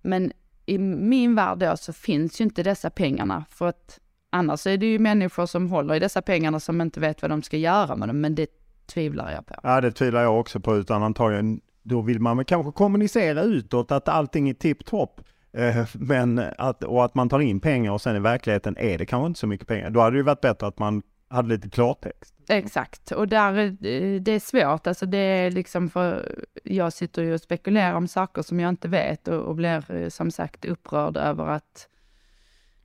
Men 0.03 0.32
i 0.66 0.78
min 0.78 1.34
värld 1.34 1.59
då 1.59 1.76
så 1.76 1.93
finns 1.93 2.41
ju 2.41 2.45
inte 2.45 2.62
dessa 2.62 2.91
pengarna 2.91 3.45
för 3.51 3.66
att 3.66 3.99
annars 4.30 4.66
är 4.66 4.76
det 4.76 4.86
ju 4.86 4.98
människor 4.98 5.46
som 5.46 5.70
håller 5.70 5.94
i 5.94 5.98
dessa 5.98 6.22
pengarna 6.22 6.60
som 6.60 6.80
inte 6.80 7.00
vet 7.00 7.22
vad 7.22 7.30
de 7.30 7.42
ska 7.42 7.56
göra 7.56 7.96
med 7.96 8.08
dem, 8.08 8.20
men 8.20 8.34
det 8.34 8.50
tvivlar 8.86 9.32
jag 9.32 9.46
på. 9.46 9.54
Ja, 9.62 9.80
det 9.80 9.92
tvivlar 9.92 10.22
jag 10.22 10.40
också 10.40 10.60
på, 10.60 10.76
utan 10.76 11.02
antagligen 11.02 11.60
då 11.82 12.00
vill 12.00 12.20
man 12.20 12.36
väl 12.36 12.46
kanske 12.46 12.72
kommunicera 12.72 13.42
utåt 13.42 13.92
att 13.92 14.08
allting 14.08 14.48
är 14.48 14.54
tipptopp. 14.54 15.20
Eh, 15.52 15.86
men 15.94 16.42
att, 16.58 16.84
och 16.84 17.04
att 17.04 17.14
man 17.14 17.28
tar 17.28 17.40
in 17.40 17.60
pengar 17.60 17.92
och 17.92 18.00
sen 18.00 18.16
i 18.16 18.20
verkligheten 18.20 18.76
är 18.78 18.98
det 18.98 19.06
kanske 19.06 19.26
inte 19.26 19.40
så 19.40 19.46
mycket 19.46 19.68
pengar. 19.68 19.90
Då 19.90 20.00
hade 20.00 20.16
det 20.16 20.18
ju 20.18 20.22
varit 20.22 20.40
bättre 20.40 20.66
att 20.66 20.78
man 20.78 21.02
hade 21.28 21.48
lite 21.48 21.70
klartext. 21.70 22.34
Exakt, 22.48 23.10
och 23.10 23.28
där, 23.28 23.76
det 24.20 24.32
är 24.32 24.40
svårt, 24.40 24.86
alltså 24.86 25.06
det 25.06 25.18
är 25.18 25.50
liksom 25.50 25.90
för, 25.90 26.38
jag 26.64 26.92
sitter 26.92 27.22
ju 27.22 27.34
och 27.34 27.40
spekulerar 27.40 27.94
om 27.94 28.08
saker 28.08 28.42
som 28.42 28.60
jag 28.60 28.68
inte 28.68 28.88
vet 28.88 29.28
och, 29.28 29.40
och 29.40 29.56
blir 29.56 29.94
eh, 29.94 30.08
som 30.08 30.30
sagt 30.30 30.64
upprörd 30.64 31.16
över 31.16 31.46
att 31.46 31.88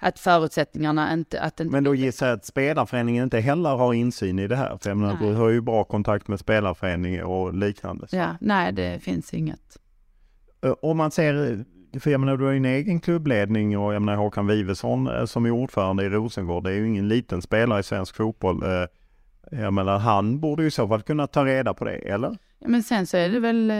att 0.08 0.20
förutsättningarna 0.20 1.14
inte... 1.14 1.42
Att 1.42 1.60
inte... 1.60 1.72
Men 1.72 1.84
då 1.84 1.96
gissar 1.96 2.28
jag 2.28 2.36
att 2.36 2.46
spelarföreningen 2.46 3.24
inte 3.24 3.40
heller 3.40 3.70
har 3.70 3.94
insyn 3.94 4.40
i 4.40 4.48
det 4.48 4.56
här? 4.56 4.78
För 4.82 4.90
jag 4.90 4.98
menar, 4.98 5.18
du 5.22 5.34
har 5.34 5.50
ju 5.50 5.62
bra 5.62 5.84
kontakt 5.84 6.28
med 6.28 6.40
spelarföreningen 6.40 7.26
och 7.26 7.54
liknande. 7.54 8.08
Så. 8.08 8.16
Ja, 8.16 8.38
nej 8.42 8.74
det 8.74 9.00
finns 9.04 9.34
inget. 9.34 9.78
Om 10.82 10.98
man 10.98 11.12
ser 11.12 11.66
för 12.00 12.12
jag 12.12 12.20
menar, 12.20 12.38
du 12.38 12.46
har 12.46 12.52
ju 12.52 12.58
en 12.58 12.66
egen 12.66 13.00
klubbledning 13.00 13.78
och 13.78 13.94
jag 13.94 14.02
menar 14.02 14.18
Håkan 14.18 14.48
Vivesson 14.48 15.08
eh, 15.08 15.26
som 15.26 15.46
är 15.46 15.52
ordförande 15.52 16.06
i 16.06 16.10
Rosengård, 16.10 16.64
det 16.64 16.72
är 16.72 16.76
ju 16.76 16.88
ingen 16.88 17.08
liten 17.08 17.42
spelare 17.42 17.80
i 17.80 17.84
svensk 17.84 18.16
fotboll. 18.16 18.64
Eh, 18.64 18.86
jag 19.52 19.74
menar, 19.74 19.98
han 19.98 20.40
borde 20.40 20.62
ju 20.64 20.68
i 20.68 20.72
så 20.72 20.88
fall 20.88 21.02
kunna 21.02 21.28
ta 21.28 21.46
reda 21.46 21.74
på 21.74 21.86
det, 21.86 21.96
eller? 21.96 22.38
Men 22.60 22.84
sen 22.84 23.08
så 23.08 23.18
är 23.18 23.30
det 23.30 23.40
väl, 23.40 23.72
eh, 23.72 23.78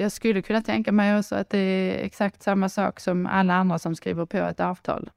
jag 0.00 0.12
skulle 0.12 0.42
kunna 0.42 0.62
tänka 0.62 0.92
mig 0.92 1.18
också 1.18 1.34
att 1.34 1.50
det 1.50 1.58
är 1.58 2.04
exakt 2.04 2.42
samma 2.42 2.68
sak 2.68 3.00
som 3.00 3.26
alla 3.26 3.54
andra 3.54 3.78
som 3.78 3.94
skriver 3.94 4.26
på 4.26 4.36
ett 4.36 4.60
avtal. 4.60 5.10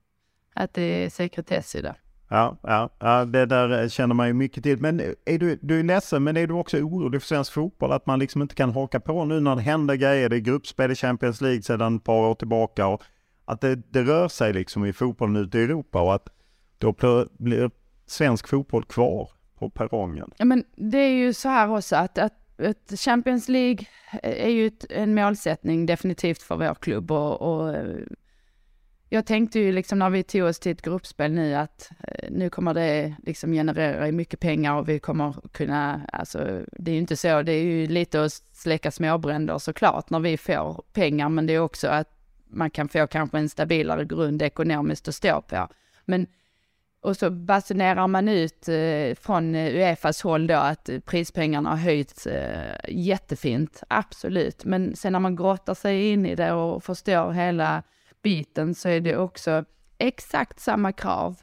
Att 0.53 0.73
det 0.73 0.81
är 0.81 1.09
sekretess 1.09 1.75
i 1.75 1.81
det. 1.81 1.95
Ja, 2.29 2.57
ja, 2.63 2.89
ja, 2.99 3.25
det 3.25 3.45
där 3.45 3.89
känner 3.89 4.15
man 4.15 4.27
ju 4.27 4.33
mycket 4.33 4.63
till. 4.63 4.81
Men 4.81 5.01
är 5.25 5.37
du, 5.37 5.59
du 5.61 5.79
är 5.79 5.83
ledsen, 5.83 6.23
men 6.23 6.37
är 6.37 6.47
du 6.47 6.53
också 6.53 6.77
orolig 6.77 7.21
för 7.21 7.27
svensk 7.27 7.53
fotboll? 7.53 7.91
Att 7.91 8.05
man 8.05 8.19
liksom 8.19 8.41
inte 8.41 8.55
kan 8.55 8.71
haka 8.71 8.99
på 8.99 9.25
nu 9.25 9.39
när 9.39 9.55
det 9.55 9.61
händer 9.61 9.95
grejer. 9.95 10.29
Det 10.29 10.35
är 10.35 10.39
gruppspel 10.39 10.91
i 10.91 10.95
Champions 10.95 11.41
League 11.41 11.61
sedan 11.61 11.95
ett 11.95 12.03
par 12.03 12.29
år 12.29 12.35
tillbaka. 12.35 12.87
Och 12.87 13.03
att 13.45 13.61
det, 13.61 13.75
det 13.75 14.03
rör 14.03 14.27
sig 14.27 14.53
liksom 14.53 14.85
i 14.85 14.93
fotbollen 14.93 15.35
ute 15.35 15.59
i 15.59 15.63
Europa 15.63 16.01
och 16.01 16.13
att 16.13 16.27
då 16.77 16.95
blir 17.37 17.71
svensk 18.05 18.47
fotboll 18.47 18.83
kvar 18.83 19.29
på 19.59 19.69
perrongen. 19.69 20.31
Ja, 20.37 20.45
men 20.45 20.63
det 20.75 20.97
är 20.97 21.13
ju 21.13 21.33
så 21.33 21.49
här 21.49 21.75
också 21.77 21.95
att, 21.95 22.17
att 22.17 22.59
ett 22.61 22.99
Champions 22.99 23.49
League 23.49 23.85
är 24.23 24.49
ju 24.49 24.67
ett, 24.67 24.85
en 24.89 25.15
målsättning 25.15 25.85
definitivt 25.85 26.41
för 26.41 26.57
vår 26.57 26.75
klubb 26.75 27.11
och, 27.11 27.41
och 27.41 27.75
eh, 27.75 27.97
jag 29.13 29.25
tänkte 29.25 29.59
ju 29.59 29.71
liksom 29.71 29.99
när 29.99 30.09
vi 30.09 30.23
tog 30.23 30.43
oss 30.43 30.59
till 30.59 30.71
ett 30.71 30.81
gruppspel 30.81 31.31
nu 31.31 31.55
att 31.55 31.91
eh, 32.07 32.29
nu 32.31 32.49
kommer 32.49 32.73
det 32.73 33.15
liksom 33.25 33.51
generera 33.51 34.11
mycket 34.11 34.39
pengar 34.39 34.75
och 34.75 34.89
vi 34.89 34.99
kommer 34.99 35.35
kunna, 35.51 36.01
alltså 36.13 36.61
det 36.71 36.91
är 36.91 36.95
ju 36.95 37.01
inte 37.01 37.17
så, 37.17 37.41
det 37.41 37.51
är 37.51 37.63
ju 37.63 37.87
lite 37.87 38.23
att 38.23 38.31
släcka 38.31 38.91
småbränder 38.91 39.57
såklart 39.57 40.09
när 40.09 40.19
vi 40.19 40.37
får 40.37 40.83
pengar, 40.93 41.29
men 41.29 41.47
det 41.47 41.53
är 41.53 41.59
också 41.59 41.87
att 41.87 42.07
man 42.47 42.69
kan 42.69 42.89
få 42.89 43.07
kanske 43.07 43.37
en 43.37 43.49
stabilare 43.49 44.05
grund 44.05 44.41
ekonomiskt 44.41 45.07
att 45.07 45.15
stå 45.15 45.41
på. 45.41 45.67
Men 46.05 46.27
och 47.01 47.17
så 47.17 47.29
basunerar 47.29 48.07
man 48.07 48.29
ut 48.29 48.67
eh, 48.67 49.15
från 49.15 49.55
eh, 49.55 49.75
Uefas 49.75 50.21
håll 50.21 50.47
då 50.47 50.55
att 50.55 50.89
prispengarna 51.05 51.69
har 51.69 51.77
höjts 51.77 52.27
jättefint, 52.87 53.83
absolut. 53.87 54.65
Men 54.65 54.95
sen 54.95 55.13
när 55.13 55.19
man 55.19 55.35
grottar 55.35 55.73
sig 55.73 56.09
in 56.09 56.25
i 56.25 56.35
det 56.35 56.51
och 56.53 56.83
förstår 56.83 57.31
hela 57.31 57.83
biten 58.21 58.75
så 58.75 58.89
är 58.89 59.01
det 59.01 59.17
också 59.17 59.65
exakt 59.97 60.59
samma 60.59 60.91
krav 60.91 61.41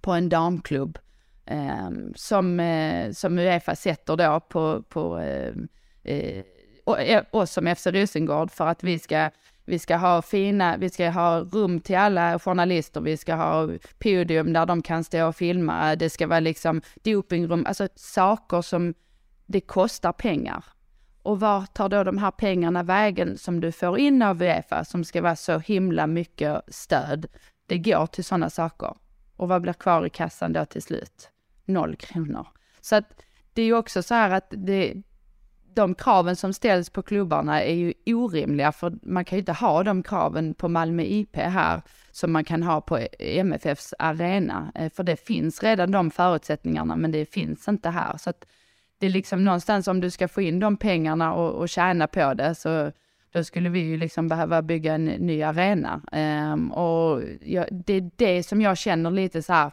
på 0.00 0.12
en 0.12 0.28
damklubb 0.28 0.98
eh, 1.46 1.90
som, 2.14 2.60
eh, 2.60 3.12
som 3.12 3.38
Uefa 3.38 3.76
sätter 3.76 4.16
då 4.16 4.40
på, 4.40 4.82
på 4.82 5.16
ehm, 5.16 5.68
eh, 6.04 6.42
eh 6.86 7.24
oss 7.30 7.50
som 7.50 7.74
FC 7.76 7.86
Rosengård 7.86 8.50
för 8.50 8.66
att 8.66 8.82
vi 8.82 8.98
ska 8.98 9.30
vi 9.66 9.78
ska 9.78 9.96
ha 9.96 10.22
fina, 10.22 10.76
vi 10.76 10.90
ska 10.90 11.10
ha 11.10 11.40
rum 11.40 11.80
till 11.80 11.96
alla 11.96 12.38
journalister, 12.38 13.00
vi 13.00 13.16
ska 13.16 13.34
ha 13.34 13.68
podium 13.98 14.52
där 14.52 14.66
de 14.66 14.82
kan 14.82 15.04
stå 15.04 15.26
och 15.26 15.36
filma, 15.36 15.96
det 15.96 16.10
ska 16.10 16.26
vara 16.26 16.40
liksom 16.40 16.82
dopingrum, 17.02 17.66
alltså 17.66 17.88
saker 17.94 18.62
som 18.62 18.94
det 19.46 19.60
kostar 19.60 20.12
pengar. 20.12 20.64
Och 21.24 21.40
var 21.40 21.66
tar 21.66 21.88
då 21.88 22.04
de 22.04 22.18
här 22.18 22.30
pengarna 22.30 22.82
vägen 22.82 23.38
som 23.38 23.60
du 23.60 23.72
får 23.72 23.98
in 23.98 24.22
av 24.22 24.42
Uefa 24.42 24.84
som 24.84 25.04
ska 25.04 25.22
vara 25.22 25.36
så 25.36 25.58
himla 25.58 26.06
mycket 26.06 26.62
stöd? 26.68 27.26
Det 27.66 27.78
går 27.78 28.06
till 28.06 28.24
sådana 28.24 28.50
saker. 28.50 28.94
Och 29.36 29.48
vad 29.48 29.62
blir 29.62 29.72
kvar 29.72 30.06
i 30.06 30.10
kassan 30.10 30.52
då 30.52 30.64
till 30.64 30.82
slut? 30.82 31.30
Noll 31.64 31.96
kronor. 31.96 32.46
Så 32.80 32.96
att 32.96 33.22
det 33.52 33.62
är 33.62 33.66
ju 33.66 33.76
också 33.76 34.02
så 34.02 34.14
här 34.14 34.30
att 34.30 34.46
det, 34.50 34.94
de 35.74 35.94
kraven 35.94 36.36
som 36.36 36.52
ställs 36.52 36.90
på 36.90 37.02
klubbarna 37.02 37.62
är 37.62 37.74
ju 37.74 37.94
orimliga 38.06 38.72
för 38.72 38.98
man 39.02 39.24
kan 39.24 39.36
ju 39.36 39.40
inte 39.40 39.52
ha 39.52 39.82
de 39.82 40.02
kraven 40.02 40.54
på 40.54 40.68
Malmö 40.68 41.02
IP 41.02 41.36
här 41.36 41.82
som 42.10 42.32
man 42.32 42.44
kan 42.44 42.62
ha 42.62 42.80
på 42.80 42.98
MFFs 43.18 43.94
arena. 43.98 44.72
Eh, 44.74 44.92
för 44.92 45.02
det 45.02 45.16
finns 45.16 45.62
redan 45.62 45.90
de 45.90 46.10
förutsättningarna 46.10 46.96
men 46.96 47.12
det 47.12 47.26
finns 47.26 47.68
inte 47.68 47.90
här. 47.90 48.16
Så 48.16 48.30
att 48.30 48.46
det 49.04 49.08
är 49.08 49.12
liksom 49.12 49.44
någonstans 49.44 49.88
om 49.88 50.00
du 50.00 50.10
ska 50.10 50.28
få 50.28 50.42
in 50.42 50.60
de 50.60 50.76
pengarna 50.76 51.34
och, 51.34 51.54
och 51.54 51.68
tjäna 51.68 52.06
på 52.06 52.34
det 52.34 52.54
så 52.54 52.92
då 53.32 53.44
skulle 53.44 53.68
vi 53.68 53.80
ju 53.80 53.96
liksom 53.96 54.28
behöva 54.28 54.62
bygga 54.62 54.94
en 54.94 55.04
ny 55.04 55.42
arena. 55.42 56.00
Um, 56.52 56.72
och 56.72 57.22
jag, 57.42 57.66
det 57.70 57.94
är 57.94 58.10
det 58.16 58.42
som 58.42 58.60
jag 58.60 58.78
känner 58.78 59.10
lite 59.10 59.42
så 59.42 59.52
här, 59.52 59.72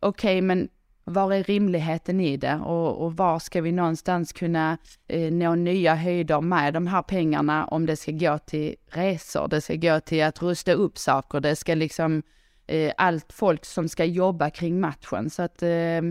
okej 0.00 0.38
okay, 0.38 0.42
men 0.42 0.68
var 1.04 1.32
är 1.32 1.44
rimligheten 1.44 2.20
i 2.20 2.36
det 2.36 2.54
och, 2.54 3.04
och 3.04 3.16
var 3.16 3.38
ska 3.38 3.60
vi 3.60 3.72
någonstans 3.72 4.32
kunna 4.32 4.78
eh, 5.08 5.32
nå 5.32 5.54
nya 5.54 5.94
höjder 5.94 6.40
med 6.40 6.74
de 6.74 6.86
här 6.86 7.02
pengarna 7.02 7.66
om 7.66 7.86
det 7.86 7.96
ska 7.96 8.12
gå 8.12 8.38
till 8.38 8.74
resor, 8.90 9.48
det 9.48 9.60
ska 9.60 9.74
gå 9.74 10.00
till 10.00 10.24
att 10.24 10.42
rusta 10.42 10.72
upp 10.72 10.98
saker, 10.98 11.40
det 11.40 11.56
ska 11.56 11.74
liksom 11.74 12.22
eh, 12.66 12.92
allt 12.96 13.32
folk 13.32 13.64
som 13.64 13.88
ska 13.88 14.04
jobba 14.04 14.50
kring 14.50 14.80
matchen. 14.80 15.30
Så 15.30 15.42
att, 15.42 15.62
eh, 15.62 16.02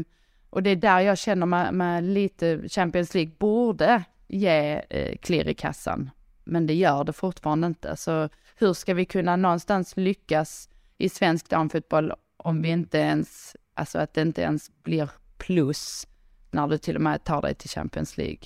och 0.58 0.64
det 0.64 0.70
är 0.70 0.76
där 0.76 1.00
jag 1.00 1.18
känner 1.18 1.46
med, 1.46 1.74
med 1.74 2.04
lite 2.04 2.70
Champions 2.70 3.14
League 3.14 3.32
borde 3.38 4.04
ge 4.28 4.82
eh, 4.90 5.18
klirr 5.18 5.48
i 5.48 5.54
kassan. 5.54 6.10
Men 6.44 6.68
det 6.68 6.74
gör 6.74 7.04
det 7.04 7.14
fortfarande 7.14 7.68
inte. 7.68 7.98
Så 7.98 8.30
hur 8.56 8.74
ska 8.74 8.94
vi 8.94 9.06
kunna 9.06 9.36
någonstans 9.36 9.98
lyckas 9.98 10.70
i 10.98 11.10
svensk 11.10 11.50
damfotboll 11.50 12.14
om 12.38 12.62
vi 12.62 12.70
inte 12.70 12.98
ens 12.98 13.56
Alltså 13.74 14.00
att 14.00 14.14
det 14.14 14.22
inte 14.22 14.42
ens 14.42 14.72
blir 14.84 15.10
plus 15.38 16.08
när 16.52 16.68
du 16.68 16.78
till 16.78 16.96
och 16.96 17.02
med 17.02 17.24
tar 17.24 17.42
dig 17.42 17.56
till 17.56 17.70
Champions 17.70 18.18
League. 18.18 18.42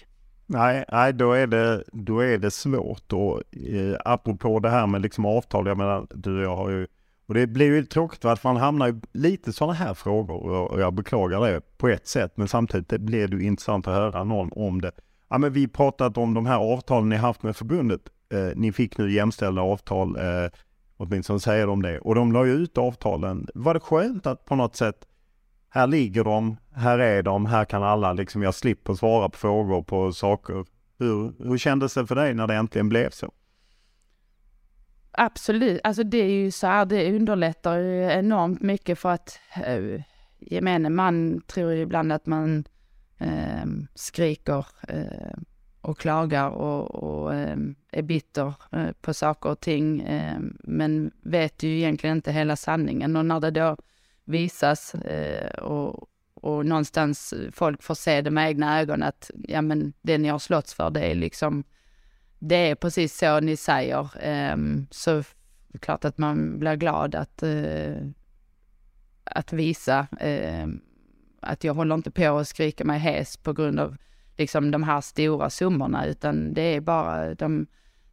Nej, 0.45 0.85
nej 0.91 1.13
då, 1.13 1.33
är 1.33 1.47
det, 1.47 1.83
då 1.91 2.19
är 2.19 2.37
det 2.37 2.51
svårt. 2.51 3.13
Och 3.13 3.55
eh, 3.55 3.97
apropå 4.05 4.59
det 4.59 4.69
här 4.69 4.87
med 4.87 5.01
liksom 5.01 5.25
avtal, 5.25 5.67
jag 5.67 5.77
menar 5.77 6.07
du 6.09 6.37
och 6.37 6.43
jag 6.43 6.55
har 6.55 6.69
ju 6.69 6.87
och 7.31 7.35
det 7.35 7.47
blir 7.47 7.65
ju 7.65 7.85
tråkigt 7.85 8.25
att 8.25 8.43
man 8.43 8.57
hamnar 8.57 8.89
i 8.89 9.01
lite 9.13 9.53
sådana 9.53 9.73
här 9.73 9.93
frågor 9.93 10.71
och 10.71 10.81
jag 10.81 10.93
beklagar 10.93 11.41
det 11.41 11.61
på 11.77 11.87
ett 11.87 12.07
sätt. 12.07 12.33
Men 12.35 12.47
samtidigt 12.47 13.01
blir 13.01 13.27
det 13.27 13.37
ju 13.37 13.43
intressant 13.43 13.87
att 13.87 13.93
höra 13.93 14.23
någon 14.23 14.49
om 14.51 14.81
det. 14.81 14.91
Ja 15.29 15.37
men 15.37 15.53
vi 15.53 15.67
pratat 15.67 16.17
om 16.17 16.33
de 16.33 16.45
här 16.45 16.57
avtalen 16.57 17.09
ni 17.09 17.15
haft 17.15 17.43
med 17.43 17.55
förbundet. 17.55 18.01
Eh, 18.33 18.49
ni 18.55 18.71
fick 18.71 18.97
nu 18.97 19.11
jämställda 19.11 19.61
avtal, 19.61 20.15
eh, 20.15 20.51
åtminstone 20.97 21.39
säger 21.39 21.67
de 21.67 21.81
det. 21.81 21.99
Och 21.99 22.15
de 22.15 22.31
la 22.31 22.45
ju 22.45 22.51
ut 22.51 22.77
avtalen. 22.77 23.47
Var 23.53 23.73
det 23.73 23.79
skönt 23.79 24.27
att 24.27 24.45
på 24.45 24.55
något 24.55 24.75
sätt 24.75 25.07
här 25.69 25.87
ligger 25.87 26.23
de, 26.23 26.57
här 26.73 26.99
är 26.99 27.23
de, 27.23 27.45
här 27.45 27.65
kan 27.65 27.83
alla 27.83 28.13
liksom, 28.13 28.41
jag 28.43 28.55
slipper 28.55 28.93
svara 28.93 29.29
på 29.29 29.37
frågor 29.37 29.81
på 29.81 30.13
saker. 30.13 30.65
Hur, 30.99 31.33
hur 31.49 31.57
kändes 31.57 31.93
det 31.93 32.07
för 32.07 32.15
dig 32.15 32.33
när 32.33 32.47
det 32.47 32.55
äntligen 32.55 32.89
blev 32.89 33.09
så? 33.09 33.31
Absolut, 35.11 35.81
alltså 35.83 36.03
det 36.03 36.17
är 36.17 36.29
ju 36.29 36.51
så 36.51 36.67
här, 36.67 36.85
det 36.85 37.15
underlättar 37.15 37.77
ju 37.77 38.03
enormt 38.03 38.61
mycket 38.61 38.99
för 38.99 39.09
att 39.09 39.39
äh, 39.65 40.01
gemene 40.39 40.89
man 40.89 41.41
tror 41.41 41.71
ju 41.71 41.81
ibland 41.81 42.11
att 42.11 42.25
man 42.25 42.63
äh, 43.17 43.65
skriker 43.95 44.65
äh, 44.87 45.37
och 45.81 45.97
klagar 45.97 46.49
och, 46.49 46.95
och 46.95 47.35
ehm, 47.35 47.75
är 47.91 48.01
bitter 48.01 48.53
eh, 48.71 48.91
på 49.01 49.13
saker 49.13 49.49
och 49.49 49.59
ting, 49.59 50.01
ehm, 50.07 50.57
men 50.63 51.11
vet 51.21 51.63
ju 51.63 51.77
egentligen 51.77 52.15
inte 52.17 52.31
hela 52.31 52.55
sanningen. 52.55 53.15
Och 53.15 53.25
när 53.25 53.39
det 53.39 53.51
då 53.51 53.77
visas 54.25 54.95
eh, 54.95 55.51
och, 55.51 56.09
och 56.33 56.65
någonstans 56.65 57.33
folk 57.51 57.83
får 57.83 57.95
se 57.95 58.21
det 58.21 58.31
med 58.31 58.49
egna 58.49 58.79
ögon 58.79 59.03
att 59.03 59.31
ja 59.47 59.61
men 59.61 59.93
det 60.01 60.17
ni 60.17 60.27
har 60.27 60.39
slått 60.39 60.71
för 60.71 60.89
det 60.89 61.11
är 61.11 61.15
liksom, 61.15 61.63
det 62.43 62.55
är 62.55 62.75
precis 62.75 63.17
så 63.17 63.39
ni 63.39 63.57
säger. 63.57 64.09
Ehm, 64.19 64.87
så 64.91 65.11
det 65.67 65.73
är 65.73 65.79
klart 65.79 66.05
att 66.05 66.17
man 66.17 66.59
blir 66.59 66.75
glad 66.75 67.15
att, 67.15 67.43
eh, 67.43 67.95
att 69.23 69.53
visa 69.53 70.07
ehm, 70.19 70.81
att 71.39 71.63
jag 71.63 71.73
håller 71.73 71.95
inte 71.95 72.11
på 72.11 72.37
att 72.37 72.47
skrika 72.47 72.83
mig 72.85 72.99
hes 72.99 73.37
på 73.37 73.53
grund 73.53 73.79
av 73.79 73.97
liksom 74.37 74.71
de 74.71 74.83
här 74.83 75.01
stora 75.01 75.49
summorna 75.49 76.05
utan 76.05 76.53
det 76.53 76.61
är 76.61 76.81
bara 76.81 77.35
de, 77.35 77.67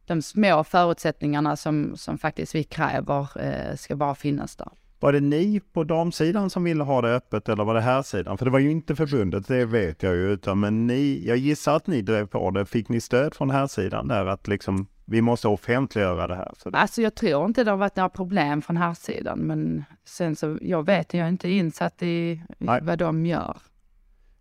de 0.05 0.21
små 0.21 0.63
förutsättningarna 0.63 1.55
som, 1.55 1.97
som 1.97 2.17
faktiskt 2.17 2.55
vi 2.55 2.63
kräver 2.63 3.41
eh, 3.41 3.75
ska 3.75 3.95
bara 3.95 4.15
finnas 4.15 4.55
där. 4.55 4.71
Var 4.99 5.13
det 5.13 5.19
ni 5.19 5.61
på 5.73 5.83
damsidan 5.83 6.49
som 6.49 6.63
ville 6.63 6.83
ha 6.83 7.01
det 7.01 7.15
öppet 7.15 7.49
eller 7.49 7.63
var 7.63 7.73
det 7.73 7.81
här 7.81 8.01
sidan? 8.01 8.37
För 8.37 8.45
det 8.45 8.51
var 8.51 8.59
ju 8.59 8.71
inte 8.71 8.95
förbundet, 8.95 9.47
det 9.47 9.65
vet 9.65 10.03
jag 10.03 10.15
ju, 10.15 10.31
utan 10.31 10.59
men 10.59 10.87
ni, 10.87 11.23
jag 11.25 11.37
gissar 11.37 11.75
att 11.75 11.87
ni 11.87 12.01
drev 12.01 12.25
på 12.27 12.51
det. 12.51 12.65
Fick 12.65 12.89
ni 12.89 13.01
stöd 13.01 13.33
från 13.33 13.49
här 13.49 13.67
sidan 13.67 14.07
där 14.07 14.25
att 14.25 14.47
liksom 14.47 14.87
vi 15.05 15.21
måste 15.21 15.47
offentliggöra 15.47 16.27
det 16.27 16.35
här? 16.35 16.51
Så 16.57 16.69
Alltså 16.73 17.01
jag 17.01 17.15
tror 17.15 17.45
inte 17.45 17.63
det 17.63 17.71
har 17.71 17.77
varit 17.77 17.95
några 17.95 18.09
problem 18.09 18.61
från 18.61 18.77
här 18.77 18.93
sidan 18.93 19.39
men 19.39 19.83
sen 20.05 20.35
så, 20.35 20.57
jag 20.61 20.85
vet, 20.85 21.13
jag 21.13 21.25
är 21.25 21.29
inte 21.29 21.49
insatt 21.49 22.03
i 22.03 22.41
Nej. 22.57 22.79
vad 22.83 22.99
de 22.99 23.25
gör. 23.25 23.57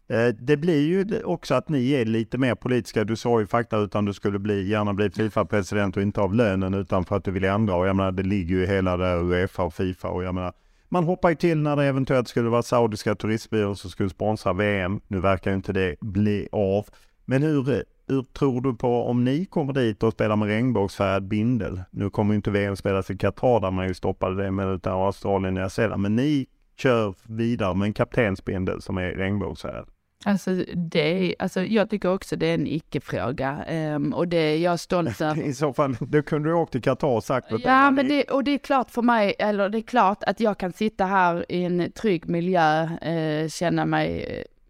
Eh, 0.08 0.34
det 0.38 0.56
blir 0.56 0.80
ju 0.80 1.22
också 1.22 1.54
att 1.54 1.68
ni 1.68 1.90
är 1.92 2.04
lite 2.04 2.38
mer 2.38 2.54
politiska. 2.54 3.04
Du 3.04 3.16
sa 3.16 3.40
ju 3.40 3.46
fakta 3.46 3.78
utan 3.78 4.04
du 4.04 4.12
skulle 4.12 4.38
bli, 4.38 4.68
gärna 4.68 4.94
bli 4.94 5.10
Fifa-president 5.10 5.96
och 5.96 6.02
inte 6.02 6.20
av 6.20 6.34
lönen 6.34 6.74
utan 6.74 7.04
för 7.04 7.16
att 7.16 7.24
du 7.24 7.30
vill 7.30 7.44
ändra. 7.44 7.74
Och 7.74 7.86
jag 7.86 7.96
menar, 7.96 8.12
det 8.12 8.22
ligger 8.22 8.56
ju 8.56 8.66
hela 8.66 8.96
där 8.96 9.22
Uefa 9.22 9.62
och 9.62 9.74
Fifa 9.74 10.08
och 10.08 10.24
jag 10.24 10.34
menar, 10.34 10.52
man 10.88 11.04
hoppar 11.04 11.28
ju 11.28 11.34
till 11.34 11.58
när 11.58 11.76
det 11.76 11.84
eventuellt 11.84 12.28
skulle 12.28 12.48
vara 12.48 12.62
saudiska 12.62 13.14
turistbyrån 13.14 13.76
som 13.76 13.90
skulle 13.90 14.10
sponsra 14.10 14.52
VM. 14.52 15.00
Nu 15.08 15.20
verkar 15.20 15.50
ju 15.50 15.56
inte 15.56 15.72
det 15.72 15.96
bli 16.00 16.48
av. 16.52 16.86
Men 17.24 17.42
hur, 17.42 17.84
hur 18.08 18.22
tror 18.22 18.60
du 18.60 18.74
på 18.74 19.02
om 19.04 19.24
ni 19.24 19.44
kommer 19.44 19.72
dit 19.72 20.02
och 20.02 20.12
spelar 20.12 20.36
med 20.36 20.48
regnbågsfärgad 20.48 21.28
bindel? 21.28 21.82
Nu 21.90 22.10
kommer 22.10 22.32
ju 22.32 22.36
inte 22.36 22.50
VM 22.50 22.76
spelas 22.76 23.10
i 23.10 23.16
Qatar 23.16 23.60
där 23.60 23.70
man 23.70 23.88
ju 23.88 23.94
stoppade 23.94 24.42
det 24.42 24.50
med 24.50 24.68
utan 24.74 24.92
Australien 24.92 25.54
och 25.54 25.60
Nya 25.60 25.70
Zeeland. 25.70 26.02
Men 26.02 26.16
ni 26.16 26.46
kör 26.76 27.14
vidare 27.22 27.74
med 27.74 27.86
en 27.86 27.92
kaptensbindel 27.92 28.82
som 28.82 28.98
är 28.98 29.10
regnbågsfärgad. 29.10 29.88
Alltså, 30.24 30.64
det, 30.74 31.34
alltså 31.38 31.62
jag 31.62 31.90
tycker 31.90 32.12
också 32.12 32.36
det 32.36 32.46
är 32.46 32.54
en 32.54 32.66
icke-fråga 32.66 33.64
um, 33.94 34.12
och 34.12 34.28
det 34.28 34.36
är 34.36 34.58
jag 34.58 34.80
stolt 34.80 35.20
över. 35.20 35.42
I 35.42 35.54
så 35.54 35.72
fall, 35.72 35.96
då 36.00 36.22
kunde 36.22 36.48
du 36.48 36.54
åkt 36.54 36.72
till 36.72 36.82
Qatar 36.82 37.08
och 37.08 37.24
sagt 37.24 37.52
att 37.52 37.64
Ja, 37.64 37.90
men 37.90 38.08
det, 38.08 38.24
och 38.24 38.44
det 38.44 38.50
är 38.50 38.58
klart 38.58 38.90
för 38.90 39.02
mig, 39.02 39.34
eller 39.38 39.68
det 39.68 39.78
är 39.78 39.82
klart 39.82 40.22
att 40.22 40.40
jag 40.40 40.58
kan 40.58 40.72
sitta 40.72 41.04
här 41.04 41.52
i 41.52 41.64
en 41.64 41.92
trygg 41.92 42.28
miljö, 42.28 42.84
uh, 42.84 43.48
känna 43.48 43.86
mig 43.86 44.24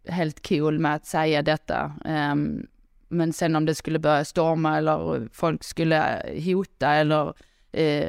eh, 0.04 0.12
helt 0.14 0.48
cool 0.48 0.78
med 0.78 0.94
att 0.94 1.06
säga 1.06 1.42
detta. 1.42 1.92
Um, 2.04 2.66
men 3.08 3.32
sen 3.32 3.56
om 3.56 3.64
det 3.64 3.74
skulle 3.74 3.98
börja 3.98 4.24
storma 4.24 4.78
eller 4.78 5.28
folk 5.32 5.64
skulle 5.64 6.22
hota 6.44 6.92
eller 6.92 7.34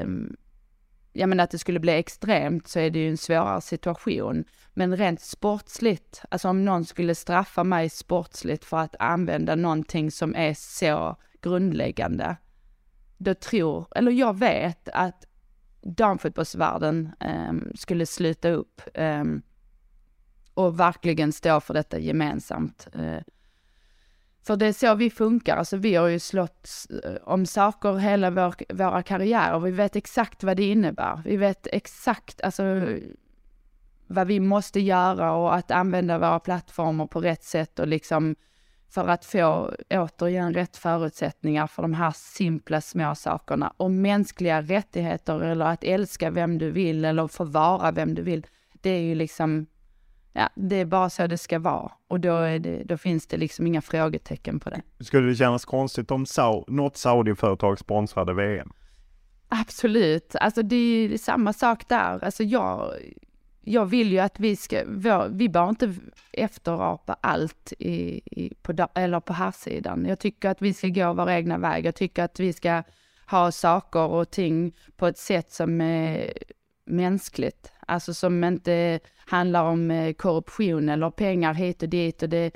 um, 0.01 0.35
ja 1.13 1.27
men 1.27 1.39
att 1.39 1.51
det 1.51 1.57
skulle 1.57 1.79
bli 1.79 1.91
extremt 1.91 2.67
så 2.67 2.79
är 2.79 2.89
det 2.89 2.99
ju 2.99 3.09
en 3.09 3.17
svårare 3.17 3.61
situation. 3.61 4.45
Men 4.79 4.97
rent 4.97 5.21
sportsligt, 5.21 6.21
alltså 6.29 6.49
om 6.49 6.65
någon 6.65 6.85
skulle 6.85 7.15
straffa 7.15 7.63
mig 7.63 7.89
sportsligt 7.89 8.65
för 8.65 8.77
att 8.77 8.95
använda 8.99 9.55
någonting 9.55 10.11
som 10.11 10.35
är 10.35 10.53
så 10.53 11.15
grundläggande, 11.41 12.37
då 13.17 13.33
tror, 13.33 13.87
eller 13.95 14.11
jag 14.11 14.37
vet 14.37 14.89
att 14.89 15.25
damfotbollsvärlden 15.81 17.09
eh, 17.19 17.53
skulle 17.75 18.05
sluta 18.05 18.49
upp 18.49 18.81
eh, 18.93 19.23
och 20.53 20.79
verkligen 20.79 21.31
stå 21.31 21.59
för 21.59 21.73
detta 21.73 21.99
gemensamt. 21.99 22.87
Eh, 22.93 23.23
för 24.41 24.55
det 24.55 24.65
är 24.65 24.73
så 24.73 24.95
vi 24.95 25.09
funkar, 25.09 25.57
alltså 25.57 25.77
vi 25.77 25.95
har 25.95 26.07
ju 26.07 26.19
slått 26.19 26.69
eh, 27.03 27.13
om 27.23 27.45
saker 27.45 27.97
hela 27.97 28.29
vår, 28.29 28.73
våra 28.73 29.03
karriärer. 29.03 29.59
Vi 29.59 29.71
vet 29.71 29.95
exakt 29.95 30.43
vad 30.43 30.57
det 30.57 30.63
innebär. 30.63 31.21
Vi 31.25 31.37
vet 31.37 31.67
exakt 31.71 32.41
alltså, 32.41 32.63
vad 34.09 34.27
vi 34.27 34.39
måste 34.39 34.79
göra 34.79 35.33
och 35.33 35.55
att 35.55 35.71
använda 35.71 36.17
våra 36.17 36.39
plattformar 36.39 37.07
på 37.07 37.21
rätt 37.21 37.43
sätt 37.43 37.79
och 37.79 37.87
liksom 37.87 38.35
för 38.89 39.07
att 39.07 39.25
få 39.25 39.73
återigen 39.89 40.53
rätt 40.53 40.77
förutsättningar 40.77 41.67
för 41.67 41.81
de 41.81 41.93
här 41.93 42.11
simpla 42.15 42.81
små 42.81 43.15
sakerna. 43.15 43.73
Och 43.77 43.91
mänskliga 43.91 44.61
rättigheter 44.61 45.41
eller 45.41 45.65
att 45.65 45.83
älska 45.83 46.31
vem 46.31 46.57
du 46.57 46.71
vill 46.71 47.05
eller 47.05 47.27
få 47.27 47.43
vara 47.43 47.91
vem 47.91 48.15
du 48.15 48.21
vill. 48.21 48.47
Det 48.73 48.89
är 48.89 49.01
ju 49.01 49.15
liksom 49.15 49.65
ja, 50.33 50.49
det 50.55 50.75
är 50.75 50.85
bara 50.85 51.09
så 51.09 51.27
det 51.27 51.37
ska 51.37 51.59
vara. 51.59 51.91
Och 52.07 52.19
då, 52.19 52.39
det, 52.39 52.83
då, 52.85 52.97
finns 52.97 53.27
det 53.27 53.37
liksom 53.37 53.67
inga 53.67 53.81
frågetecken 53.81 54.59
på 54.59 54.69
det. 54.69 54.81
Skulle 54.99 55.27
det 55.27 55.35
kännas 55.35 55.65
konstigt 55.65 56.11
om 56.11 56.25
Sau 56.25 56.63
något 56.67 56.97
Saudi-företag 56.97 57.79
sponsrade 57.79 58.33
VM? 58.33 58.71
Absolut, 59.49 60.35
alltså 60.35 60.61
det 60.61 60.75
är 60.75 61.17
samma 61.17 61.53
sak 61.53 61.87
där. 61.87 62.23
Alltså 62.23 62.43
jag, 62.43 62.93
jag 63.69 63.85
vill 63.85 64.11
ju 64.11 64.19
att 64.19 64.39
vi 64.39 64.55
ska, 64.55 64.83
vi 65.29 65.49
bör 65.49 65.69
inte 65.69 65.95
efterapa 66.31 67.17
allt 67.21 67.73
i, 67.79 68.21
i, 68.25 68.53
på, 68.61 68.87
eller 68.95 69.19
på 69.19 69.33
här 69.33 69.51
sidan. 69.51 70.05
Jag 70.05 70.19
tycker 70.19 70.49
att 70.49 70.61
vi 70.61 70.73
ska 70.73 70.87
gå 70.87 71.13
vår 71.13 71.29
egna 71.29 71.57
väg. 71.57 71.85
Jag 71.85 71.95
tycker 71.95 72.23
att 72.23 72.39
vi 72.39 72.53
ska 72.53 72.83
ha 73.27 73.51
saker 73.51 73.99
och 73.99 74.31
ting 74.31 74.75
på 74.97 75.07
ett 75.07 75.17
sätt 75.17 75.51
som 75.51 75.81
är 75.81 76.33
mänskligt. 76.85 77.71
Alltså 77.87 78.13
som 78.13 78.43
inte 78.43 78.99
handlar 79.25 79.63
om 79.63 79.91
eh, 79.91 80.13
korruption 80.13 80.89
eller 80.89 81.09
pengar 81.09 81.53
hit 81.53 81.83
och 81.83 81.89
dit. 81.89 82.23
Och 82.23 82.29
det, 82.29 82.51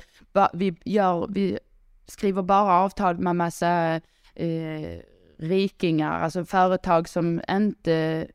vi, 0.54 0.76
gör, 0.86 1.28
vi 1.30 1.60
skriver 2.06 2.42
bara 2.42 2.74
avtal 2.74 3.20
med 3.20 3.36
massa 3.36 4.02
eh, 4.36 5.00
rikingar, 5.38 6.20
alltså 6.20 6.46
företag 6.46 7.10
som 7.10 7.42
inte 7.50 8.28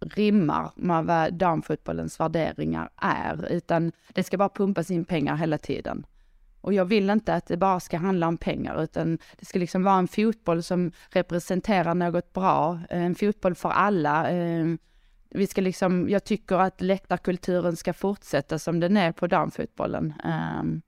rimmar 0.00 0.70
med 0.76 1.04
vad 1.04 1.34
damfotbollens 1.34 2.20
värderingar 2.20 2.90
är, 2.96 3.52
utan 3.52 3.92
det 4.08 4.22
ska 4.22 4.36
bara 4.38 4.48
pumpas 4.48 4.90
in 4.90 5.04
pengar 5.04 5.36
hela 5.36 5.58
tiden. 5.58 6.06
Och 6.60 6.72
jag 6.72 6.84
vill 6.84 7.10
inte 7.10 7.34
att 7.34 7.46
det 7.46 7.56
bara 7.56 7.80
ska 7.80 7.96
handla 7.96 8.28
om 8.28 8.36
pengar, 8.36 8.82
utan 8.82 9.18
det 9.38 9.46
ska 9.46 9.58
liksom 9.58 9.82
vara 9.82 9.98
en 9.98 10.08
fotboll 10.08 10.62
som 10.62 10.92
representerar 11.10 11.94
något 11.94 12.32
bra, 12.32 12.80
en 12.90 13.14
fotboll 13.14 13.54
för 13.54 13.68
alla. 13.68 14.28
Ehm, 14.28 14.78
vi 15.30 15.46
ska 15.46 15.60
liksom, 15.60 16.08
jag 16.08 16.24
tycker 16.24 16.56
att 16.56 16.80
läktarkulturen 16.80 17.76
ska 17.76 17.92
fortsätta 17.92 18.58
som 18.58 18.80
den 18.80 18.96
är 18.96 19.12
på 19.12 19.26
damfotbollen. 19.26 20.14
Ehm, 20.24 20.82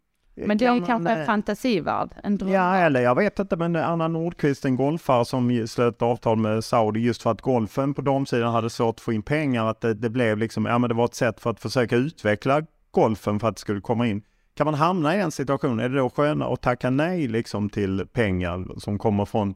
men 0.47 0.59
det 0.59 0.65
är 0.65 0.87
kanske 0.87 1.13
en 1.13 1.27
fantasivärld, 1.27 2.11
en 2.23 2.39
dröm. 2.39 2.53
Ja, 2.53 2.77
eller 2.77 3.01
jag 3.01 3.15
vet 3.15 3.39
inte, 3.39 3.57
men 3.57 3.77
Anna 3.77 4.09
Nordqvist, 4.09 4.65
en 4.65 4.77
golfare 4.77 5.25
som 5.25 5.67
slöt 5.67 6.03
avtal 6.03 6.37
med 6.37 6.65
Saudi 6.65 7.01
just 7.01 7.23
för 7.23 7.31
att 7.31 7.41
golfen 7.41 7.95
på 7.95 8.03
damsidan 8.03 8.53
hade 8.53 8.71
svårt 8.71 8.95
att 8.95 9.01
få 9.01 9.13
in 9.13 9.23
pengar, 9.23 9.67
att 9.67 9.81
det, 9.81 9.95
det 9.95 10.11
blev 10.11 10.39
liksom, 10.39 10.67
ja 10.67 10.79
men 10.79 10.89
det 10.89 10.95
var 10.95 11.05
ett 11.05 11.15
sätt 11.15 11.41
för 11.41 11.51
att 11.51 11.61
försöka 11.61 11.97
utveckla 11.97 12.63
golfen 12.91 13.41
för 13.41 13.49
att 13.49 13.57
det 13.57 13.61
skulle 13.61 13.81
komma 13.81 14.07
in. 14.07 14.23
Kan 14.55 14.65
man 14.65 14.75
hamna 14.75 15.15
i 15.15 15.19
den 15.19 15.31
situationen, 15.31 15.81
är 15.81 15.89
det 15.89 15.99
då 15.99 16.11
skönare 16.11 16.53
att 16.53 16.63
tacka 16.63 16.91
nej 16.91 17.29
liksom 17.29 17.71
till 17.71 18.07
pengar 18.13 18.79
som 18.79 18.99
kommer 18.99 19.25
från 19.25 19.55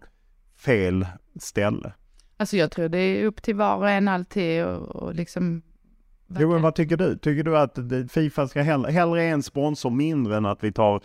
fel 0.57 1.07
ställe? 1.41 1.93
Alltså 2.37 2.57
jag 2.57 2.71
tror 2.71 2.89
det 2.89 2.99
är 2.99 3.25
upp 3.25 3.43
till 3.43 3.55
var 3.55 3.77
och 3.77 3.91
en 3.91 4.09
alltid 4.09 4.65
och, 4.65 4.97
och 4.97 5.15
liksom 5.15 5.63
Jo, 6.39 6.53
men 6.53 6.63
vad 6.63 6.75
tycker 6.75 6.97
du? 6.97 7.19
Tycker 7.19 7.43
du 7.43 7.59
att 7.59 7.79
Fifa 8.11 8.49
ska 8.49 8.63
hellre, 8.63 8.91
hellre 8.91 9.25
en 9.25 9.43
sponsor 9.43 9.91
mindre 9.91 10.37
än 10.37 10.47
att 10.47 10.65
vi 10.65 10.73
tar 10.73 11.03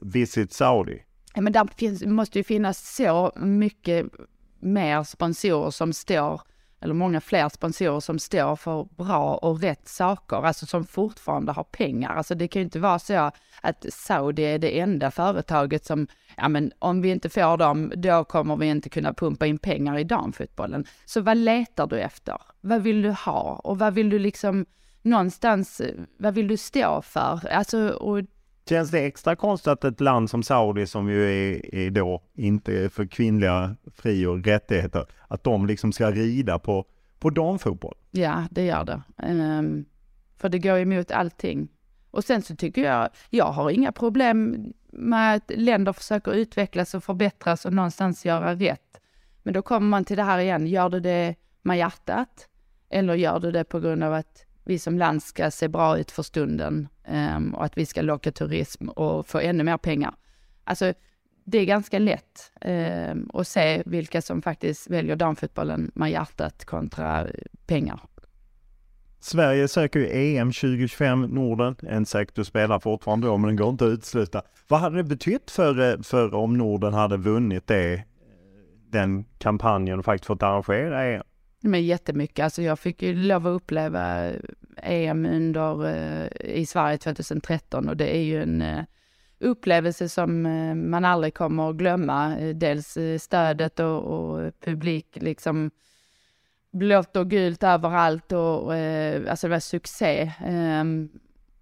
Visit 0.00 0.52
Saudi? 0.52 1.02
Men 1.36 1.52
där 1.52 1.68
finns, 1.76 2.04
måste 2.04 2.38
ju 2.38 2.44
finnas 2.44 2.96
så 2.96 3.32
mycket 3.36 4.06
mer 4.60 5.02
sponsorer 5.02 5.70
som 5.70 5.92
står 5.92 6.40
eller 6.80 6.94
många 6.94 7.20
fler 7.20 7.48
sponsorer 7.48 8.00
som 8.00 8.18
står 8.18 8.56
för 8.56 8.88
bra 8.96 9.34
och 9.34 9.60
rätt 9.60 9.88
saker, 9.88 10.36
alltså 10.36 10.66
som 10.66 10.84
fortfarande 10.84 11.52
har 11.52 11.64
pengar. 11.64 12.14
Alltså 12.14 12.34
det 12.34 12.48
kan 12.48 12.60
ju 12.60 12.64
inte 12.64 12.78
vara 12.78 12.98
så 12.98 13.30
att 13.60 13.86
Saudi 13.88 14.42
är 14.42 14.58
det 14.58 14.80
enda 14.80 15.10
företaget 15.10 15.84
som, 15.84 16.06
ja 16.36 16.48
men 16.48 16.72
om 16.78 17.02
vi 17.02 17.10
inte 17.10 17.28
får 17.28 17.56
dem, 17.56 17.92
då 17.96 18.24
kommer 18.24 18.56
vi 18.56 18.66
inte 18.66 18.88
kunna 18.88 19.14
pumpa 19.14 19.46
in 19.46 19.58
pengar 19.58 19.98
i 19.98 20.04
damfotbollen. 20.04 20.84
Så 21.04 21.20
vad 21.20 21.36
letar 21.36 21.86
du 21.86 22.00
efter? 22.00 22.36
Vad 22.60 22.82
vill 22.82 23.02
du 23.02 23.10
ha? 23.10 23.60
Och 23.64 23.78
vad 23.78 23.94
vill 23.94 24.10
du 24.10 24.18
liksom, 24.18 24.66
någonstans, 25.02 25.82
vad 26.18 26.34
vill 26.34 26.48
du 26.48 26.56
stå 26.56 27.02
för? 27.02 27.48
Alltså, 27.48 27.88
och 27.88 28.22
Känns 28.68 28.90
det 28.90 29.00
extra 29.00 29.36
konstigt 29.36 29.68
att 29.68 29.84
ett 29.84 30.00
land 30.00 30.30
som 30.30 30.42
Saudi 30.42 30.86
som 30.86 31.08
ju 31.08 31.24
är, 31.24 31.74
är 31.74 31.90
då 31.90 32.22
inte 32.34 32.88
för 32.88 33.06
kvinnliga 33.06 33.76
fri 33.94 34.26
och 34.26 34.44
rättigheter, 34.44 35.06
att 35.28 35.44
de 35.44 35.66
liksom 35.66 35.92
ska 35.92 36.10
rida 36.10 36.58
på, 36.58 36.84
på 37.18 37.30
damfotboll? 37.30 37.94
Ja, 38.10 38.44
det 38.50 38.64
gör 38.64 38.84
det. 38.84 39.02
Um, 39.28 39.84
för 40.36 40.48
det 40.48 40.58
går 40.58 40.78
emot 40.78 41.10
allting. 41.10 41.68
Och 42.10 42.24
sen 42.24 42.42
så 42.42 42.56
tycker 42.56 42.82
jag, 42.82 43.08
jag 43.30 43.44
har 43.44 43.70
inga 43.70 43.92
problem 43.92 44.66
med 44.92 45.36
att 45.36 45.50
länder 45.54 45.92
försöker 45.92 46.32
utvecklas 46.32 46.94
och 46.94 47.04
förbättras 47.04 47.64
och 47.64 47.72
någonstans 47.72 48.26
göra 48.26 48.54
rätt. 48.54 49.00
Men 49.42 49.54
då 49.54 49.62
kommer 49.62 49.88
man 49.88 50.04
till 50.04 50.16
det 50.16 50.22
här 50.22 50.38
igen, 50.38 50.66
gör 50.66 50.88
du 50.88 51.00
det 51.00 51.34
med 51.62 51.78
hjärtat? 51.78 52.48
Eller 52.90 53.14
gör 53.14 53.40
du 53.40 53.50
det 53.50 53.64
på 53.64 53.80
grund 53.80 54.04
av 54.04 54.14
att 54.14 54.44
vi 54.64 54.78
som 54.78 54.98
land 54.98 55.22
ska 55.22 55.50
se 55.50 55.68
bra 55.68 55.98
ut 55.98 56.10
för 56.10 56.22
stunden 56.22 56.88
um, 57.10 57.54
och 57.54 57.64
att 57.64 57.78
vi 57.78 57.86
ska 57.86 58.02
locka 58.02 58.32
turism 58.32 58.88
och 58.88 59.26
få 59.26 59.38
ännu 59.38 59.64
mer 59.64 59.76
pengar. 59.76 60.14
Alltså, 60.64 60.92
det 61.44 61.58
är 61.58 61.64
ganska 61.64 61.98
lätt 61.98 62.52
um, 62.64 63.30
att 63.34 63.48
se 63.48 63.82
vilka 63.86 64.22
som 64.22 64.42
faktiskt 64.42 64.90
väljer 64.90 65.16
damfotbollen 65.16 65.90
med 65.94 66.10
hjärtat 66.10 66.64
kontra 66.64 67.20
eh, 67.20 67.30
pengar. 67.66 68.00
Sverige 69.22 69.68
söker 69.68 70.00
ju 70.00 70.36
EM 70.36 70.52
2025, 70.52 71.22
Norden. 71.22 71.76
En 71.82 72.06
säkert 72.06 72.34
du 72.34 72.44
spelar 72.44 72.78
fortfarande 72.78 73.26
då, 73.26 73.36
men 73.36 73.48
den 73.48 73.56
går 73.56 73.68
inte 73.68 73.84
att 73.84 73.90
utesluta. 73.90 74.42
Vad 74.68 74.80
hade 74.80 74.96
det 74.96 75.04
betytt 75.04 75.50
för, 75.50 75.92
eh, 75.92 76.02
för 76.02 76.34
om 76.34 76.58
Norden 76.58 76.94
hade 76.94 77.16
vunnit 77.16 77.66
det, 77.66 77.94
eh, 77.94 78.00
den 78.90 79.24
kampanjen 79.38 79.98
och 79.98 80.04
faktiskt 80.04 80.26
fått 80.26 80.42
arrangera 80.42 81.04
EM? 81.04 81.22
Men 81.62 81.84
jättemycket. 81.84 82.44
Alltså 82.44 82.62
jag 82.62 82.78
fick 82.78 83.02
ju 83.02 83.14
lov 83.14 83.46
att 83.46 83.56
uppleva 83.56 84.32
EM 84.76 85.26
under, 85.26 85.86
eh, 85.86 86.28
i 86.40 86.66
Sverige 86.66 86.98
2013 86.98 87.88
och 87.88 87.96
det 87.96 88.16
är 88.16 88.22
ju 88.22 88.42
en 88.42 88.62
eh, 88.62 88.84
upplevelse 89.38 90.08
som 90.08 90.46
eh, 90.46 90.74
man 90.74 91.04
aldrig 91.04 91.34
kommer 91.34 91.70
att 91.70 91.76
glömma. 91.76 92.36
Dels 92.54 92.98
stödet 93.18 93.80
och, 93.80 94.02
och 94.02 94.60
publik 94.60 95.18
liksom 95.20 95.70
blått 96.72 97.16
och 97.16 97.30
gult 97.30 97.62
överallt 97.62 98.32
och 98.32 98.74
alltså 98.74 99.46
det 99.46 99.50
var 99.50 99.60
succé. 99.60 100.32
Ehm, 100.44 101.08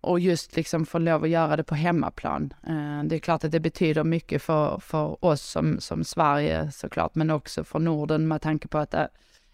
och 0.00 0.20
just 0.20 0.56
liksom 0.56 0.86
få 0.86 0.98
lov 0.98 1.24
att 1.24 1.30
göra 1.30 1.56
det 1.56 1.64
på 1.64 1.74
hemmaplan. 1.74 2.54
Ehm, 2.66 3.08
det 3.08 3.16
är 3.16 3.18
klart 3.18 3.44
att 3.44 3.52
det 3.52 3.60
betyder 3.60 4.04
mycket 4.04 4.42
för, 4.42 4.78
för 4.78 5.24
oss 5.24 5.42
som, 5.42 5.80
som 5.80 6.04
Sverige 6.04 6.72
såklart, 6.72 7.14
men 7.14 7.30
också 7.30 7.64
för 7.64 7.78
Norden 7.78 8.28
med 8.28 8.42
tanke 8.42 8.68
på 8.68 8.78
att 8.78 8.94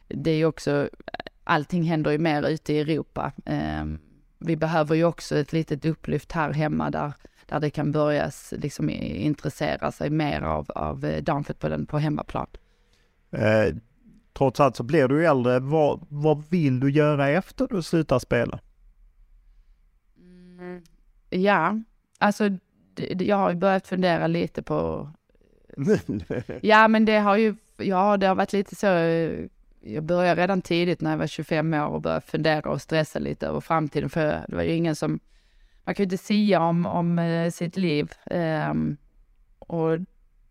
det 0.09 0.31
är 0.31 0.37
ju 0.37 0.47
också, 0.47 0.89
allting 1.45 1.83
händer 1.83 2.11
ju 2.11 2.19
mer 2.19 2.49
ute 2.49 2.73
i 2.73 2.81
Europa. 2.81 3.33
Ehm, 3.45 3.99
vi 4.39 4.57
behöver 4.57 4.95
ju 4.95 5.05
också 5.05 5.37
ett 5.37 5.53
litet 5.53 5.85
upplyft 5.85 6.33
här 6.33 6.53
hemma 6.53 6.91
där, 6.91 7.13
där 7.47 7.61
det 7.61 7.71
kan 7.71 7.93
börja 7.93 8.31
liksom 8.51 8.91
intressera 8.91 9.93
sig 9.93 10.11
mer 10.11 10.43
av, 10.43 10.71
av 10.71 11.05
eh, 11.05 11.23
damfotbollen 11.23 11.87
på 11.87 11.99
hemmaplan. 11.99 12.47
Eh, 13.31 13.75
trots 14.33 14.61
allt 14.61 14.77
så 14.77 14.83
blir 14.83 15.09
du 15.09 15.27
äldre. 15.27 15.59
Vad, 15.59 16.07
vad 16.09 16.45
vill 16.51 16.81
du 16.81 16.91
göra 16.91 17.29
efter 17.29 17.67
du 17.71 17.83
slutar 17.83 18.19
spela? 18.19 18.61
Mm, 20.19 20.83
ja, 21.31 21.79
alltså 22.19 22.51
jag 23.19 23.37
har 23.37 23.51
ju 23.51 23.57
börjat 23.57 23.87
fundera 23.87 24.27
lite 24.27 24.63
på... 24.63 25.11
ja, 26.63 26.89
men 26.89 27.05
det 27.05 27.19
har 27.19 27.37
ju, 27.37 27.55
ja, 27.77 28.17
det 28.17 28.27
har 28.27 28.35
varit 28.35 28.53
lite 28.53 28.77
så 28.77 28.87
jag 29.87 30.05
började 30.05 30.43
redan 30.43 30.63
tidigt 30.63 31.01
när 31.01 31.11
jag 31.11 31.19
var 31.19 31.27
25 31.27 31.75
år 31.75 31.87
och 31.87 32.01
började 32.01 32.27
fundera 32.27 32.71
och 32.71 32.83
stressa 32.83 33.19
lite 33.19 33.47
över 33.47 33.61
framtiden. 33.61 34.11
För 34.11 34.45
det 34.49 34.57
var 34.57 34.63
ju 34.63 34.73
ingen 34.73 34.97
som, 34.97 35.21
man 35.85 35.95
kan 35.95 36.03
ju 36.03 36.05
inte 36.05 36.19
sia 36.19 36.63
om, 36.63 36.87
om 36.87 37.19
eh, 37.19 37.51
sitt 37.51 37.77
liv. 37.77 38.13
Um, 38.31 38.97
och 39.59 39.99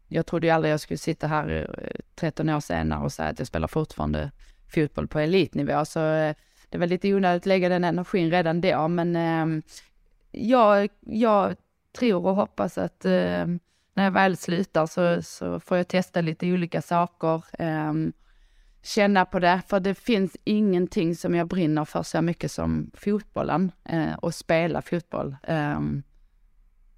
jag 0.07 0.26
trodde 0.26 0.47
ju 0.47 0.53
aldrig 0.53 0.73
jag 0.73 0.80
skulle 0.80 0.97
sitta 0.97 1.27
här 1.27 1.68
eh, 1.77 2.01
13 2.15 2.49
år 2.49 2.60
senare 2.60 3.03
och 3.03 3.11
säga 3.11 3.30
att 3.30 3.39
jag 3.39 3.47
spelar 3.47 3.68
fortfarande 3.68 4.31
fotboll 4.73 5.07
på 5.07 5.19
elitnivå. 5.19 5.85
Så 5.85 5.99
eh, 5.99 6.35
det 6.69 6.77
var 6.77 6.88
lite 6.88 7.14
onödigt 7.14 7.41
att 7.41 7.45
lägga 7.45 7.69
den 7.69 7.84
energin 7.84 8.31
redan 8.31 8.61
då, 8.61 8.88
men 8.88 9.15
eh, 9.15 9.64
jag, 10.31 10.89
jag 10.99 11.55
tror 11.97 12.26
och 12.26 12.35
hoppas 12.35 12.77
att 12.77 13.05
eh, 13.05 13.45
när 13.93 14.03
jag 14.03 14.11
väl 14.11 14.38
slutar 14.38 14.85
så, 14.85 15.22
så 15.22 15.60
får 15.60 15.77
jag 15.77 15.88
testa 15.88 16.22
lite 16.22 16.51
olika 16.51 16.81
saker. 16.81 17.43
Eh, 17.60 17.93
känna 18.84 19.26
på 19.26 19.39
det, 19.39 19.61
för 19.68 19.80
det 19.80 19.95
finns 19.95 20.38
ingenting 20.43 21.15
som 21.15 21.35
jag 21.35 21.47
brinner 21.47 21.85
för 21.85 22.03
så 22.03 22.22
mycket 22.22 22.51
som 22.51 22.91
fotbollen 22.93 23.72
eh, 23.84 24.14
och 24.14 24.35
spela 24.35 24.81
fotboll. 24.81 25.35
Eh, 25.43 25.80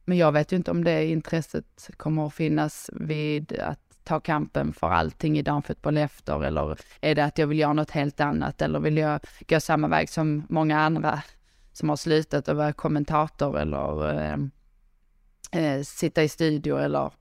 men 0.05 0.17
jag 0.17 0.31
vet 0.31 0.51
ju 0.51 0.55
inte 0.55 0.71
om 0.71 0.83
det 0.83 1.05
intresset 1.05 1.89
kommer 1.97 2.27
att 2.27 2.33
finnas 2.33 2.89
vid 2.93 3.59
att 3.59 3.79
ta 4.03 4.19
kampen 4.19 4.73
för 4.73 4.87
allting 4.87 5.37
i 5.37 5.41
damfotboll 5.41 5.97
efter 5.97 6.43
eller 6.43 6.77
är 7.01 7.15
det 7.15 7.25
att 7.25 7.37
jag 7.37 7.47
vill 7.47 7.59
göra 7.59 7.73
något 7.73 7.91
helt 7.91 8.19
annat 8.19 8.61
eller 8.61 8.79
vill 8.79 8.97
jag 8.97 9.19
gå 9.47 9.59
samma 9.59 9.87
väg 9.87 10.09
som 10.09 10.43
många 10.49 10.79
andra 10.79 11.23
som 11.73 11.89
har 11.89 11.95
slutat 11.95 12.47
och 12.47 12.55
vara 12.55 12.73
kommentator 12.73 13.59
eller 13.59 14.13
eh, 14.13 14.37
eh, 15.61 15.81
sitta 15.81 16.23
i 16.23 16.29
studio 16.29 16.77
eller 16.77 17.11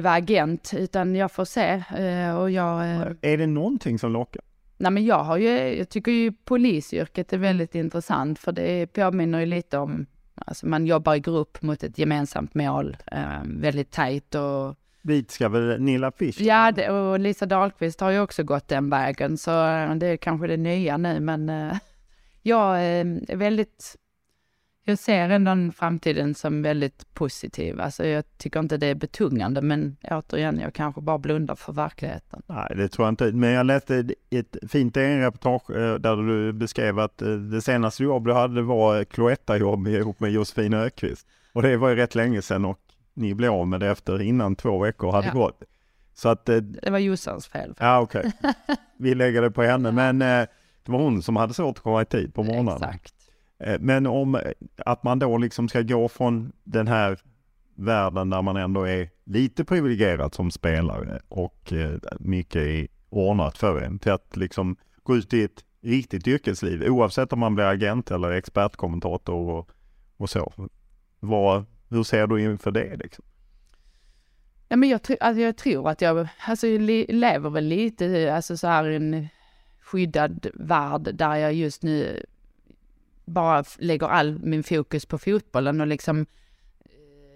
vara 0.00 0.14
agent, 0.14 0.70
utan 0.76 1.14
jag 1.14 1.32
får 1.32 1.44
se. 1.44 1.82
Eh, 1.96 2.36
och 2.36 2.50
jag, 2.50 2.80
eh, 2.80 3.00
är 3.20 3.38
det 3.38 3.46
någonting 3.46 3.98
som 3.98 4.12
lockar? 4.12 4.42
Nej 4.76 4.90
men 4.90 5.04
jag 5.04 5.24
har 5.24 5.36
ju, 5.36 5.48
jag 5.78 5.88
tycker 5.88 6.12
ju 6.12 6.32
polisyrket 6.32 7.32
är 7.32 7.38
väldigt 7.38 7.74
intressant 7.74 8.38
för 8.38 8.52
det 8.52 8.86
påminner 8.86 9.40
ju 9.40 9.46
lite 9.46 9.78
om, 9.78 10.06
alltså 10.34 10.66
man 10.66 10.86
jobbar 10.86 11.14
i 11.14 11.20
grupp 11.20 11.62
mot 11.62 11.82
ett 11.82 11.98
gemensamt 11.98 12.54
mål, 12.54 12.96
eh, 13.06 13.42
väldigt 13.44 13.90
tajt 13.90 14.34
och 14.34 14.74
Dit 15.02 15.30
ska 15.30 15.48
väl 15.48 15.80
Nilla 15.80 16.12
Fisch? 16.12 16.40
Ja, 16.40 16.72
det, 16.72 16.90
och 16.90 17.20
Lisa 17.20 17.46
Dahlqvist 17.46 18.00
har 18.00 18.10
ju 18.10 18.20
också 18.20 18.42
gått 18.42 18.68
den 18.68 18.90
vägen, 18.90 19.38
så 19.38 19.50
det 19.96 20.06
är 20.06 20.16
kanske 20.16 20.46
det 20.46 20.56
nya 20.56 20.96
nu, 20.96 21.20
men 21.20 21.50
jag 22.42 22.84
är 22.84 23.36
väldigt 23.36 23.96
jag 24.84 24.98
ser 24.98 25.28
ändå 25.28 25.72
framtiden 25.72 26.34
som 26.34 26.62
väldigt 26.62 27.14
positiv. 27.14 27.80
Alltså 27.80 28.06
jag 28.06 28.24
tycker 28.38 28.60
inte 28.60 28.76
det 28.76 28.86
är 28.86 28.94
betungande, 28.94 29.62
men 29.62 29.96
återigen, 30.10 30.58
jag 30.58 30.74
kanske 30.74 31.00
bara 31.00 31.18
blundar 31.18 31.54
för 31.54 31.72
verkligheten. 31.72 32.42
Nej, 32.46 32.72
det 32.76 32.88
tror 32.88 33.06
jag 33.06 33.12
inte. 33.12 33.32
Men 33.32 33.50
jag 33.50 33.66
läste 33.66 34.06
ett 34.30 34.56
fint 34.70 34.96
reportage 34.96 35.70
eh, 35.70 35.94
där 35.94 36.16
du 36.16 36.52
beskrev 36.52 36.98
att 36.98 37.22
eh, 37.22 37.28
det 37.28 37.62
senaste 37.62 38.02
jobb 38.02 38.26
du 38.26 38.32
hade 38.32 38.62
var 38.62 39.04
Cloetta-jobb 39.04 39.88
ihop 39.88 40.20
med 40.20 40.30
Josefin 40.30 40.74
Ökvist. 40.74 41.26
Och 41.52 41.62
det 41.62 41.76
var 41.76 41.88
ju 41.88 41.96
rätt 41.96 42.14
länge 42.14 42.42
sedan 42.42 42.64
och 42.64 42.78
ni 43.14 43.34
blev 43.34 43.52
av 43.52 43.68
med 43.68 43.80
det 43.80 43.88
efter 43.88 44.22
innan 44.22 44.56
två 44.56 44.78
veckor 44.78 45.12
hade 45.12 45.26
ja. 45.26 45.32
gått. 45.32 45.62
Så 46.14 46.28
att, 46.28 46.48
eh, 46.48 46.56
det 46.56 46.90
var 46.90 46.98
Jossans 46.98 47.46
fel. 47.46 47.74
Ja, 47.78 48.00
okej. 48.00 48.32
Okay. 48.38 48.76
Vi 48.98 49.14
lägger 49.14 49.42
det 49.42 49.50
på 49.50 49.62
henne, 49.62 49.92
men 50.12 50.18
det 50.18 50.48
var 50.84 50.98
hon 50.98 51.22
som 51.22 51.36
hade 51.36 51.54
svårt 51.54 51.76
att 51.76 51.82
komma 51.82 52.02
i 52.02 52.04
tid 52.04 52.34
på 52.34 52.42
morgonen. 52.42 52.76
Exakt. 52.76 53.21
Eh, 53.62 53.80
men 53.80 54.06
om 54.06 54.34
eh, 54.34 54.40
att 54.76 55.02
man 55.02 55.18
då 55.18 55.38
liksom 55.38 55.68
ska 55.68 55.82
gå 55.82 56.08
från 56.08 56.52
den 56.64 56.88
här 56.88 57.18
världen 57.74 58.30
där 58.30 58.42
man 58.42 58.56
ändå 58.56 58.84
är 58.84 59.10
lite 59.24 59.64
privilegierad 59.64 60.34
som 60.34 60.50
spelare 60.50 61.20
och 61.28 61.72
eh, 61.72 61.98
mycket 62.20 62.62
är 62.62 62.88
ordnat 63.08 63.58
för 63.58 63.80
en 63.80 63.98
till 63.98 64.12
att 64.12 64.36
liksom 64.36 64.76
gå 65.02 65.16
ut 65.16 65.34
i 65.34 65.42
ett 65.42 65.64
riktigt 65.82 66.28
yrkesliv 66.28 66.82
oavsett 66.82 67.32
om 67.32 67.38
man 67.38 67.54
blir 67.54 67.64
agent 67.64 68.10
eller 68.10 68.30
expertkommentator 68.30 69.50
och, 69.50 69.70
och 70.16 70.30
så. 70.30 70.52
Vad, 71.20 71.64
hur 71.88 72.02
ser 72.02 72.26
du 72.26 72.42
inför 72.42 72.70
det 72.70 72.96
liksom? 72.96 73.24
Ja, 74.68 74.76
men 74.76 74.88
jag, 74.88 75.00
alltså 75.20 75.42
jag 75.42 75.56
tror 75.56 75.88
att 75.88 76.00
jag, 76.00 76.28
alltså 76.46 76.66
lever 77.08 77.50
väl 77.50 77.64
lite 77.64 78.34
alltså 78.34 78.56
så 78.56 78.66
här 78.66 78.88
i 78.88 78.96
en 78.96 79.28
skyddad 79.80 80.46
värld 80.54 81.14
där 81.14 81.36
jag 81.36 81.54
just 81.54 81.82
nu 81.82 82.24
bara 83.32 83.64
lägger 83.78 84.06
all 84.06 84.38
min 84.38 84.62
fokus 84.62 85.06
på 85.06 85.18
fotbollen 85.18 85.80
och 85.80 85.86
liksom 85.86 86.26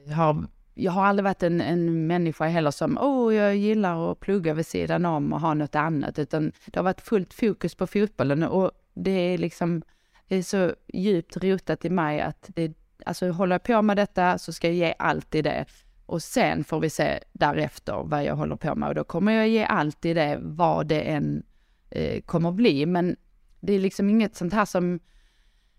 eh, 0.06 0.12
har, 0.12 0.46
jag 0.74 0.92
har 0.92 1.04
aldrig 1.04 1.24
varit 1.24 1.42
en, 1.42 1.60
en 1.60 2.06
människa 2.06 2.44
heller 2.44 2.70
som, 2.70 2.98
åh, 3.00 3.28
oh, 3.28 3.34
jag 3.34 3.56
gillar 3.56 4.12
att 4.12 4.20
plugga 4.20 4.54
vid 4.54 4.66
sidan 4.66 5.04
om 5.04 5.32
och 5.32 5.40
ha 5.40 5.54
något 5.54 5.74
annat, 5.74 6.18
utan 6.18 6.52
det 6.66 6.78
har 6.78 6.84
varit 6.84 7.00
fullt 7.00 7.34
fokus 7.34 7.74
på 7.74 7.86
fotbollen 7.86 8.42
och 8.42 8.70
det 8.94 9.10
är 9.10 9.38
liksom, 9.38 9.82
det 10.28 10.36
är 10.36 10.42
så 10.42 10.74
djupt 10.92 11.36
rotat 11.36 11.84
i 11.84 11.90
mig 11.90 12.20
att 12.20 12.50
det, 12.54 12.72
alltså 13.06 13.30
håller 13.30 13.54
jag 13.54 13.62
på 13.62 13.82
med 13.82 13.96
detta 13.96 14.38
så 14.38 14.52
ska 14.52 14.66
jag 14.66 14.76
ge 14.76 14.94
allt 14.98 15.34
i 15.34 15.42
det. 15.42 15.64
Och 16.06 16.22
sen 16.22 16.64
får 16.64 16.80
vi 16.80 16.90
se 16.90 17.20
därefter 17.32 18.02
vad 18.04 18.24
jag 18.24 18.36
håller 18.36 18.56
på 18.56 18.74
med 18.74 18.88
och 18.88 18.94
då 18.94 19.04
kommer 19.04 19.32
jag 19.32 19.48
ge 19.48 19.64
allt 19.64 20.04
i 20.04 20.14
det, 20.14 20.38
vad 20.40 20.86
det 20.86 21.00
än 21.00 21.42
eh, 21.90 22.20
kommer 22.20 22.52
bli. 22.52 22.86
Men 22.86 23.16
det 23.60 23.72
är 23.72 23.78
liksom 23.78 24.10
inget 24.10 24.36
sånt 24.36 24.52
här 24.52 24.64
som 24.64 25.00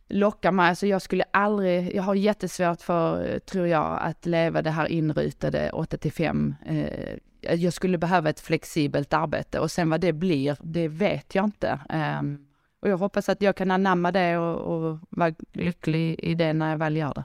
lockar 0.08 0.52
mig. 0.52 0.70
Alltså 0.70 0.88
jag 0.88 1.02
skulle 1.02 1.24
aldrig, 1.32 1.96
jag 1.96 2.04
har 2.04 2.16
jättesvårt 2.16 2.82
för, 2.82 3.40
tror 3.40 3.68
jag, 3.68 4.00
att 4.02 4.26
leva 4.26 4.62
det 4.62 4.72
här 4.72 4.86
inrutade 4.86 5.70
8 5.70 5.98
till 5.98 6.12
5. 6.12 6.56
Eh, 6.66 7.18
jag 7.42 7.74
skulle 7.74 7.98
behöva 7.98 8.30
ett 8.30 8.40
flexibelt 8.40 9.14
arbete 9.14 9.60
och 9.60 9.72
sen 9.72 9.90
vad 9.90 10.02
det 10.02 10.14
blir, 10.14 10.58
det 10.62 10.88
vet 10.88 11.36
jag 11.36 11.46
inte. 11.46 11.80
Um, 12.20 12.48
och 12.80 12.90
jag 12.90 12.98
hoppas 12.98 13.30
att 13.30 13.42
jag 13.42 13.56
kan 13.56 13.72
anamma 13.72 14.12
det 14.12 14.38
och, 14.38 14.76
och 14.76 15.00
vara 15.10 15.34
lycklig 15.54 16.20
i 16.20 16.34
det 16.34 16.54
när 16.54 16.70
jag 16.70 16.78
väl 16.78 16.98
gör 16.98 17.14
det. 17.14 17.24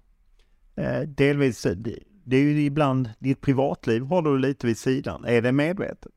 Eh, 0.82 1.00
delvis, 1.00 1.66
det 2.24 2.36
är 2.36 2.40
ju 2.40 2.64
ibland, 2.64 3.10
ditt 3.18 3.40
privatliv 3.40 4.02
har 4.02 4.22
du 4.22 4.38
lite 4.38 4.66
vid 4.66 4.78
sidan. 4.78 5.24
Är 5.24 5.42
det 5.42 5.52
medvetet? 5.52 6.12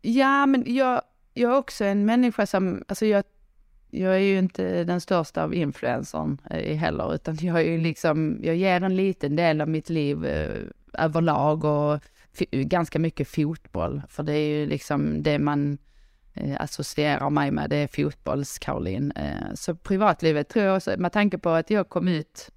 Ja, 0.00 0.46
men 0.46 0.64
jag, 0.66 1.02
jag 1.34 1.52
är 1.52 1.56
också 1.56 1.84
en 1.84 2.04
människa 2.04 2.46
som, 2.46 2.84
alltså 2.88 3.06
jag 3.06 3.24
jag 3.90 4.14
är 4.14 4.18
ju 4.18 4.38
inte 4.38 4.84
den 4.84 5.00
största 5.00 5.42
av 5.42 5.54
influencern 5.54 6.40
eh, 6.50 6.76
heller, 6.76 7.14
utan 7.14 7.36
jag 7.40 7.60
är 7.60 7.64
ju 7.64 7.78
liksom, 7.78 8.40
jag 8.42 8.56
ger 8.56 8.80
en 8.80 8.96
liten 8.96 9.36
del 9.36 9.60
av 9.60 9.68
mitt 9.68 9.88
liv 9.88 10.24
eh, 10.24 10.62
överlag 10.92 11.64
och 11.64 12.00
ganska 12.50 12.98
mycket 12.98 13.28
fotboll, 13.28 14.02
för 14.08 14.22
det 14.22 14.32
är 14.32 14.48
ju 14.48 14.66
liksom 14.66 15.22
det 15.22 15.38
man 15.38 15.78
eh, 16.34 16.56
associerar 16.60 17.30
mig 17.30 17.50
med, 17.50 17.70
det 17.70 17.76
är 17.76 17.86
fotbolls-Caroline. 17.86 19.12
Så 19.54 19.74
privatlivet 19.74 20.48
tror 20.48 20.64
jag 20.64 20.76
också, 20.76 20.94
med 20.98 21.12
tanke 21.12 21.38
på 21.38 21.50
att 21.50 21.70
jag 21.70 21.88
kom 21.88 22.08
ut, 22.08 22.50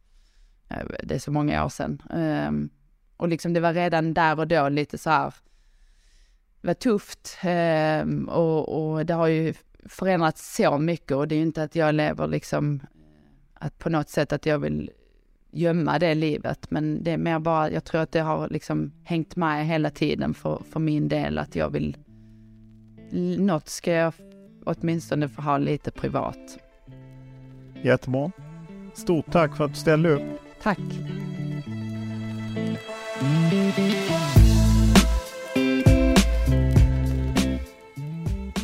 det 1.04 1.16
är 1.16 1.20
så 1.20 1.32
många 1.32 1.66
år 1.66 1.70
sedan, 1.70 2.02
ehm, 2.14 2.70
och 3.18 3.28
liksom 3.28 3.54
det 3.54 3.60
var 3.60 3.74
redan 3.74 4.14
där 4.14 4.40
och 4.40 4.48
då 4.48 4.70
lite 4.70 4.98
så 4.98 5.10
här, 5.10 5.34
det 6.62 6.68
var 6.68 6.74
tufft 6.74 7.38
ehm, 7.42 8.30
och, 8.30 8.94
och 8.94 9.06
det 9.06 9.14
har 9.14 9.28
ju 9.28 9.54
förändrats 9.86 10.56
så 10.56 10.78
mycket 10.78 11.18
och 11.18 11.28
det 11.28 11.36
är 11.36 11.38
ju 11.38 11.46
inte 11.46 11.64
att 11.64 11.76
jag 11.76 11.96
lever 11.96 12.28
liksom, 12.28 12.80
att 13.54 13.80
på 13.80 13.90
något 13.90 14.10
sätt 14.10 14.34
att 14.34 14.46
jag 14.46 14.60
vill 14.60 14.92
gömma 15.52 16.00
det 16.00 16.16
livet, 16.16 16.72
men 16.72 17.04
det 17.04 17.12
är 17.12 17.18
mer 17.18 17.40
bara, 17.40 17.72
jag 17.72 17.84
tror 17.84 18.02
att 18.02 18.12
det 18.12 18.20
har 18.20 18.50
liksom 18.50 18.92
hängt 19.04 19.36
med 19.36 19.68
hela 19.68 19.90
tiden 19.90 20.34
för, 20.34 20.62
för 20.72 20.80
min 20.80 21.08
del 21.08 21.38
att 21.38 21.56
jag 21.56 21.70
vill, 21.70 21.98
något 23.38 23.70
ska 23.70 23.92
jag 23.92 24.14
åtminstone 24.66 25.30
få 25.30 25.42
ha 25.42 25.58
lite 25.58 25.92
privat. 25.92 26.58
Jättebra. 27.84 28.32
Stort 28.94 29.32
tack 29.32 29.58
för 29.58 29.66
att 29.66 29.72
du 29.72 29.80
ställde 29.80 30.10
upp. 30.10 30.22
Tack. 30.62 30.80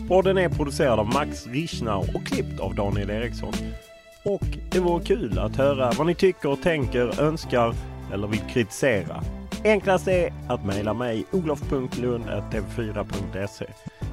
Podden 0.08 0.38
är 0.38 0.50
producerad 0.50 1.00
av 1.00 1.14
Max 1.14 1.48
Richnau 1.48 2.06
och 2.14 2.26
klippt 2.26 2.60
av 2.60 2.76
Daniel 2.76 3.10
Eriksson. 3.10 3.54
Och 4.24 4.44
det 4.72 4.80
vore 4.80 5.06
kul 5.06 5.40
att 5.40 5.56
höra 5.56 5.92
vad 5.92 6.08
ni 6.08 6.16
tycker 6.16 6.50
och 6.50 6.62
tänker, 6.62 7.22
önskar 7.22 7.76
eller 8.14 8.28
vill 8.28 8.40
kritisera. 8.40 9.24
Enklast 9.64 10.08
är 10.08 10.34
att 10.48 10.66
mejla 10.66 10.94
mig 10.94 11.26
olof.lund.tv4.se 11.32 13.66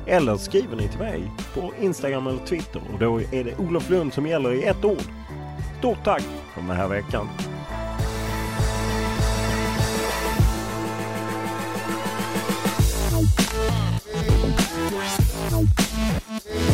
eller 0.06 0.36
skriver 0.36 0.76
ni 0.76 0.88
till 0.88 0.98
mig 0.98 1.22
på 1.54 1.72
Instagram 1.80 2.26
eller 2.26 2.46
Twitter 2.46 2.82
och 2.92 2.98
då 2.98 3.20
är 3.20 3.44
det 3.44 3.58
Olof 3.58 3.90
Lund 3.90 4.12
som 4.12 4.26
gäller 4.26 4.52
i 4.52 4.64
ett 4.64 4.84
ord. 4.84 5.04
Stort 5.78 6.04
tack 6.04 6.22
för 6.54 6.60
den 6.60 6.70
här 6.70 6.88
veckan! 6.88 7.28
Bye. 16.40 16.73